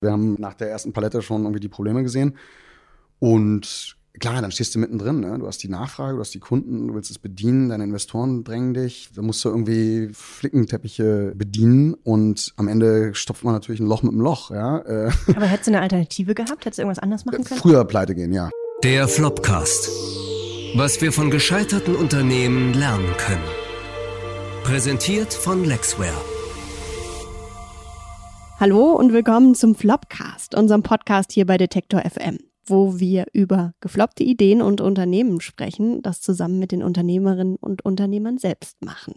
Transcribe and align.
Wir 0.00 0.12
haben 0.12 0.36
nach 0.38 0.54
der 0.54 0.70
ersten 0.70 0.92
Palette 0.92 1.22
schon 1.22 1.42
irgendwie 1.42 1.60
die 1.60 1.68
Probleme 1.68 2.02
gesehen. 2.02 2.36
Und 3.18 3.96
klar, 4.20 4.42
dann 4.42 4.52
stehst 4.52 4.74
du 4.74 4.78
mittendrin. 4.78 5.20
Ne? 5.20 5.38
Du 5.38 5.46
hast 5.46 5.62
die 5.62 5.68
Nachfrage, 5.68 6.14
du 6.16 6.20
hast 6.20 6.34
die 6.34 6.38
Kunden, 6.38 6.88
du 6.88 6.94
willst 6.94 7.10
es 7.10 7.18
bedienen, 7.18 7.70
deine 7.70 7.84
Investoren 7.84 8.44
drängen 8.44 8.74
dich. 8.74 9.08
Da 9.14 9.22
musst 9.22 9.42
du 9.44 9.48
irgendwie 9.48 10.10
Flickenteppiche 10.12 11.32
bedienen 11.34 11.94
und 11.94 12.52
am 12.56 12.68
Ende 12.68 13.14
stopft 13.14 13.42
man 13.44 13.54
natürlich 13.54 13.80
ein 13.80 13.86
Loch 13.86 14.02
mit 14.02 14.12
einem 14.12 14.20
Loch. 14.20 14.50
Ja? 14.50 14.78
Äh, 14.80 15.10
Aber 15.34 15.46
hättest 15.46 15.68
du 15.68 15.72
eine 15.72 15.80
Alternative 15.80 16.34
gehabt? 16.34 16.66
Hättest 16.66 16.78
du 16.78 16.82
irgendwas 16.82 17.02
anders 17.02 17.24
machen 17.24 17.44
können? 17.44 17.60
Früher 17.60 17.84
pleite 17.84 18.14
gehen, 18.14 18.32
ja. 18.32 18.50
Der 18.82 19.08
Flopcast. 19.08 19.88
Was 20.74 21.00
wir 21.00 21.10
von 21.10 21.30
gescheiterten 21.30 21.96
Unternehmen 21.96 22.74
lernen 22.74 23.08
können. 23.16 23.44
Präsentiert 24.62 25.32
von 25.32 25.64
Lexware. 25.64 26.35
Hallo 28.58 28.92
und 28.92 29.12
willkommen 29.12 29.54
zum 29.54 29.74
Flopcast, 29.74 30.54
unserem 30.54 30.82
Podcast 30.82 31.30
hier 31.30 31.44
bei 31.44 31.58
Detektor 31.58 32.00
FM, 32.00 32.38
wo 32.64 32.98
wir 32.98 33.26
über 33.34 33.74
gefloppte 33.80 34.24
Ideen 34.24 34.62
und 34.62 34.80
Unternehmen 34.80 35.42
sprechen, 35.42 36.00
das 36.00 36.22
zusammen 36.22 36.58
mit 36.58 36.72
den 36.72 36.82
Unternehmerinnen 36.82 37.56
und 37.56 37.84
Unternehmern 37.84 38.38
selbst 38.38 38.82
machen. 38.82 39.14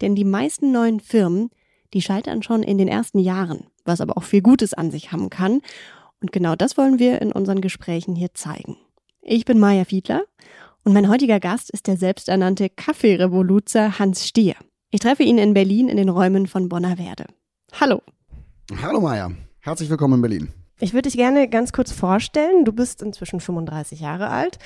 Denn 0.00 0.14
die 0.14 0.24
meisten 0.24 0.70
neuen 0.70 1.00
Firmen, 1.00 1.50
die 1.94 2.00
scheitern 2.00 2.44
schon 2.44 2.62
in 2.62 2.78
den 2.78 2.86
ersten 2.86 3.18
Jahren, 3.18 3.66
was 3.84 4.00
aber 4.00 4.16
auch 4.16 4.22
viel 4.22 4.40
Gutes 4.40 4.72
an 4.72 4.92
sich 4.92 5.10
haben 5.10 5.30
kann. 5.30 5.62
Und 6.20 6.30
genau 6.30 6.54
das 6.54 6.78
wollen 6.78 7.00
wir 7.00 7.20
in 7.20 7.32
unseren 7.32 7.62
Gesprächen 7.62 8.14
hier 8.14 8.34
zeigen. 8.34 8.76
Ich 9.20 9.44
bin 9.46 9.58
Maja 9.58 9.84
Fiedler 9.84 10.22
und 10.84 10.92
mein 10.92 11.08
heutiger 11.08 11.40
Gast 11.40 11.70
ist 11.70 11.88
der 11.88 11.96
selbsternannte 11.96 12.68
Kaffeerevoluzer 12.70 13.98
Hans 13.98 14.28
Stier. 14.28 14.54
Ich 14.92 15.00
treffe 15.00 15.24
ihn 15.24 15.38
in 15.38 15.54
Berlin 15.54 15.88
in 15.88 15.96
den 15.96 16.08
Räumen 16.08 16.46
von 16.46 16.68
Bonner 16.68 16.98
Werde. 16.98 17.26
Hallo. 17.72 18.00
Hallo 18.78 19.00
Maja, 19.00 19.32
herzlich 19.58 19.90
willkommen 19.90 20.14
in 20.14 20.20
Berlin. 20.20 20.52
Ich 20.78 20.94
würde 20.94 21.08
dich 21.08 21.16
gerne 21.16 21.48
ganz 21.48 21.72
kurz 21.72 21.90
vorstellen. 21.92 22.64
Du 22.64 22.72
bist 22.72 23.02
inzwischen 23.02 23.40
35 23.40 24.00
Jahre 24.00 24.28
alt, 24.28 24.58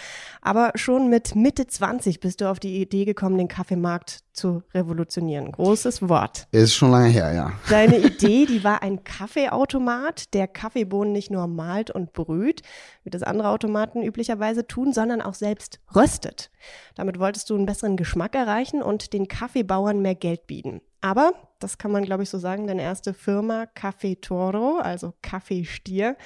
aber 0.42 0.72
schon 0.74 1.08
mit 1.08 1.34
Mitte 1.34 1.66
20 1.66 2.20
bist 2.20 2.40
du 2.40 2.50
auf 2.50 2.60
die 2.60 2.80
Idee 2.80 3.06
gekommen, 3.06 3.38
den 3.38 3.48
Kaffeemarkt 3.48 4.20
zu 4.32 4.62
revolutionieren. 4.74 5.50
Großes 5.50 6.08
Wort. 6.08 6.46
Ist 6.52 6.74
schon 6.74 6.90
lange 6.90 7.08
her, 7.08 7.32
ja. 7.32 7.52
Deine 7.70 7.98
Idee, 8.06 8.46
die 8.46 8.62
war 8.62 8.82
ein 8.82 9.02
Kaffeeautomat, 9.04 10.34
der 10.34 10.48
Kaffeebohnen 10.48 11.12
nicht 11.12 11.30
nur 11.30 11.46
malt 11.48 11.90
und 11.90 12.12
brüht, 12.12 12.62
wie 13.04 13.10
das 13.10 13.22
andere 13.22 13.48
Automaten 13.48 14.02
üblicherweise 14.02 14.66
tun, 14.66 14.92
sondern 14.92 15.22
auch 15.22 15.34
selbst 15.34 15.80
röstet. 15.96 16.50
Damit 16.94 17.18
wolltest 17.18 17.48
du 17.50 17.56
einen 17.56 17.66
besseren 17.66 17.96
Geschmack 17.96 18.36
erreichen 18.36 18.82
und 18.82 19.14
den 19.14 19.26
Kaffeebauern 19.28 20.00
mehr 20.00 20.14
Geld 20.14 20.46
bieten. 20.46 20.80
Aber, 21.04 21.34
das 21.58 21.76
kann 21.76 21.92
man 21.92 22.02
glaube 22.02 22.22
ich 22.22 22.30
so 22.30 22.38
sagen, 22.38 22.66
deine 22.66 22.80
erste 22.80 23.12
Firma 23.12 23.66
Café 23.76 24.18
Toro, 24.22 24.78
also 24.78 25.12
Kaffeestier, 25.20 26.16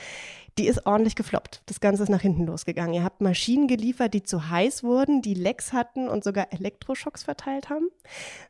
die 0.59 0.67
ist 0.67 0.87
ordentlich 0.87 1.14
gefloppt. 1.14 1.62
Das 1.67 1.81
Ganze 1.81 2.03
ist 2.03 2.09
nach 2.09 2.20
hinten 2.20 2.47
losgegangen. 2.47 2.95
Ihr 2.95 3.05
habt 3.05 3.20
Maschinen 3.20 3.69
geliefert, 3.69 4.12
die 4.12 4.25
zu 4.25 4.51
heiß 4.51 4.83
wurden, 4.83 5.23
die 5.23 5.34
Lecks 5.34 5.73
hatten 5.73 6.09
und 6.09 6.25
sogar 6.25 6.53
Elektroschocks 6.53 7.23
verteilt 7.23 7.70
haben. 7.70 7.89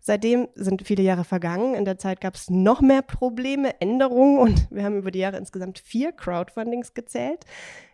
Seitdem 0.01 0.49
sind 0.55 0.87
viele 0.87 1.03
Jahre 1.03 1.25
vergangen. 1.25 1.75
In 1.75 1.85
der 1.85 1.99
Zeit 1.99 2.21
gab 2.21 2.35
es 2.35 2.49
noch 2.49 2.81
mehr 2.81 3.03
Probleme, 3.03 3.81
Änderungen 3.81 4.39
und 4.39 4.71
wir 4.71 4.85
haben 4.85 4.97
über 4.97 5.11
die 5.11 5.19
Jahre 5.19 5.37
insgesamt 5.37 5.79
vier 5.79 6.13
Crowdfundings 6.13 6.95
gezählt. 6.95 7.45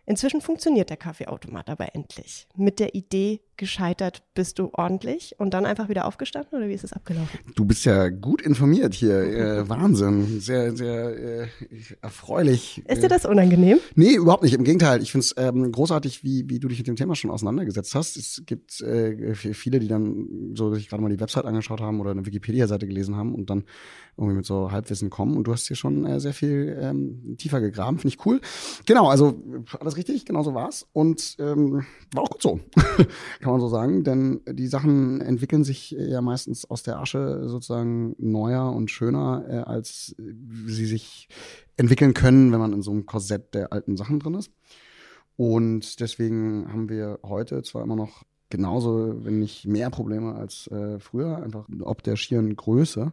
Inzwischen 0.07 0.39
funktioniert 0.39 0.89
der 0.89 0.97
Kaffeeautomat 0.97 1.69
aber 1.69 1.95
endlich. 1.95 2.47
Mit 2.55 2.79
der 2.79 2.93
Idee 2.93 3.41
gescheitert 3.57 4.21
bist 4.35 4.59
du 4.59 4.69
ordentlich 4.73 5.35
und 5.39 5.53
dann 5.53 5.65
einfach 5.65 5.89
wieder 5.89 6.05
aufgestanden 6.05 6.59
oder 6.59 6.67
wie 6.67 6.73
ist 6.73 6.83
es 6.83 6.93
abgelaufen? 6.93 7.39
Du 7.55 7.65
bist 7.65 7.85
ja 7.85 8.09
gut 8.09 8.41
informiert 8.41 8.93
hier. 8.93 9.15
Äh, 9.15 9.69
Wahnsinn. 9.69 10.39
Sehr, 10.41 10.75
sehr 10.75 11.17
äh, 11.17 11.47
erfreulich. 12.01 12.83
Ist 12.87 13.01
dir 13.01 13.07
das 13.07 13.25
unangenehm? 13.25 13.79
Nee, 13.95 14.04
überhaupt 14.13 14.43
nicht. 14.43 14.53
Im 14.53 14.63
Gegenteil. 14.63 15.01
Ich 15.01 15.11
finde 15.11 15.25
es 15.25 15.33
ähm, 15.37 15.71
großartig, 15.71 16.23
wie, 16.23 16.49
wie 16.49 16.59
du 16.59 16.67
dich 16.67 16.77
mit 16.77 16.87
dem 16.87 16.95
Thema 16.95 17.15
schon 17.15 17.31
auseinandergesetzt 17.31 17.95
hast. 17.95 18.17
Es 18.17 18.43
gibt 18.45 18.81
äh, 18.81 19.33
viele, 19.35 19.79
die 19.79 19.87
dann 19.87 20.53
so 20.53 20.73
sich 20.73 20.89
gerade 20.89 21.01
mal 21.01 21.09
die 21.09 21.19
Website 21.19 21.45
angeschaut 21.45 21.81
haben 21.81 21.99
oder 22.01 22.11
eine 22.11 22.25
Wikipedia-Seite 22.25 22.87
gelesen 22.87 23.15
haben 23.15 23.33
und 23.33 23.49
dann 23.49 23.63
irgendwie 24.17 24.37
mit 24.37 24.45
so 24.45 24.71
Halbwissen 24.71 25.09
kommen. 25.09 25.37
Und 25.37 25.47
du 25.47 25.53
hast 25.53 25.67
hier 25.67 25.75
schon 25.75 26.05
äh, 26.05 26.19
sehr 26.19 26.33
viel 26.33 26.77
ähm, 26.81 27.35
tiefer 27.37 27.61
gegraben. 27.61 27.97
Finde 27.97 28.15
ich 28.15 28.25
cool. 28.25 28.41
Genau, 28.85 29.07
also 29.09 29.41
alles 29.79 29.97
richtig, 29.97 30.25
genau 30.25 30.43
so 30.43 30.53
war's. 30.53 30.87
Und 30.93 31.37
ähm, 31.39 31.85
war 32.13 32.23
auch 32.23 32.29
gut 32.29 32.41
so, 32.41 32.59
kann 33.39 33.51
man 33.51 33.59
so 33.61 33.69
sagen. 33.69 34.03
Denn 34.03 34.41
die 34.49 34.67
Sachen 34.67 35.21
entwickeln 35.21 35.63
sich 35.63 35.91
ja 35.91 36.21
meistens 36.21 36.69
aus 36.69 36.83
der 36.83 36.99
Asche 36.99 37.47
sozusagen 37.47 38.15
neuer 38.17 38.71
und 38.71 38.91
schöner, 38.91 39.45
äh, 39.47 39.57
als 39.57 40.15
sie 40.17 40.85
sich 40.85 41.29
entwickeln 41.77 42.13
können, 42.13 42.51
wenn 42.51 42.59
man 42.59 42.73
in 42.73 42.81
so 42.81 42.91
einem 42.91 43.05
Korsett 43.05 43.53
der 43.53 43.73
alten 43.73 43.97
Sachen 43.97 44.19
drin 44.19 44.35
ist. 44.35 44.51
Und 45.37 45.99
deswegen 45.99 46.71
haben 46.71 46.89
wir 46.89 47.19
heute 47.23 47.61
zwar 47.63 47.83
immer 47.83 47.95
noch 47.95 48.23
genauso, 48.49 49.25
wenn 49.25 49.39
nicht 49.39 49.65
mehr 49.65 49.89
Probleme 49.89 50.35
als 50.35 50.67
äh, 50.67 50.99
früher, 50.99 51.43
einfach 51.43 51.67
ob 51.81 52.03
der 52.03 52.15
schieren 52.15 52.55
Größe 52.55 53.11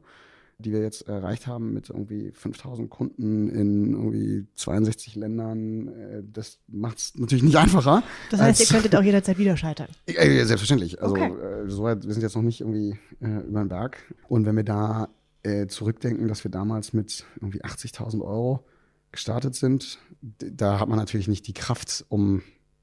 die 0.62 0.72
wir 0.72 0.80
jetzt 0.80 1.08
erreicht 1.08 1.46
haben 1.46 1.74
mit 1.74 1.90
irgendwie 1.90 2.30
5000 2.32 2.88
Kunden 2.88 3.48
in 3.48 3.92
irgendwie 3.92 4.46
62 4.54 5.16
Ländern, 5.16 5.88
äh, 5.88 6.22
das 6.22 6.58
macht 6.68 6.98
es 6.98 7.14
natürlich 7.16 7.44
nicht 7.44 7.56
einfacher. 7.56 8.02
Das 8.30 8.40
heißt, 8.40 8.60
ihr 8.60 8.66
könntet 8.66 8.96
auch 8.96 9.02
jederzeit 9.04 9.38
wieder 9.38 9.56
scheitern? 9.56 9.88
Äh, 10.06 10.44
selbstverständlich. 10.44 11.02
Also 11.02 11.14
okay. 11.14 11.32
äh, 11.32 11.68
so 11.68 11.82
weit, 11.82 12.06
wir 12.06 12.12
sind 12.12 12.22
jetzt 12.22 12.36
noch 12.36 12.42
nicht 12.42 12.60
irgendwie 12.60 12.98
äh, 13.20 13.46
über 13.46 13.60
den 13.60 13.68
Berg. 13.68 13.98
Und 14.28 14.46
wenn 14.46 14.56
wir 14.56 14.64
da 14.64 15.08
äh, 15.42 15.66
zurückdenken, 15.66 16.28
dass 16.28 16.44
wir 16.44 16.50
damals 16.50 16.92
mit 16.92 17.24
irgendwie 17.36 17.62
80.000 17.62 18.22
Euro 18.22 18.64
gestartet 19.10 19.54
sind, 19.54 19.98
da 20.20 20.78
hat 20.78 20.88
man 20.88 20.98
natürlich 20.98 21.28
nicht 21.28 21.46
die 21.46 21.52
Kraft, 21.52 22.04
um 22.08 22.42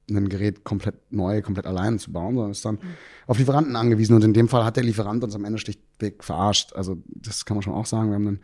ein 0.10 0.30
Gerät 0.30 0.64
komplett 0.64 1.12
neu, 1.12 1.42
komplett 1.42 1.66
allein 1.66 2.00
zu 2.00 2.12
bauen, 2.12 2.36
sondern 2.36 2.52
ist 2.52 2.66
dann 2.66 2.76
mhm. 2.76 2.96
auf 3.28 3.38
Lieferanten 3.38 3.76
angewiesen. 3.76 4.16
Und 4.16 4.24
in 4.24 4.34
dem 4.34 4.48
Fall 4.48 4.66
hat 4.66 4.76
der 4.76 4.84
Lieferant 4.84 5.24
uns 5.24 5.36
am 5.36 5.46
Ende 5.46 5.60
schlichtweg 5.60 6.24
verarscht. 6.24 6.74
Also 6.74 6.98
das 7.06 7.46
kann 7.46 7.56
man 7.56 7.62
schon 7.62 7.74
auch 7.74 7.86
sagen. 7.86 8.10
Wir 8.10 8.16
haben 8.16 8.28
einen 8.28 8.42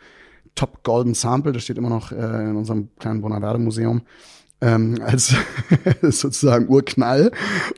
Top 0.54 0.84
Golden 0.84 1.14
Sample, 1.14 1.52
das 1.52 1.64
steht 1.64 1.78
immer 1.78 1.90
noch 1.90 2.12
äh, 2.12 2.50
in 2.50 2.56
unserem 2.56 2.90
kleinen 2.98 3.22
Bonaverde 3.22 3.60
Museum 3.60 4.04
ähm, 4.66 5.00
als 5.02 5.36
sozusagen 6.02 6.68
Urknall. 6.68 7.32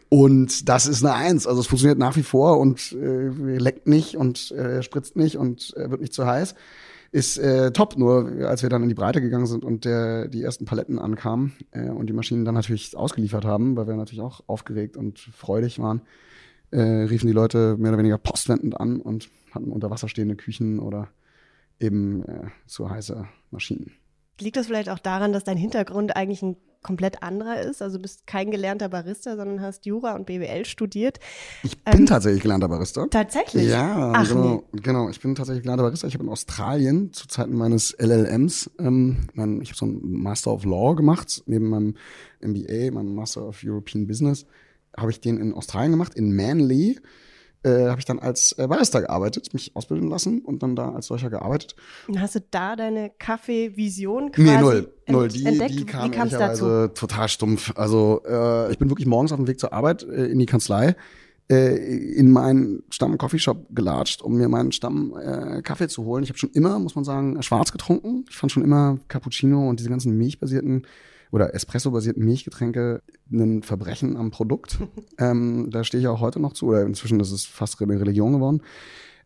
Und 0.09 0.69
das 0.69 0.87
ist 0.87 1.03
eine 1.03 1.13
Eins. 1.13 1.45
Also 1.45 1.59
es 1.59 1.67
funktioniert 1.67 1.99
nach 1.99 2.15
wie 2.15 2.23
vor 2.23 2.59
und 2.59 2.93
äh, 2.93 3.27
leckt 3.57 3.87
nicht 3.87 4.15
und 4.15 4.51
äh, 4.51 4.81
spritzt 4.81 5.15
nicht 5.17 5.37
und 5.37 5.75
äh, 5.75 5.91
wird 5.91 6.01
nicht 6.01 6.13
zu 6.13 6.25
heiß 6.25 6.55
ist 7.11 7.37
äh, 7.37 7.71
top. 7.71 7.97
Nur 7.97 8.47
als 8.47 8.63
wir 8.63 8.69
dann 8.69 8.83
in 8.83 8.89
die 8.89 8.95
Breite 8.95 9.21
gegangen 9.21 9.45
sind 9.45 9.63
und 9.63 9.85
der, 9.85 10.27
die 10.27 10.43
ersten 10.43 10.65
Paletten 10.65 10.99
ankamen 10.99 11.53
äh, 11.71 11.89
und 11.89 12.07
die 12.07 12.13
Maschinen 12.13 12.45
dann 12.45 12.55
natürlich 12.55 12.95
ausgeliefert 12.95 13.45
haben, 13.45 13.77
weil 13.77 13.87
wir 13.87 13.95
natürlich 13.95 14.21
auch 14.21 14.41
aufgeregt 14.47 14.97
und 14.97 15.17
freudig 15.17 15.79
waren, 15.79 16.01
äh, 16.71 16.81
riefen 16.81 17.27
die 17.27 17.33
Leute 17.33 17.77
mehr 17.77 17.91
oder 17.91 17.99
weniger 17.99 18.17
postwendend 18.17 18.79
an 18.79 18.99
und 18.99 19.29
hatten 19.51 19.71
unter 19.71 19.89
Wasser 19.89 20.09
stehende 20.09 20.35
Küchen 20.35 20.79
oder 20.79 21.07
eben 21.79 22.23
äh, 22.25 22.47
zu 22.65 22.89
heiße 22.89 23.25
Maschinen. 23.51 23.93
Liegt 24.39 24.57
das 24.57 24.67
vielleicht 24.67 24.89
auch 24.89 24.99
daran, 24.99 25.31
dass 25.31 25.45
dein 25.45 25.57
Hintergrund 25.57 26.15
eigentlich 26.15 26.43
ein 26.43 26.57
komplett 26.81 27.23
anderer 27.23 27.61
ist. 27.61 27.81
Also 27.81 27.97
du 27.97 28.01
bist 28.01 28.27
kein 28.27 28.51
gelernter 28.51 28.89
Barista, 28.89 29.35
sondern 29.35 29.61
hast 29.61 29.85
Jura 29.85 30.15
und 30.15 30.25
BWL 30.25 30.65
studiert. 30.65 31.19
Ich 31.63 31.77
bin 31.83 32.01
ähm, 32.01 32.05
tatsächlich 32.05 32.41
gelernter 32.41 32.69
Barista. 32.69 33.07
Tatsächlich? 33.07 33.69
Ja, 33.69 34.11
Ach, 34.15 34.27
genau, 34.27 34.63
nee. 34.71 34.81
genau. 34.81 35.09
Ich 35.09 35.19
bin 35.19 35.35
tatsächlich 35.35 35.63
gelernter 35.63 35.83
Barista. 35.83 36.07
Ich 36.07 36.13
habe 36.13 36.23
in 36.23 36.29
Australien 36.29 37.13
zu 37.13 37.27
Zeiten 37.27 37.55
meines 37.55 37.95
LLMs, 37.99 38.71
ähm, 38.79 39.27
mein, 39.33 39.61
ich 39.61 39.69
habe 39.69 39.77
so 39.77 39.85
einen 39.85 40.21
Master 40.21 40.51
of 40.53 40.65
Law 40.65 40.95
gemacht, 40.95 41.43
neben 41.45 41.69
meinem 41.69 41.95
MBA, 42.41 42.91
meinem 42.91 43.15
Master 43.15 43.47
of 43.47 43.61
European 43.63 44.07
Business, 44.07 44.45
habe 44.95 45.11
ich 45.11 45.19
den 45.19 45.37
in 45.37 45.53
Australien 45.53 45.91
gemacht, 45.91 46.15
in 46.15 46.35
Manly 46.35 46.99
äh, 47.63 47.87
habe 47.87 47.99
ich 47.99 48.05
dann 48.05 48.19
als 48.19 48.53
äh, 48.53 48.67
Barista 48.67 48.99
gearbeitet, 48.99 49.53
mich 49.53 49.75
ausbilden 49.75 50.09
lassen 50.09 50.41
und 50.41 50.63
dann 50.63 50.75
da 50.75 50.91
als 50.91 51.07
solcher 51.07 51.29
gearbeitet. 51.29 51.75
Und 52.07 52.21
hast 52.21 52.35
du 52.35 52.39
da 52.51 52.75
deine 52.75 53.11
Kaffeevision 53.17 54.31
quasi 54.31 54.49
Nee, 54.49 54.61
null. 54.61 54.93
null. 55.07 55.27
Die, 55.27 55.45
entdeckt? 55.45 55.79
die 55.79 55.85
kam 55.85 56.13
ehrlicherweise 56.13 56.91
total 56.93 57.27
stumpf. 57.29 57.73
Also 57.75 58.21
äh, 58.27 58.71
ich 58.71 58.77
bin 58.77 58.89
wirklich 58.89 59.07
morgens 59.07 59.31
auf 59.31 59.37
dem 59.37 59.47
Weg 59.47 59.59
zur 59.59 59.73
Arbeit 59.73 60.03
äh, 60.03 60.25
in 60.25 60.39
die 60.39 60.45
Kanzlei 60.45 60.95
äh, 61.49 61.75
in 62.15 62.31
meinen 62.31 62.83
Stamm 62.89 63.17
Coffeeshop 63.17 63.67
gelatscht, 63.73 64.21
um 64.21 64.35
mir 64.35 64.49
meinen 64.49 64.71
Stamm 64.71 65.15
äh, 65.17 65.61
Kaffee 65.61 65.87
zu 65.87 66.03
holen. 66.03 66.23
Ich 66.23 66.29
habe 66.29 66.37
schon 66.37 66.51
immer, 66.51 66.77
muss 66.79 66.95
man 66.95 67.05
sagen, 67.05 67.41
schwarz 67.41 67.71
getrunken. 67.71 68.25
Ich 68.29 68.35
fand 68.35 68.51
schon 68.51 68.63
immer 68.63 68.99
Cappuccino 69.07 69.69
und 69.69 69.79
diese 69.79 69.89
ganzen 69.89 70.17
milchbasierten 70.17 70.85
oder 71.31 71.53
Espresso-basierten 71.53 72.23
Milchgetränke 72.23 73.01
ein 73.31 73.63
Verbrechen 73.63 74.17
am 74.17 74.31
Produkt. 74.31 74.79
ähm, 75.17 75.69
da 75.69 75.83
stehe 75.83 76.01
ich 76.01 76.07
auch 76.07 76.21
heute 76.21 76.39
noch 76.39 76.53
zu, 76.53 76.67
oder 76.67 76.83
inzwischen 76.83 77.19
ist 77.19 77.31
es 77.31 77.45
fast 77.45 77.81
eine 77.81 77.99
Religion 77.99 78.33
geworden. 78.33 78.61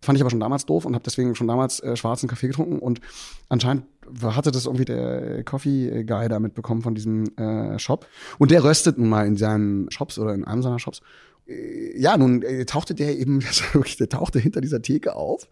Fand 0.03 0.17
ich 0.17 0.23
aber 0.23 0.31
schon 0.31 0.39
damals 0.39 0.65
doof 0.65 0.85
und 0.85 0.95
habe 0.95 1.03
deswegen 1.03 1.35
schon 1.35 1.47
damals 1.47 1.79
äh, 1.79 1.95
schwarzen 1.95 2.27
Kaffee 2.27 2.47
getrunken 2.47 2.79
und 2.79 3.01
anscheinend 3.49 3.85
hatte 4.23 4.51
das 4.51 4.65
irgendwie 4.65 4.85
der 4.85 5.43
Coffee 5.43 6.03
Guy 6.03 6.27
da 6.27 6.39
mitbekommen 6.39 6.81
von 6.81 6.95
diesem 6.95 7.25
äh, 7.37 7.77
Shop 7.77 8.07
und 8.39 8.49
der 8.49 8.63
röstet 8.63 8.97
nun 8.97 9.09
mal 9.09 9.27
in 9.27 9.37
seinen 9.37 9.91
Shops 9.91 10.17
oder 10.17 10.33
in 10.33 10.43
einem 10.43 10.63
seiner 10.63 10.79
Shops. 10.79 11.01
Äh, 11.47 11.99
ja, 11.99 12.17
nun 12.17 12.41
äh, 12.41 12.65
tauchte 12.65 12.95
der 12.95 13.17
eben, 13.17 13.43
wirklich, 13.73 13.97
der 13.97 14.09
tauchte 14.09 14.39
hinter 14.39 14.59
dieser 14.59 14.81
Theke 14.81 15.15
auf. 15.15 15.47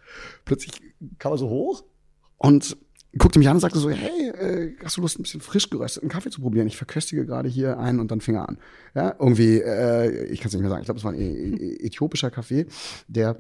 Plötzlich 0.46 0.72
kam 1.20 1.34
er 1.34 1.38
so 1.38 1.50
hoch 1.50 1.84
und 2.38 2.76
guckte 3.18 3.40
mich 3.40 3.48
an 3.50 3.56
und 3.56 3.62
sagte 3.62 3.80
so, 3.80 3.90
hey, 3.90 4.30
äh, 4.30 4.76
hast 4.84 4.98
du 4.98 5.02
Lust, 5.02 5.20
ein 5.20 5.24
bisschen 5.24 5.42
frisch 5.42 5.70
gerösteten 5.70 6.10
Kaffee 6.10 6.30
zu 6.30 6.42
probieren? 6.42 6.68
Ich 6.68 6.78
verköstige 6.78 7.26
gerade 7.26 7.50
hier 7.50 7.80
einen 7.80 8.00
und 8.00 8.12
dann 8.12 8.22
fing 8.22 8.36
er 8.36 8.48
an. 8.48 8.60
Ja, 8.94 9.16
irgendwie, 9.20 9.60
äh, 9.60 10.26
ich 10.26 10.40
kann 10.40 10.48
es 10.48 10.54
nicht 10.54 10.62
mehr 10.62 10.70
sagen, 10.70 10.82
ich 10.82 10.86
glaube, 10.86 11.00
es 11.00 11.04
war 11.04 11.14
ein 11.14 11.60
äthiopischer 11.80 12.30
Kaffee, 12.30 12.68
der 13.08 13.40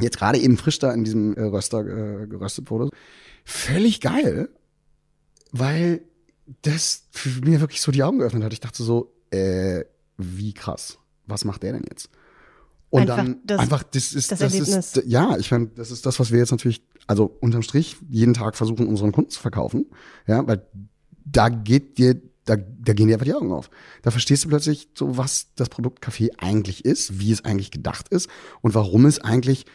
jetzt 0.00 0.18
gerade 0.18 0.38
eben 0.38 0.56
frisch 0.56 0.78
da 0.78 0.92
in 0.92 1.04
diesem 1.04 1.34
äh, 1.34 1.42
Röster 1.42 1.80
äh, 1.80 2.26
geröstet 2.26 2.70
wurde. 2.70 2.90
Völlig 3.44 4.00
geil, 4.00 4.48
weil 5.50 6.02
das 6.62 7.08
für 7.10 7.40
mir 7.40 7.60
wirklich 7.60 7.80
so 7.80 7.90
die 7.90 8.02
Augen 8.02 8.18
geöffnet 8.18 8.44
hat. 8.44 8.52
Ich 8.52 8.60
dachte 8.60 8.82
so, 8.82 9.12
äh, 9.30 9.84
wie 10.16 10.52
krass, 10.52 10.98
was 11.26 11.44
macht 11.44 11.62
der 11.62 11.72
denn 11.72 11.84
jetzt? 11.88 12.10
Und 12.90 13.02
einfach 13.02 13.16
dann 13.16 13.36
das, 13.44 13.58
einfach, 13.60 13.82
das 13.82 14.12
ist, 14.12 14.32
das, 14.32 14.38
das 14.38 14.54
ist, 14.54 15.02
ja, 15.06 15.36
ich 15.36 15.50
meine, 15.50 15.66
das 15.66 15.90
ist 15.90 16.06
das, 16.06 16.18
was 16.18 16.30
wir 16.30 16.38
jetzt 16.38 16.50
natürlich, 16.50 16.82
also 17.06 17.36
unterm 17.40 17.62
Strich 17.62 17.96
jeden 18.08 18.34
Tag 18.34 18.56
versuchen, 18.56 18.86
unseren 18.86 19.12
Kunden 19.12 19.30
zu 19.30 19.40
verkaufen. 19.40 19.86
Ja, 20.26 20.46
weil 20.46 20.62
da 21.24 21.50
geht 21.50 21.98
dir, 21.98 22.20
da, 22.46 22.56
da 22.56 22.92
gehen 22.94 23.08
dir 23.08 23.14
einfach 23.14 23.26
die 23.26 23.34
Augen 23.34 23.52
auf. 23.52 23.70
Da 24.02 24.10
verstehst 24.10 24.44
du 24.44 24.48
plötzlich 24.48 24.88
so, 24.94 25.18
was 25.18 25.48
das 25.54 25.68
Produkt 25.68 26.00
Kaffee 26.00 26.30
eigentlich 26.38 26.84
ist, 26.84 27.20
wie 27.20 27.30
es 27.30 27.44
eigentlich 27.44 27.70
gedacht 27.70 28.08
ist 28.08 28.28
und 28.62 28.74
warum 28.74 29.04
es 29.04 29.20
eigentlich 29.20 29.66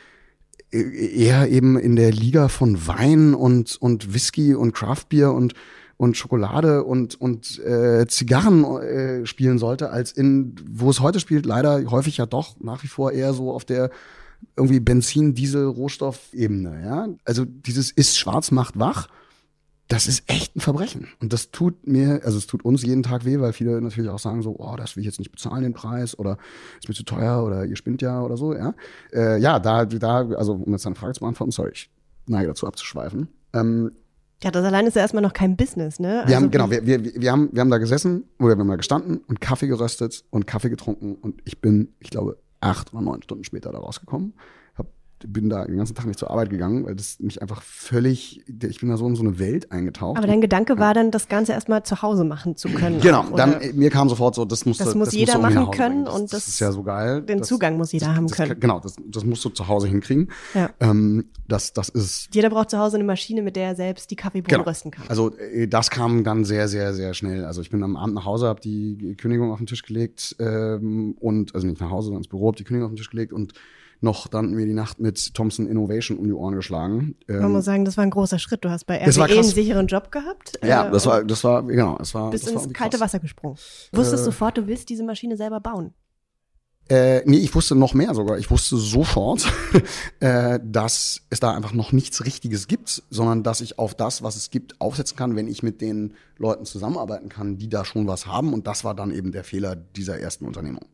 eher 0.72 1.50
eben 1.50 1.78
in 1.78 1.96
der 1.96 2.12
Liga 2.12 2.48
von 2.48 2.88
Wein 2.88 3.36
und, 3.36 3.76
und 3.80 4.14
Whisky 4.14 4.56
und 4.56 4.74
Craftbier 4.74 5.32
und 5.32 5.54
und 6.04 6.18
Schokolade 6.18 6.84
und 6.84 7.20
und 7.20 7.60
äh, 7.60 8.06
Zigarren 8.08 8.66
äh, 8.66 9.26
spielen 9.26 9.58
sollte, 9.58 9.90
als 9.90 10.12
in 10.12 10.56
wo 10.70 10.90
es 10.90 11.00
heute 11.00 11.22
spielt, 11.22 11.46
leider 11.46 11.82
häufig 11.90 12.18
ja 12.18 12.26
doch 12.26 12.60
nach 12.60 12.84
wie 12.84 12.88
vor 12.88 13.14
eher 13.14 13.34
so 13.34 13.54
auf 13.54 13.64
der 13.64 13.90
irgendwie 14.58 14.82
Benzin, 14.82 15.34
Diesel, 15.34 15.66
Rohstoffebene. 15.66 16.84
Ja, 16.84 17.08
also 17.24 17.46
dieses 17.46 17.90
ist 17.90 18.18
schwarz 18.18 18.52
macht 18.52 18.78
wach. 18.78 19.08
Das 19.88 20.08
ist 20.08 20.24
echt 20.28 20.56
ein 20.56 20.60
Verbrechen. 20.60 21.08
Und 21.22 21.34
das 21.34 21.52
tut 21.52 21.88
mir, 21.88 22.22
also 22.24 22.38
es 22.38 22.48
tut 22.48 22.66
uns 22.66 22.84
jeden 22.84 23.04
Tag 23.04 23.26
weh, 23.26 23.40
weil 23.40 23.54
viele 23.54 23.80
natürlich 23.82 24.10
auch 24.10 24.20
sagen 24.20 24.42
so, 24.42 24.56
oh, 24.58 24.76
das 24.76 24.96
will 24.96 25.02
ich 25.02 25.06
jetzt 25.06 25.20
nicht 25.20 25.32
bezahlen, 25.32 25.62
den 25.62 25.74
Preis, 25.74 26.18
oder 26.18 26.38
ist 26.80 26.88
mir 26.88 26.96
zu 26.96 27.04
teuer, 27.04 27.44
oder 27.44 27.66
ihr 27.66 27.76
spinnt 27.76 28.02
ja, 28.02 28.22
oder 28.22 28.38
so, 28.38 28.56
ja. 28.56 28.74
Äh, 29.12 29.40
ja, 29.40 29.60
da, 29.60 29.86
da, 29.86 30.30
also 30.30 30.54
um 30.54 30.72
jetzt 30.72 30.86
eine 30.86 30.96
Frage 30.96 31.14
zu 31.14 31.20
beantworten, 31.20 31.52
sorry, 31.52 31.72
ich 31.74 31.90
neige 32.28 32.48
dazu 32.48 32.66
abzuschweifen. 32.66 33.28
Ähm, 33.54 33.92
ja, 34.44 34.52
das 34.52 34.66
allein 34.66 34.86
ist 34.86 34.96
ja 34.96 35.02
erstmal 35.02 35.24
noch 35.24 35.34
kein 35.34 35.56
Business, 35.56 36.00
ne? 36.00 36.20
Also 36.20 36.30
wir 36.30 36.36
haben, 36.36 36.52
genau, 36.52 36.70
wir, 36.70 36.86
wir, 36.86 37.04
wir, 37.04 37.32
haben, 37.32 37.50
wir 37.52 37.62
haben 37.62 37.70
da 37.70 37.78
gesessen, 37.78 38.26
oder 38.40 38.56
wir 38.56 38.60
haben 38.60 38.68
da 38.68 38.76
gestanden 38.76 39.22
und 39.28 39.42
Kaffee 39.42 39.68
geröstet 39.68 40.24
und 40.30 40.48
Kaffee 40.48 40.70
getrunken 40.70 41.16
und 41.16 41.42
ich 41.46 41.62
bin, 41.62 41.94
ich 42.00 42.10
glaube, 42.10 42.38
acht 42.60 42.94
oder 42.94 43.02
neun 43.02 43.22
Stunden 43.24 43.44
später 43.44 43.72
da 43.72 43.80
rausgekommen 43.80 44.34
bin 45.28 45.50
da 45.50 45.66
den 45.66 45.78
ganzen 45.78 45.96
Tag 45.96 46.06
nicht 46.06 46.20
zur 46.20 46.30
Arbeit 46.30 46.50
gegangen, 46.50 46.86
weil 46.86 46.96
das 46.96 47.20
mich 47.20 47.42
einfach 47.42 47.62
völlig, 47.62 48.44
ich 48.48 48.80
bin 48.80 48.90
da 48.90 48.98
so 48.98 49.08
in 49.08 49.16
so 49.16 49.24
eine 49.24 49.40
Welt 49.40 49.72
eingetaucht. 49.72 50.18
Aber 50.18 50.28
dein 50.28 50.42
Gedanke 50.42 50.78
war 50.78 50.94
dann, 50.94 51.12
das 51.12 51.28
Ganze 51.28 51.54
erstmal 51.54 51.84
zu 51.84 52.02
Hause 52.02 52.24
machen 52.24 52.56
zu 52.56 52.70
können. 52.70 53.00
Genau, 53.02 53.26
dann 53.36 53.58
mir 53.76 53.90
kam 53.90 54.10
sofort 54.10 54.36
so, 54.36 54.46
das 54.46 54.66
muss 54.66 54.78
das 54.78 54.96
muss 54.96 55.10
das 55.10 55.16
jeder 55.16 55.38
machen 55.40 55.72
können 55.72 56.06
das, 56.06 56.14
und 56.14 56.24
das, 56.24 56.32
das, 56.32 56.48
ist 56.48 56.60
ja 56.60 56.72
so 56.72 56.84
geil. 56.84 57.22
Den 57.22 57.40
das, 57.40 57.48
Zugang 57.48 57.78
muss 57.78 57.92
jeder 57.92 58.16
haben 58.16 58.28
können. 58.28 58.60
Genau, 58.60 58.80
das, 58.80 58.96
das 59.06 59.26
musst 59.26 59.44
du 59.46 59.50
zu 59.50 59.68
Hause 59.68 59.88
hinkriegen. 59.88 60.30
Ja. 60.54 60.70
Ähm, 60.80 61.26
das, 61.48 61.74
das 61.74 61.90
ist. 61.90 62.34
Jeder 62.34 62.50
braucht 62.50 62.70
zu 62.70 62.78
Hause 62.78 62.98
eine 62.98 63.04
Maschine, 63.04 63.42
mit 63.42 63.56
der 63.56 63.70
er 63.70 63.76
selbst 63.76 64.12
die 64.12 64.16
Kaffeebohnen 64.16 64.60
genau. 64.60 64.64
rösten 64.64 64.92
kann. 64.92 65.06
Also 65.08 65.36
äh, 65.38 65.68
das 65.68 65.90
kam 65.90 66.24
dann 66.24 66.46
sehr, 66.46 66.68
sehr, 66.68 66.94
sehr 66.94 67.14
schnell. 67.14 67.46
Also 67.46 67.62
ich 67.62 67.70
bin 67.70 67.84
am 67.84 67.96
Abend 67.96 68.16
nach 68.16 68.26
Hause, 68.26 68.48
habe 68.48 68.62
die 68.62 69.16
Kündigung 69.18 69.52
auf 69.52 69.58
den 69.58 69.68
Tisch 69.68 69.84
gelegt 69.84 70.36
ähm, 70.40 71.16
und 71.20 71.54
also 71.56 71.68
nicht 71.68 71.82
nach 71.82 71.90
Hause, 71.90 72.06
sondern 72.06 72.22
ins 72.22 72.28
Büro, 72.28 72.48
habe 72.48 72.58
die 72.58 72.64
Kündigung 72.64 72.88
auf 72.88 72.92
den 72.92 72.98
Tisch 72.98 73.10
gelegt 73.10 73.34
und 73.34 73.54
noch 74.04 74.28
dann 74.28 74.52
mir 74.52 74.66
die 74.66 74.74
Nacht 74.74 75.00
mit 75.00 75.34
Thompson 75.34 75.68
Innovation 75.68 76.18
um 76.18 76.26
die 76.26 76.34
Ohren 76.34 76.56
geschlagen. 76.56 77.16
Man 77.28 77.44
ähm, 77.44 77.52
muss 77.52 77.66
sagen, 77.66 77.86
das 77.86 77.98
war 77.98 78.04
ein 78.04 78.10
großer 78.10 78.40
Schritt. 78.40 78.64
Du 78.64 78.70
hast 78.70 78.86
bei 78.86 78.98
RWE 78.98 79.24
einen 79.24 79.44
sicheren 79.44 79.88
Job 79.88 80.12
gehabt. 80.12 80.60
Ja, 80.64 80.88
äh, 80.88 80.92
das 80.92 81.06
war, 81.06 81.24
das 81.24 81.44
war, 81.44 81.64
genau, 81.64 81.98
es 82.00 82.14
war. 82.14 82.30
Bist 82.30 82.48
ins 82.48 82.72
kalte 82.74 83.00
Wasser 83.00 83.20
gesprungen. 83.20 83.58
Wusstest 83.92 84.24
äh, 84.24 84.26
sofort, 84.26 84.58
du 84.58 84.68
willst 84.68 84.90
diese 84.90 85.04
Maschine 85.04 85.38
selber 85.38 85.60
bauen. 85.60 85.94
Äh, 86.90 87.22
nee, 87.26 87.38
ich 87.38 87.56
wusste 87.56 87.76
noch 87.76 87.94
mehr 87.94 88.14
sogar. 88.14 88.38
Ich 88.38 88.52
wusste 88.52 88.76
sofort, 88.76 89.52
äh, 90.20 90.60
dass 90.64 91.22
es 91.30 91.40
da 91.40 91.54
einfach 91.54 91.74
noch 91.74 91.94
nichts 91.94 92.26
Richtiges 92.26 92.68
gibt, 92.68 93.04
sondern 93.10 93.42
dass 93.42 93.62
ich 93.62 93.80
auf 93.80 93.96
das, 93.96 94.22
was 94.22 94.36
es 94.36 94.50
gibt, 94.50 94.80
aufsetzen 94.82 95.16
kann, 95.16 95.36
wenn 95.36 95.48
ich 95.48 95.64
mit 95.64 95.80
den 95.80 96.14
Leuten 96.38 96.66
zusammenarbeiten 96.66 97.30
kann, 97.30 97.58
die 97.58 97.70
da 97.70 97.86
schon 97.86 98.06
was 98.08 98.28
haben. 98.28 98.54
Und 98.54 98.68
das 98.68 98.84
war 98.84 98.96
dann 98.96 99.12
eben 99.12 99.32
der 99.32 99.46
Fehler 99.46 99.76
dieser 99.76 100.20
ersten 100.20 100.46
Unternehmung. 100.46 100.86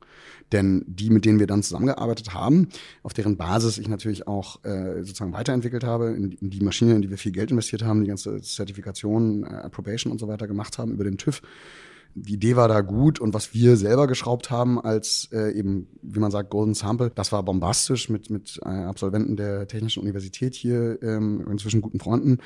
Denn 0.52 0.84
die, 0.88 1.10
mit 1.10 1.26
denen 1.26 1.40
wir 1.40 1.48
dann 1.48 1.64
zusammengearbeitet 1.64 2.34
haben, 2.34 2.70
auf 3.04 3.14
deren 3.14 3.38
Basis 3.38 3.78
ich 3.78 3.88
natürlich 3.88 4.28
auch 4.28 4.64
äh, 4.64 5.04
sozusagen 5.04 5.34
weiterentwickelt 5.34 5.84
habe, 5.84 6.12
in, 6.12 6.32
in 6.34 6.50
die 6.50 6.62
Maschine, 6.62 6.96
in 6.96 7.02
die 7.02 7.10
wir 7.10 7.18
viel 7.18 7.32
Geld 7.32 7.52
investiert 7.52 7.84
haben, 7.84 8.02
die 8.02 8.08
ganze 8.08 8.42
Zertifikation, 8.42 9.44
äh, 9.44 9.48
Approbation 9.48 10.12
und 10.12 10.20
so 10.20 10.28
weiter 10.28 10.48
gemacht 10.48 10.78
haben 10.78 10.92
über 10.92 11.04
den 11.04 11.18
TÜV, 11.18 11.42
die 12.16 12.34
Idee 12.34 12.56
war 12.56 12.68
da 12.68 12.82
gut 12.82 13.20
und 13.20 13.34
was 13.34 13.54
wir 13.54 13.78
selber 13.78 14.08
geschraubt 14.08 14.50
haben 14.50 14.80
als 14.80 15.30
äh, 15.32 15.52
eben, 15.52 15.88
wie 16.02 16.20
man 16.20 16.32
sagt, 16.32 16.50
Golden 16.50 16.74
Sample, 16.74 17.12
das 17.14 17.32
war 17.32 17.44
bombastisch 17.44 18.10
mit, 18.10 18.30
mit 18.30 18.60
äh, 18.64 18.70
Absolventen 18.70 19.36
der 19.36 19.68
Technischen 19.68 20.02
Universität 20.02 20.56
hier, 20.56 21.02
ähm, 21.02 21.46
inzwischen 21.50 21.82
guten 21.82 22.00
Freunden, 22.00 22.40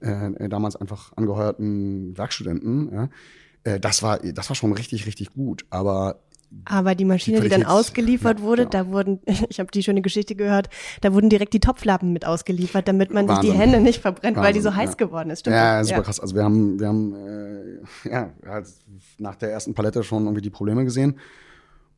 äh, 0.00 0.48
damals 0.48 0.76
einfach 0.76 1.12
angeheuerten 1.16 2.16
Werkstudenten. 2.16 2.92
Ja. 2.92 3.08
Äh, 3.66 3.80
das, 3.80 4.02
war, 4.02 4.18
das 4.18 4.48
war 4.48 4.56
schon 4.56 4.72
richtig, 4.72 5.06
richtig 5.06 5.30
gut. 5.30 5.66
Aber 5.70 6.20
aber 6.64 6.94
die 6.94 7.04
Maschine, 7.04 7.38
die, 7.38 7.44
die 7.44 7.48
dann 7.48 7.64
ausgeliefert 7.64 8.40
ja, 8.40 8.44
wurde, 8.44 8.62
genau. 8.66 8.70
da 8.84 8.86
wurden, 8.88 9.20
ich 9.48 9.58
habe 9.58 9.70
die 9.70 9.82
schöne 9.82 10.02
Geschichte 10.02 10.34
gehört, 10.34 10.68
da 11.00 11.12
wurden 11.12 11.28
direkt 11.28 11.52
die 11.54 11.60
Topflappen 11.60 12.12
mit 12.12 12.24
ausgeliefert, 12.24 12.88
damit 12.88 13.12
man 13.12 13.28
Wahnsinn. 13.28 13.42
sich 13.42 13.52
die 13.52 13.58
Hände 13.58 13.80
nicht 13.80 14.00
verbrennt, 14.00 14.36
Wahnsinn, 14.36 14.44
weil 14.44 14.52
die 14.52 14.60
so 14.60 14.74
heiß 14.74 14.96
geworden 14.96 15.30
ist. 15.30 15.40
Stimmt 15.40 15.56
ja, 15.56 15.82
super 15.84 15.96
ja. 15.98 16.02
krass. 16.02 16.20
Also 16.20 16.34
wir 16.34 16.44
haben, 16.44 16.78
wir 16.80 16.88
haben 16.88 17.14
äh, 17.14 18.08
ja 18.10 18.30
halt 18.46 18.66
nach 19.18 19.36
der 19.36 19.50
ersten 19.50 19.74
Palette 19.74 20.02
schon 20.02 20.24
irgendwie 20.24 20.42
die 20.42 20.50
Probleme 20.50 20.84
gesehen. 20.84 21.18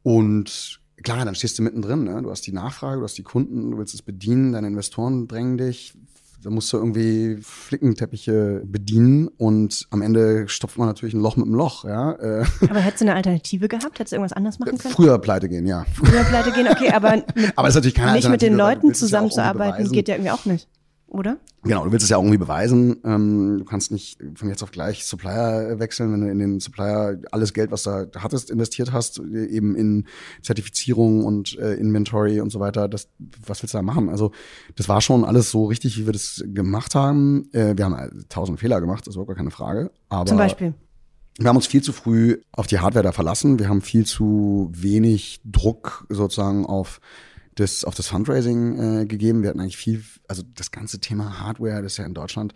Und 0.02 0.80
klar, 1.02 1.24
dann 1.24 1.34
stehst 1.34 1.58
du 1.58 1.62
mittendrin. 1.62 2.04
Ne? 2.04 2.22
Du 2.22 2.30
hast 2.30 2.46
die 2.46 2.52
Nachfrage, 2.52 2.98
du 2.98 3.04
hast 3.04 3.18
die 3.18 3.22
Kunden, 3.22 3.70
du 3.70 3.78
willst 3.78 3.94
es 3.94 4.02
bedienen, 4.02 4.52
deine 4.52 4.68
Investoren 4.68 5.28
drängen 5.28 5.58
dich. 5.58 5.94
Da 6.42 6.50
musst 6.50 6.72
du 6.72 6.76
irgendwie 6.76 7.38
Flickenteppiche 7.42 8.62
bedienen 8.64 9.26
und 9.26 9.86
am 9.90 10.02
Ende 10.02 10.48
stopft 10.48 10.78
man 10.78 10.86
natürlich 10.86 11.14
ein 11.14 11.20
Loch 11.20 11.36
mit 11.36 11.46
einem 11.46 11.56
Loch. 11.56 11.84
Ja? 11.84 12.12
Äh. 12.12 12.44
Aber 12.70 12.78
hättest 12.78 13.00
du 13.00 13.06
eine 13.06 13.16
Alternative 13.16 13.66
gehabt? 13.66 13.98
Hättest 13.98 14.12
du 14.12 14.16
irgendwas 14.16 14.34
anderes 14.34 14.58
machen 14.60 14.78
können? 14.78 14.94
Früher 14.94 15.18
pleite 15.18 15.48
gehen, 15.48 15.66
ja. 15.66 15.84
Früher 15.92 16.22
pleite 16.22 16.52
gehen, 16.52 16.68
okay, 16.68 16.90
aber, 16.90 17.12
mit, 17.34 17.52
aber 17.56 17.68
ist 17.68 17.74
natürlich 17.74 17.96
keine 17.96 18.12
nicht 18.12 18.28
mit 18.28 18.42
den 18.42 18.54
Leuten 18.54 18.94
zusammenzuarbeiten 18.94 19.90
geht 19.90 20.08
ja 20.08 20.14
irgendwie 20.14 20.30
auch 20.30 20.44
nicht 20.44 20.68
oder? 21.08 21.38
Genau, 21.64 21.84
du 21.84 21.92
willst 21.92 22.04
es 22.04 22.10
ja 22.10 22.18
irgendwie 22.18 22.38
beweisen. 22.38 22.98
Ähm, 23.04 23.58
du 23.58 23.64
kannst 23.64 23.90
nicht 23.90 24.18
von 24.34 24.48
jetzt 24.48 24.62
auf 24.62 24.70
gleich 24.70 25.04
Supplier 25.04 25.78
wechseln, 25.78 26.12
wenn 26.12 26.20
du 26.20 26.30
in 26.30 26.38
den 26.38 26.60
Supplier 26.60 27.20
alles 27.32 27.52
Geld, 27.52 27.70
was 27.70 27.82
du 27.82 28.10
hattest, 28.16 28.50
investiert 28.50 28.92
hast, 28.92 29.18
eben 29.18 29.74
in 29.74 30.06
Zertifizierung 30.42 31.24
und 31.24 31.58
äh, 31.58 31.74
Inventory 31.74 32.40
und 32.40 32.50
so 32.50 32.60
weiter. 32.60 32.88
Das, 32.88 33.08
was 33.44 33.62
willst 33.62 33.74
du 33.74 33.78
da 33.78 33.82
machen? 33.82 34.08
Also 34.08 34.32
das 34.76 34.88
war 34.88 35.00
schon 35.00 35.24
alles 35.24 35.50
so 35.50 35.66
richtig, 35.66 35.98
wie 35.98 36.06
wir 36.06 36.12
das 36.12 36.44
gemacht 36.46 36.94
haben. 36.94 37.48
Äh, 37.52 37.76
wir 37.76 37.84
haben 37.84 37.94
äh, 37.94 38.10
tausend 38.28 38.60
Fehler 38.60 38.80
gemacht, 38.80 39.06
das 39.06 39.12
ist 39.12 39.14
überhaupt 39.16 39.28
gar 39.28 39.36
keine 39.36 39.50
Frage. 39.50 39.90
Aber 40.08 40.26
Zum 40.26 40.38
Beispiel? 40.38 40.74
Wir 41.38 41.48
haben 41.48 41.56
uns 41.56 41.68
viel 41.68 41.82
zu 41.82 41.92
früh 41.92 42.42
auf 42.50 42.66
die 42.66 42.80
Hardware 42.80 43.04
da 43.04 43.12
verlassen. 43.12 43.58
Wir 43.60 43.68
haben 43.68 43.80
viel 43.80 44.04
zu 44.04 44.70
wenig 44.72 45.40
Druck 45.44 46.04
sozusagen 46.08 46.66
auf 46.66 47.00
das 47.58 47.84
auf 47.84 47.94
das 47.94 48.08
Fundraising 48.08 49.00
äh, 49.00 49.06
gegeben. 49.06 49.42
Wir 49.42 49.50
hatten 49.50 49.60
eigentlich 49.60 49.76
viel, 49.76 50.02
also 50.28 50.42
das 50.54 50.70
ganze 50.70 51.00
Thema 51.00 51.40
Hardware, 51.40 51.82
das 51.82 51.92
ist 51.92 51.98
ja 51.98 52.06
in 52.06 52.14
Deutschland 52.14 52.54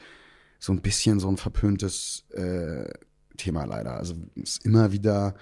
so 0.58 0.72
ein 0.72 0.80
bisschen 0.80 1.18
so 1.18 1.28
ein 1.28 1.36
verpöntes 1.36 2.24
äh, 2.30 2.88
Thema 3.36 3.64
leider. 3.64 3.96
Also 3.96 4.14
es 4.36 4.54
ist 4.54 4.64
immer 4.64 4.92
wieder 4.92 5.34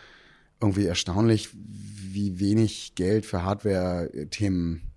irgendwie 0.60 0.86
erstaunlich, 0.86 1.50
wie 1.52 2.40
wenig 2.40 2.94
Geld 2.94 3.26
für 3.26 3.44
Hardware-Themen 3.44 4.89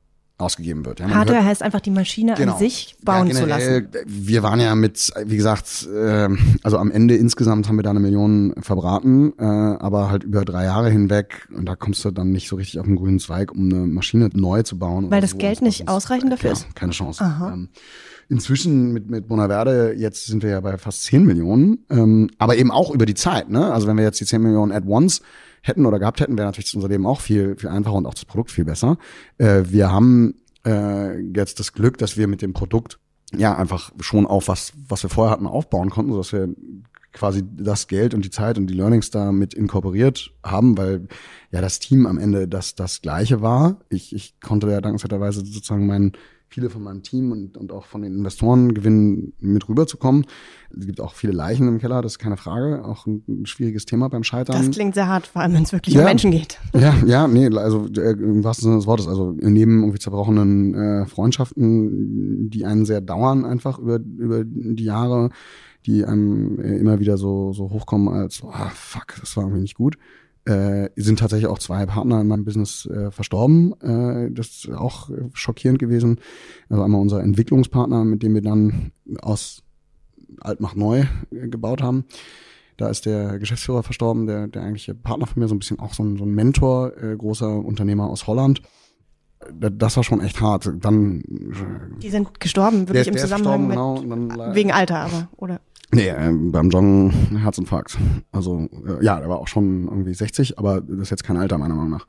ausgegeben 0.44 0.86
wird. 0.86 1.00
Ja, 1.00 1.10
Hardware 1.10 1.40
hört, 1.40 1.48
heißt 1.48 1.64
einfach 1.64 1.82
die 1.82 1.92
Maschine 1.92 2.36
genau. 2.36 2.54
an 2.54 2.60
sich 2.60 2.96
bauen 3.02 3.28
ja, 3.28 3.34
generell, 3.34 3.90
zu 3.90 3.98
lassen. 3.98 4.06
Wir 4.08 4.44
waren 4.44 4.60
ja 4.60 4.76
mit, 4.76 5.12
wie 5.26 5.38
gesagt, 5.38 5.88
äh, 5.94 6.30
also 6.64 6.78
am 6.78 6.92
Ende 6.92 7.16
insgesamt 7.16 7.68
haben 7.68 7.78
wir 7.78 7.84
da 7.84 7.90
eine 7.90 8.00
Million 8.00 8.54
verbraten, 8.60 9.34
äh, 9.38 9.44
aber 9.44 10.10
halt 10.10 10.24
über 10.24 10.46
drei 10.46 10.66
Jahre 10.66 10.90
hinweg 10.90 11.48
und 11.56 11.66
da 11.66 11.76
kommst 11.76 12.04
du 12.06 12.12
dann 12.12 12.32
nicht 12.32 12.48
so 12.48 12.56
richtig 12.56 12.80
auf 12.80 12.86
den 12.86 12.96
grünen 12.96 13.20
Zweig, 13.20 13.52
um 13.52 13.72
eine 13.72 13.88
Maschine 13.88 14.30
neu 14.34 14.64
zu 14.64 14.78
bauen. 14.78 15.10
Weil 15.10 15.22
das 15.22 15.32
so. 15.32 15.38
Geld 15.38 15.62
nicht 15.62 15.88
ausreichend 15.88 16.32
dafür 16.32 16.52
ist? 16.52 16.76
keine 16.76 16.92
Chance. 16.92 17.24
Ähm, 17.24 17.70
inzwischen 18.30 18.94
mit, 18.94 19.10
mit 19.10 19.28
Bonaverde, 19.28 19.94
jetzt 19.98 20.26
sind 20.26 20.44
wir 20.44 20.50
ja 20.50 20.60
bei 20.62 20.78
fast 20.78 21.04
10 21.04 21.26
Millionen, 21.26 21.80
ähm, 21.90 22.30
aber 22.38 22.58
eben 22.58 22.72
auch 22.72 22.94
über 22.94 23.06
die 23.06 23.14
Zeit. 23.14 23.50
Ne? 23.50 23.72
Also 23.72 23.88
wenn 23.88 23.98
wir 23.98 24.04
jetzt 24.04 24.20
die 24.20 24.26
10 24.26 24.42
Millionen 24.42 24.72
at 24.72 24.86
once 24.86 25.22
hätten 25.64 25.86
oder 25.86 25.98
gehabt 25.98 26.20
hätten, 26.20 26.38
wäre 26.38 26.48
natürlich 26.48 26.76
unser 26.76 26.90
Leben 26.90 27.08
auch 27.08 27.22
viel, 27.22 27.56
viel 27.58 27.70
einfacher 27.70 27.96
und 27.96 28.06
auch 28.06 28.14
das 28.14 28.26
Produkt 28.26 28.52
viel 28.52 28.66
besser. 28.66 28.98
Äh, 29.38 29.64
wir 29.66 29.92
haben 29.92 30.36
äh, 30.66 31.20
jetzt 31.20 31.60
das 31.60 31.74
Glück, 31.74 31.98
dass 31.98 32.18
wir 32.18 32.28
mit 32.28 32.42
dem 32.42 32.54
Produkt 32.54 33.00
ja 33.36 33.58
einfach 33.58 33.92
schon 34.00 34.28
auf 34.28 34.48
was, 34.48 34.74
was 34.88 35.02
wir 35.04 35.10
vorher 35.10 35.32
hatten, 35.32 35.48
aufbauen 35.48 35.90
konnten, 35.90 36.12
sodass 36.12 36.34
wir 36.34 36.50
quasi 37.14 37.44
das 37.56 37.88
Geld 37.88 38.14
und 38.14 38.26
die 38.26 38.30
Zeit 38.30 38.58
und 38.58 38.68
die 38.68 38.74
Learnings 38.74 39.10
da 39.10 39.32
mit 39.32 39.54
inkorporiert 39.54 40.34
haben, 40.44 40.78
weil 40.78 41.08
ja 41.52 41.62
das 41.62 41.80
Team 41.80 42.06
am 42.08 42.18
Ende 42.18 42.48
das 42.48 42.76
das 42.76 43.02
gleiche 43.02 43.42
war. 43.42 43.80
Ich, 43.90 44.14
ich 44.14 44.40
konnte 44.42 44.70
ja 44.70 44.82
dankenswerterweise 44.82 45.46
sozusagen 45.46 45.86
mein 45.86 46.14
viele 46.54 46.70
von 46.70 46.84
meinem 46.84 47.02
Team 47.02 47.32
und, 47.32 47.58
und 47.58 47.72
auch 47.72 47.86
von 47.86 48.04
den 48.04 48.14
Investoren 48.14 48.76
gewinnen, 48.76 49.34
mit 49.40 49.68
rüberzukommen. 49.68 50.26
Es 50.78 50.86
gibt 50.86 51.02
auch 51.02 51.14
viele 51.14 51.34
Leichen 51.34 51.68
im 51.68 51.80
Keller, 51.80 52.02
das 52.04 52.14
ist 52.14 52.20
keine 52.20 52.38
Frage. 52.38 52.86
Auch 52.86 53.08
ein, 53.08 53.24
ein 53.28 53.46
schwieriges 53.48 53.86
Thema 53.86 54.08
beim 54.08 54.24
Scheitern. 54.24 54.56
Das 54.58 54.70
klingt 54.70 54.94
sehr 54.94 55.08
hart, 55.08 55.26
vor 55.26 55.42
allem 55.42 55.54
wenn 55.54 55.64
es 55.64 55.74
wirklich 55.74 55.96
ja, 55.96 56.02
um 56.02 56.06
Menschen 56.06 56.30
geht. 56.30 56.60
Ja, 56.76 56.96
ja, 57.06 57.28
nee, 57.28 57.48
also 57.58 57.88
äh, 57.98 58.12
im 58.12 58.44
wahrsten 58.44 58.66
Sinne 58.66 58.78
des 58.78 58.86
Wortes. 58.86 59.08
Also 59.08 59.36
neben 59.40 59.82
irgendwie 59.82 60.00
zerbrochenen 60.00 60.76
äh, 60.76 61.06
Freundschaften, 61.08 62.50
die 62.52 62.66
einen 62.66 62.86
sehr 62.86 63.02
dauern 63.02 63.46
einfach 63.46 63.80
über, 63.80 64.00
über 64.00 64.44
die 64.46 64.84
Jahre, 64.84 65.30
die 65.88 66.06
einem 66.06 66.60
äh, 66.60 66.78
immer 66.78 67.00
wieder 67.00 67.18
so, 67.18 67.52
so 67.54 67.72
hochkommen 67.72 68.10
als, 68.10 68.44
oh, 68.44 68.52
fuck, 68.76 69.16
das 69.20 69.36
war 69.38 69.46
irgendwie 69.46 69.62
nicht 69.62 69.76
gut 69.76 69.98
äh, 70.46 70.90
sind 70.96 71.20
tatsächlich 71.20 71.48
auch 71.48 71.60
zwei 71.60 71.86
Partner 71.86 72.22
in 72.22 72.28
meinem 72.28 72.46
Business 72.46 72.86
äh, 72.86 73.12
verstorben. 73.12 73.74
Äh, 73.82 74.32
das 74.32 74.48
ist 74.48 74.72
auch 74.72 75.10
schockierend 75.34 75.80
gewesen. 75.80 76.20
Also 76.70 76.84
einmal 76.84 77.02
unser 77.02 77.22
Entwicklungspartner, 77.22 78.04
mit 78.04 78.24
dem 78.24 78.34
wir 78.34 78.42
dann 78.42 78.92
aus 79.22 79.64
Alt 80.40 80.60
macht 80.60 80.78
neu 80.78 81.06
äh, 81.32 81.48
gebaut 81.48 81.82
haben. 81.82 82.06
Da 82.78 82.90
ist 82.90 83.06
der 83.06 83.40
Geschäftsführer 83.40 83.84
verstorben, 83.84 84.26
der, 84.26 84.48
der 84.48 84.64
eigentliche 84.64 84.96
Partner 84.96 85.28
von 85.28 85.42
mir, 85.42 85.48
so 85.48 85.56
ein 85.56 85.60
bisschen 85.60 85.80
auch 85.80 85.94
so 85.94 86.04
ein, 86.04 86.18
so 86.18 86.26
ein 86.26 86.32
Mentor, 86.32 86.92
äh, 87.02 87.16
großer 87.16 87.50
Unternehmer 87.50 88.10
aus 88.10 88.28
Holland. 88.28 88.62
Das 89.52 89.98
war 89.98 90.04
schon 90.04 90.22
echt 90.22 90.40
hart. 90.40 90.72
Dann 90.80 91.22
Die 92.02 92.10
sind 92.10 92.40
gestorben, 92.40 92.88
wirklich 92.88 93.04
der, 93.04 93.14
im 93.14 93.20
Zusammenhang 93.20 93.68
mit 93.68 93.76
genau, 93.76 94.56
wegen 94.56 94.72
Alter, 94.72 95.00
aber 95.00 95.28
oder? 95.36 95.60
Nee, 95.94 96.10
äh, 96.10 96.32
beim 96.32 96.70
Joggen 96.70 97.12
Herzinfarkt. 97.38 97.98
Also 98.32 98.68
äh, 98.86 99.04
ja, 99.04 99.20
der 99.20 99.30
war 99.30 99.40
auch 99.40 99.48
schon 99.48 99.88
irgendwie 99.88 100.14
60, 100.14 100.58
aber 100.58 100.82
das 100.82 101.04
ist 101.04 101.10
jetzt 101.12 101.24
kein 101.24 101.38
Alter 101.38 101.58
meiner 101.58 101.76
Meinung 101.76 101.92
nach. 101.92 102.08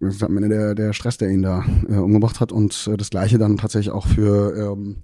Das 0.00 0.16
ist 0.16 0.22
am 0.22 0.36
Ende 0.36 0.48
der, 0.48 0.74
der 0.74 0.92
Stress, 0.92 1.18
der 1.18 1.30
ihn 1.30 1.42
da 1.42 1.64
äh, 1.88 1.94
umgebracht 1.94 2.40
hat 2.40 2.52
und 2.52 2.88
äh, 2.92 2.96
das 2.96 3.10
gleiche 3.10 3.38
dann 3.38 3.56
tatsächlich 3.56 3.92
auch 3.92 4.06
für 4.06 4.72
ähm, 4.72 4.96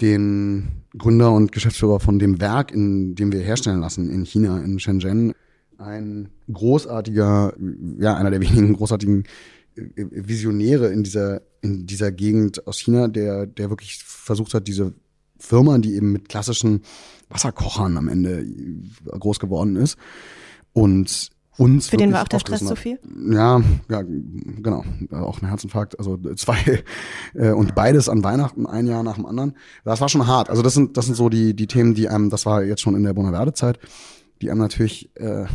den 0.00 0.68
Gründer 0.98 1.32
und 1.32 1.52
Geschäftsführer 1.52 2.00
von 2.00 2.18
dem 2.18 2.40
Werk, 2.40 2.72
in 2.72 3.14
dem 3.14 3.32
wir 3.32 3.40
herstellen 3.40 3.80
lassen 3.80 4.10
in 4.10 4.24
China, 4.24 4.60
in 4.60 4.78
Shenzhen. 4.78 5.32
Ein 5.78 6.28
großartiger, 6.52 7.54
ja, 7.98 8.14
einer 8.16 8.30
der 8.30 8.40
wenigen 8.40 8.74
großartigen 8.74 9.24
äh, 9.76 9.82
Visionäre 9.96 10.88
in 10.92 11.02
dieser, 11.02 11.42
in 11.60 11.86
dieser 11.86 12.12
Gegend 12.12 12.66
aus 12.66 12.78
China, 12.78 13.08
der, 13.08 13.46
der 13.46 13.70
wirklich 13.70 14.02
versucht 14.04 14.54
hat, 14.54 14.66
diese 14.66 14.92
Firma, 15.38 15.78
die 15.78 15.94
eben 15.94 16.12
mit 16.12 16.28
klassischen 16.28 16.82
Wasserkochern 17.32 17.96
am 17.96 18.08
Ende 18.08 18.46
groß 19.06 19.38
geworden 19.38 19.76
ist. 19.76 19.96
Und 20.72 21.30
uns. 21.58 21.88
Für 21.88 21.96
den 21.96 22.12
war 22.12 22.22
auch 22.22 22.28
der 22.28 22.38
Stress 22.38 22.64
zu 22.64 22.76
viel? 22.76 22.98
Ja, 23.30 23.60
ja, 23.90 24.02
genau. 24.02 24.84
Auch 25.10 25.42
ein 25.42 25.48
Herzinfarkt. 25.48 25.98
Also 25.98 26.16
zwei 26.34 26.82
äh, 27.34 27.50
und 27.50 27.74
beides 27.74 28.08
an 28.08 28.24
Weihnachten, 28.24 28.66
ein 28.66 28.86
Jahr 28.86 29.02
nach 29.02 29.16
dem 29.16 29.26
anderen. 29.26 29.56
Das 29.84 30.00
war 30.00 30.08
schon 30.08 30.26
hart. 30.26 30.50
Also 30.50 30.62
das 30.62 30.74
sind, 30.74 30.96
das 30.96 31.06
sind 31.06 31.14
so 31.14 31.28
die, 31.28 31.54
die 31.54 31.66
Themen, 31.66 31.94
die 31.94 32.08
einem, 32.08 32.30
das 32.30 32.46
war 32.46 32.62
jetzt 32.62 32.80
schon 32.80 32.94
in 32.94 33.02
der 33.02 33.12
Bonaverde-Zeit, 33.12 33.78
die 34.40 34.50
einem 34.50 34.60
natürlich 34.60 35.14
äh, 35.16 35.46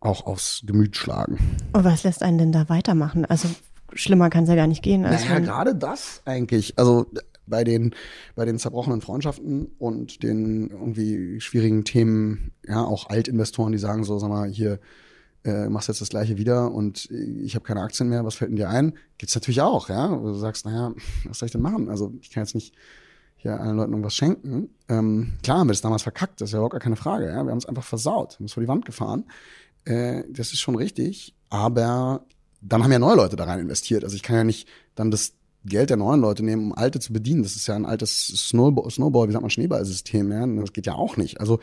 auch 0.00 0.26
aufs 0.26 0.62
Gemüt 0.64 0.96
schlagen. 0.96 1.38
Und 1.72 1.84
was 1.84 2.04
lässt 2.04 2.22
einen 2.22 2.38
denn 2.38 2.52
da 2.52 2.68
weitermachen? 2.68 3.24
Also 3.24 3.48
schlimmer 3.92 4.30
kann 4.30 4.44
es 4.44 4.50
ja 4.50 4.56
gar 4.56 4.66
nicht 4.66 4.82
gehen. 4.82 5.04
Als 5.04 5.24
naja, 5.24 5.38
gerade 5.40 5.74
das 5.74 6.22
eigentlich. 6.24 6.78
Also 6.78 7.06
bei 7.46 7.64
den, 7.64 7.94
bei 8.34 8.44
den 8.44 8.58
zerbrochenen 8.58 9.00
Freundschaften 9.00 9.66
und 9.78 10.22
den 10.22 10.70
irgendwie 10.70 11.40
schwierigen 11.40 11.84
Themen, 11.84 12.52
ja, 12.66 12.84
auch 12.84 13.08
Altinvestoren, 13.08 13.72
die 13.72 13.78
sagen 13.78 14.04
so, 14.04 14.18
sag 14.18 14.28
mal, 14.28 14.48
hier, 14.48 14.80
äh, 15.44 15.68
machst 15.68 15.88
jetzt 15.88 16.00
das 16.00 16.08
gleiche 16.08 16.38
wieder 16.38 16.72
und 16.72 17.10
ich 17.10 17.54
habe 17.54 17.64
keine 17.64 17.82
Aktien 17.82 18.08
mehr, 18.08 18.24
was 18.24 18.36
fällt 18.36 18.50
denn 18.50 18.56
dir 18.56 18.70
ein? 18.70 18.94
Gibt's 19.18 19.34
natürlich 19.34 19.60
auch, 19.60 19.88
ja. 19.88 20.10
Wo 20.10 20.28
du 20.28 20.34
sagst, 20.34 20.64
naja, 20.64 20.94
was 21.24 21.38
soll 21.38 21.46
ich 21.46 21.52
denn 21.52 21.60
machen? 21.60 21.90
Also 21.90 22.14
ich 22.20 22.30
kann 22.30 22.42
jetzt 22.42 22.54
nicht 22.54 22.74
hier 23.36 23.60
allen 23.60 23.76
Leuten 23.76 23.92
irgendwas 23.92 24.14
schenken. 24.14 24.70
Ähm, 24.88 25.34
klar 25.42 25.58
haben 25.58 25.68
wir 25.68 25.72
das 25.72 25.82
damals 25.82 26.02
verkackt, 26.02 26.40
das 26.40 26.48
ist 26.48 26.52
ja 26.52 26.58
überhaupt 26.58 26.72
gar 26.72 26.80
keine 26.80 26.96
Frage. 26.96 27.26
Ja? 27.26 27.44
Wir 27.44 27.50
haben 27.50 27.58
es 27.58 27.66
einfach 27.66 27.84
versaut, 27.84 28.36
haben 28.38 28.46
es 28.46 28.54
vor 28.54 28.62
die 28.62 28.68
Wand 28.68 28.86
gefahren. 28.86 29.24
Äh, 29.84 30.22
das 30.30 30.52
ist 30.54 30.60
schon 30.60 30.76
richtig, 30.76 31.34
aber 31.50 32.24
dann 32.62 32.82
haben 32.82 32.92
ja 32.92 32.98
neue 32.98 33.16
Leute 33.16 33.36
da 33.36 33.44
rein 33.44 33.60
investiert. 33.60 34.02
Also 34.02 34.16
ich 34.16 34.22
kann 34.22 34.36
ja 34.36 34.44
nicht 34.44 34.66
dann 34.94 35.10
das 35.10 35.34
Geld 35.64 35.90
der 35.90 35.96
neuen 35.96 36.20
Leute 36.20 36.44
nehmen, 36.44 36.66
um 36.66 36.72
alte 36.74 37.00
zu 37.00 37.12
bedienen. 37.12 37.42
Das 37.42 37.56
ist 37.56 37.66
ja 37.66 37.74
ein 37.74 37.86
altes 37.86 38.26
Snowball, 38.26 38.90
Snowball 38.90 39.28
wie 39.28 39.32
sagt 39.32 39.42
man, 39.42 39.50
Schneeballsystem. 39.50 40.30
Ja? 40.30 40.46
Das 40.46 40.72
geht 40.72 40.86
ja 40.86 40.94
auch 40.94 41.16
nicht. 41.16 41.40
Also 41.40 41.60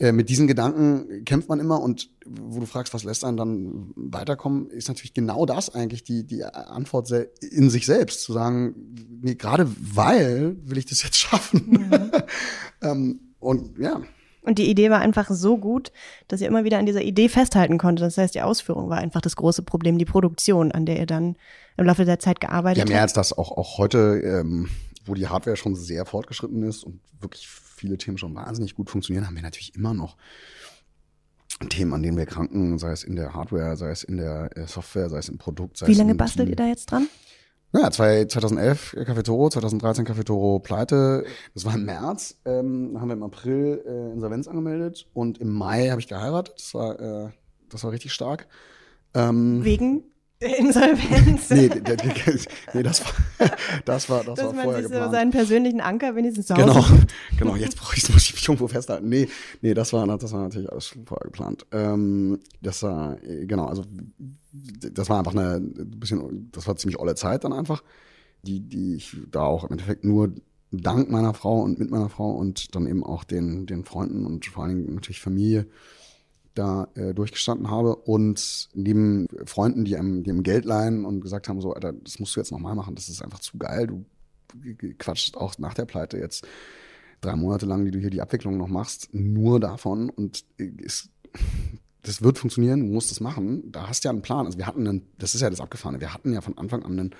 äh, 0.00 0.12
mit 0.12 0.30
diesen 0.30 0.46
Gedanken 0.46 1.24
kämpft 1.24 1.48
man 1.48 1.60
immer 1.60 1.82
und 1.82 2.08
wo 2.24 2.58
du 2.58 2.66
fragst, 2.66 2.94
was 2.94 3.04
lässt 3.04 3.22
einen 3.22 3.36
dann 3.36 3.92
weiterkommen, 3.96 4.70
ist 4.70 4.88
natürlich 4.88 5.12
genau 5.12 5.44
das 5.44 5.74
eigentlich 5.74 6.02
die, 6.02 6.26
die 6.26 6.42
Antwort 6.44 7.10
in 7.42 7.68
sich 7.68 7.84
selbst, 7.84 8.22
zu 8.22 8.32
sagen, 8.32 8.94
nee, 9.20 9.34
gerade 9.34 9.70
weil 9.78 10.56
will 10.64 10.78
ich 10.78 10.86
das 10.86 11.02
jetzt 11.02 11.18
schaffen. 11.18 11.88
Mhm. 11.90 12.10
ähm, 12.82 13.20
und 13.38 13.78
ja. 13.78 14.00
Und 14.42 14.58
die 14.58 14.70
Idee 14.70 14.90
war 14.90 15.00
einfach 15.00 15.28
so 15.30 15.58
gut, 15.58 15.92
dass 16.28 16.40
ihr 16.40 16.48
immer 16.48 16.64
wieder 16.64 16.78
an 16.78 16.86
dieser 16.86 17.02
Idee 17.02 17.28
festhalten 17.28 17.76
konntet. 17.76 18.06
Das 18.06 18.16
heißt, 18.16 18.34
die 18.34 18.42
Ausführung 18.42 18.88
war 18.88 18.98
einfach 18.98 19.20
das 19.20 19.36
große 19.36 19.62
Problem, 19.62 19.98
die 19.98 20.06
Produktion, 20.06 20.72
an 20.72 20.86
der 20.86 20.98
ihr 20.98 21.06
dann 21.06 21.36
im 21.76 21.84
Laufe 21.84 22.04
der 22.04 22.18
Zeit 22.18 22.40
gearbeitet 22.40 22.80
habt. 22.80 22.88
Ja, 22.88 22.94
mehr 22.94 23.02
als 23.02 23.12
das 23.12 23.36
auch, 23.36 23.52
auch 23.52 23.78
heute, 23.78 24.20
ähm, 24.24 24.70
wo 25.04 25.14
die 25.14 25.28
Hardware 25.28 25.56
schon 25.56 25.76
sehr 25.76 26.06
fortgeschritten 26.06 26.62
ist 26.62 26.84
und 26.84 27.00
wirklich 27.20 27.48
viele 27.48 27.98
Themen 27.98 28.18
schon 28.18 28.34
wahnsinnig 28.34 28.74
gut 28.74 28.88
funktionieren, 28.88 29.26
haben 29.26 29.36
wir 29.36 29.42
natürlich 29.42 29.74
immer 29.74 29.94
noch 29.94 30.16
Themen, 31.68 31.92
an 31.92 32.02
denen 32.02 32.16
wir 32.16 32.26
kranken, 32.26 32.78
sei 32.78 32.92
es 32.92 33.04
in 33.04 33.16
der 33.16 33.34
Hardware, 33.34 33.76
sei 33.76 33.90
es 33.90 34.02
in 34.02 34.16
der 34.16 34.56
äh, 34.56 34.66
Software, 34.66 35.10
sei 35.10 35.18
es 35.18 35.28
im 35.28 35.36
Produkt. 35.36 35.76
Sei 35.76 35.86
Wie 35.88 35.94
lange 35.94 36.14
bastelt 36.14 36.48
ihr 36.48 36.56
da 36.56 36.66
jetzt 36.66 36.90
dran? 36.90 37.08
Ja, 37.72 37.88
2011 37.88 38.96
Café 39.06 39.22
Toro, 39.22 39.48
2013 39.48 40.04
Café 40.04 40.24
Toro 40.24 40.58
pleite. 40.58 41.24
Das 41.54 41.64
war 41.64 41.74
im 41.74 41.84
März. 41.84 42.40
Ähm, 42.44 42.96
haben 43.00 43.08
wir 43.08 43.14
im 43.14 43.22
April 43.22 43.84
äh, 43.86 44.12
Insolvenz 44.12 44.48
angemeldet 44.48 45.06
und 45.14 45.38
im 45.38 45.52
Mai 45.52 45.88
habe 45.88 46.00
ich 46.00 46.08
geheiratet. 46.08 46.54
Das 46.56 46.74
war, 46.74 46.98
äh, 46.98 47.30
das 47.68 47.84
war 47.84 47.92
richtig 47.92 48.12
stark. 48.12 48.48
Ähm, 49.14 49.64
Wegen? 49.64 50.02
Insolvenz. 50.40 51.50
nee, 51.50 51.68
nee, 52.72 52.82
das 52.82 53.04
war 53.04 53.12
das 53.84 54.08
war 54.08 54.24
das 54.24 54.36
Dass 54.36 54.46
war 54.46 54.54
vorher 54.54 54.82
sich 54.82 54.90
geplant. 54.90 55.04
So 55.04 55.10
seinen 55.10 55.30
persönlichen 55.32 55.80
Anker 55.82 56.16
wenigstens 56.16 56.46
zu 56.46 56.54
Hause. 56.54 56.64
Genau, 57.38 57.52
genau. 57.52 57.56
Jetzt 57.56 57.76
brauche 57.76 57.94
ich, 57.94 58.08
muss 58.08 58.24
ich 58.24 58.32
mich 58.32 58.48
irgendwo 58.48 58.66
festhalten. 58.66 59.08
Nee, 59.10 59.28
nee, 59.60 59.74
das 59.74 59.92
war 59.92 60.06
das 60.06 60.32
war 60.32 60.40
natürlich 60.40 60.72
alles 60.72 60.94
vorher 61.04 61.24
geplant. 61.24 61.66
Ähm, 61.72 62.40
das 62.62 62.82
war 62.82 63.16
genau, 63.16 63.66
also 63.66 63.84
das 64.52 65.10
war 65.10 65.18
einfach 65.18 65.32
eine 65.32 65.56
ein 65.56 66.00
bisschen, 66.00 66.48
das 66.52 66.66
war 66.66 66.76
ziemlich 66.76 66.98
olle 66.98 67.16
Zeit 67.16 67.44
dann 67.44 67.52
einfach, 67.52 67.82
die 68.42 68.60
die 68.60 68.94
ich 68.94 69.14
da 69.30 69.42
auch 69.42 69.64
im 69.64 69.72
Endeffekt 69.72 70.04
nur 70.04 70.32
dank 70.72 71.10
meiner 71.10 71.34
Frau 71.34 71.60
und 71.60 71.78
mit 71.78 71.90
meiner 71.90 72.08
Frau 72.08 72.30
und 72.30 72.74
dann 72.74 72.86
eben 72.86 73.04
auch 73.04 73.24
den 73.24 73.66
den 73.66 73.84
Freunden 73.84 74.24
und 74.24 74.46
vor 74.46 74.64
allen 74.64 74.76
Dingen 74.76 74.94
natürlich 74.94 75.20
Familie 75.20 75.66
da 76.54 76.88
äh, 76.94 77.14
durchgestanden 77.14 77.70
habe 77.70 77.96
und 77.96 78.68
neben 78.74 79.28
Freunden, 79.44 79.84
die 79.84 79.96
einem, 79.96 80.22
die 80.22 80.30
einem 80.30 80.42
Geld 80.42 80.64
leihen 80.64 81.04
und 81.04 81.20
gesagt 81.20 81.48
haben, 81.48 81.60
so, 81.60 81.72
Alter, 81.72 81.92
das 81.92 82.18
musst 82.18 82.34
du 82.34 82.40
jetzt 82.40 82.50
nochmal 82.50 82.74
machen, 82.74 82.94
das 82.94 83.08
ist 83.08 83.22
einfach 83.22 83.38
zu 83.38 83.56
geil, 83.58 83.86
du 83.86 84.04
quatschst 84.98 85.36
auch 85.36 85.58
nach 85.58 85.74
der 85.74 85.84
Pleite 85.84 86.18
jetzt 86.18 86.46
drei 87.20 87.36
Monate 87.36 87.66
lang, 87.66 87.84
die 87.84 87.90
du 87.90 87.98
hier 87.98 88.10
die 88.10 88.22
Abwicklung 88.22 88.56
noch 88.56 88.68
machst, 88.68 89.10
nur 89.12 89.60
davon 89.60 90.10
und 90.10 90.44
ist, 90.56 91.10
das 92.02 92.22
wird 92.22 92.38
funktionieren, 92.38 92.80
du 92.80 92.94
musst 92.94 93.10
das 93.10 93.20
machen, 93.20 93.70
da 93.70 93.88
hast 93.88 94.04
du 94.04 94.08
ja 94.08 94.12
einen 94.12 94.22
Plan, 94.22 94.46
also 94.46 94.58
wir 94.58 94.66
hatten 94.66 94.86
einen, 94.86 95.06
das 95.18 95.34
ist 95.34 95.42
ja 95.42 95.50
das 95.50 95.60
Abgefahrene, 95.60 96.00
wir 96.00 96.12
hatten 96.12 96.32
ja 96.32 96.40
von 96.40 96.58
Anfang 96.58 96.82
an 96.82 96.98
einen, 96.98 97.10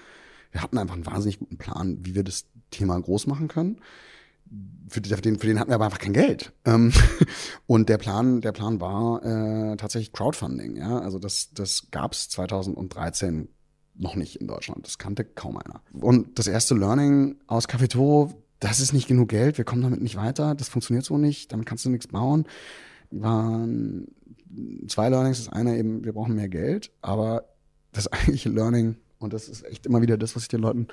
wir 0.50 0.62
hatten 0.62 0.78
einfach 0.78 0.94
einen 0.94 1.06
wahnsinnig 1.06 1.38
guten 1.38 1.58
Plan, 1.58 1.98
wie 2.02 2.14
wir 2.14 2.24
das 2.24 2.46
Thema 2.70 2.98
groß 3.00 3.26
machen 3.26 3.46
können 3.46 3.80
für 4.88 5.00
den, 5.00 5.38
für 5.38 5.46
den 5.46 5.58
hatten 5.60 5.70
wir 5.70 5.76
aber 5.76 5.84
einfach 5.84 5.98
kein 5.98 6.12
Geld. 6.12 6.52
Ähm, 6.64 6.92
und 7.66 7.88
der 7.88 7.98
Plan, 7.98 8.40
der 8.40 8.52
Plan 8.52 8.80
war 8.80 9.24
äh, 9.24 9.76
tatsächlich 9.76 10.12
Crowdfunding. 10.12 10.76
Ja, 10.76 10.98
also 10.98 11.18
das, 11.18 11.50
das 11.52 11.90
gab's 11.90 12.28
2013 12.30 13.48
noch 13.94 14.16
nicht 14.16 14.36
in 14.36 14.46
Deutschland. 14.46 14.86
Das 14.86 14.98
kannte 14.98 15.24
kaum 15.24 15.58
einer. 15.58 15.82
Und 15.92 16.38
das 16.38 16.46
erste 16.46 16.74
Learning 16.74 17.36
aus 17.46 17.68
Café 17.68 17.88
Toro, 17.88 18.32
das 18.58 18.80
ist 18.80 18.92
nicht 18.92 19.08
genug 19.08 19.28
Geld. 19.28 19.58
Wir 19.58 19.64
kommen 19.64 19.82
damit 19.82 20.02
nicht 20.02 20.16
weiter. 20.16 20.54
Das 20.54 20.68
funktioniert 20.68 21.04
so 21.04 21.18
nicht. 21.18 21.52
Damit 21.52 21.66
kannst 21.66 21.84
du 21.84 21.90
nichts 21.90 22.08
bauen. 22.08 22.46
Waren 23.10 24.08
zwei 24.88 25.08
Learnings. 25.08 25.44
Das 25.44 25.52
eine 25.52 25.76
eben, 25.76 26.04
wir 26.04 26.12
brauchen 26.12 26.34
mehr 26.34 26.48
Geld. 26.48 26.90
Aber 27.02 27.44
das 27.92 28.08
eigentliche 28.08 28.48
Learning 28.48 28.96
und 29.20 29.32
das 29.32 29.48
ist 29.48 29.64
echt 29.64 29.86
immer 29.86 30.02
wieder 30.02 30.16
das, 30.16 30.34
was 30.34 30.44
ich 30.44 30.48
den 30.48 30.60
Leuten 30.60 30.88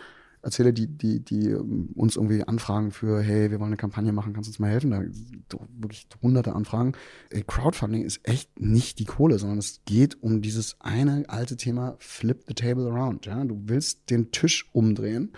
erzähle, 0.47 0.73
die, 0.73 0.87
die, 0.87 1.19
die 1.19 1.53
uns 1.53 2.15
irgendwie 2.15 2.41
anfragen 2.43 2.91
für, 2.91 3.21
hey, 3.21 3.51
wir 3.51 3.59
wollen 3.59 3.67
eine 3.67 3.77
Kampagne 3.77 4.13
machen, 4.13 4.31
kannst 4.33 4.47
du 4.47 4.51
uns 4.51 4.59
mal 4.59 4.69
helfen? 4.69 4.91
Da 4.91 5.59
wirklich 5.77 6.07
hunderte 6.21 6.53
Anfragen. 6.53 6.93
Ey, 7.29 7.43
Crowdfunding 7.45 8.03
ist 8.03 8.21
echt 8.23 8.59
nicht 8.59 8.97
die 8.99 9.05
Kohle, 9.05 9.39
sondern 9.39 9.57
es 9.57 9.81
geht 9.85 10.23
um 10.23 10.41
dieses 10.41 10.79
eine 10.79 11.25
alte 11.27 11.57
Thema 11.57 11.97
Flip 11.99 12.43
the 12.47 12.53
table 12.53 12.89
around. 12.89 13.25
Ja? 13.25 13.43
Du 13.43 13.61
willst 13.65 14.09
den 14.09 14.31
Tisch 14.31 14.69
umdrehen, 14.71 15.33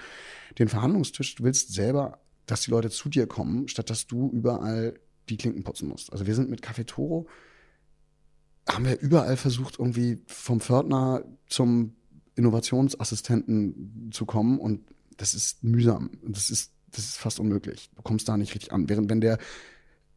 den 0.59 0.69
Verhandlungstisch, 0.69 1.35
du 1.35 1.43
willst 1.43 1.73
selber, 1.73 2.19
dass 2.45 2.61
die 2.61 2.71
Leute 2.71 2.91
zu 2.91 3.09
dir 3.09 3.25
kommen, 3.25 3.67
statt 3.67 3.89
dass 3.89 4.05
du 4.05 4.29
überall 4.29 4.93
die 5.27 5.37
Klinken 5.37 5.63
putzen 5.63 5.89
musst. 5.89 6.13
Also 6.13 6.27
wir 6.27 6.35
sind 6.35 6.51
mit 6.51 6.63
Café 6.63 6.85
Toro, 6.85 7.27
haben 8.67 8.85
wir 8.85 8.99
überall 8.99 9.37
versucht, 9.37 9.79
irgendwie 9.79 10.21
vom 10.27 10.59
Pförtner 10.61 11.23
zum 11.47 11.95
Innovationsassistenten 12.35 14.11
zu 14.11 14.27
kommen 14.27 14.59
und 14.59 14.81
das 15.19 15.33
ist 15.33 15.63
mühsam. 15.63 16.11
Das 16.23 16.49
ist, 16.49 16.71
das 16.91 17.05
ist 17.05 17.17
fast 17.17 17.39
unmöglich. 17.39 17.91
Du 17.95 18.01
kommst 18.01 18.27
da 18.27 18.37
nicht 18.37 18.55
richtig 18.55 18.71
an. 18.71 18.89
Während 18.89 19.09
wenn 19.09 19.21
der 19.21 19.37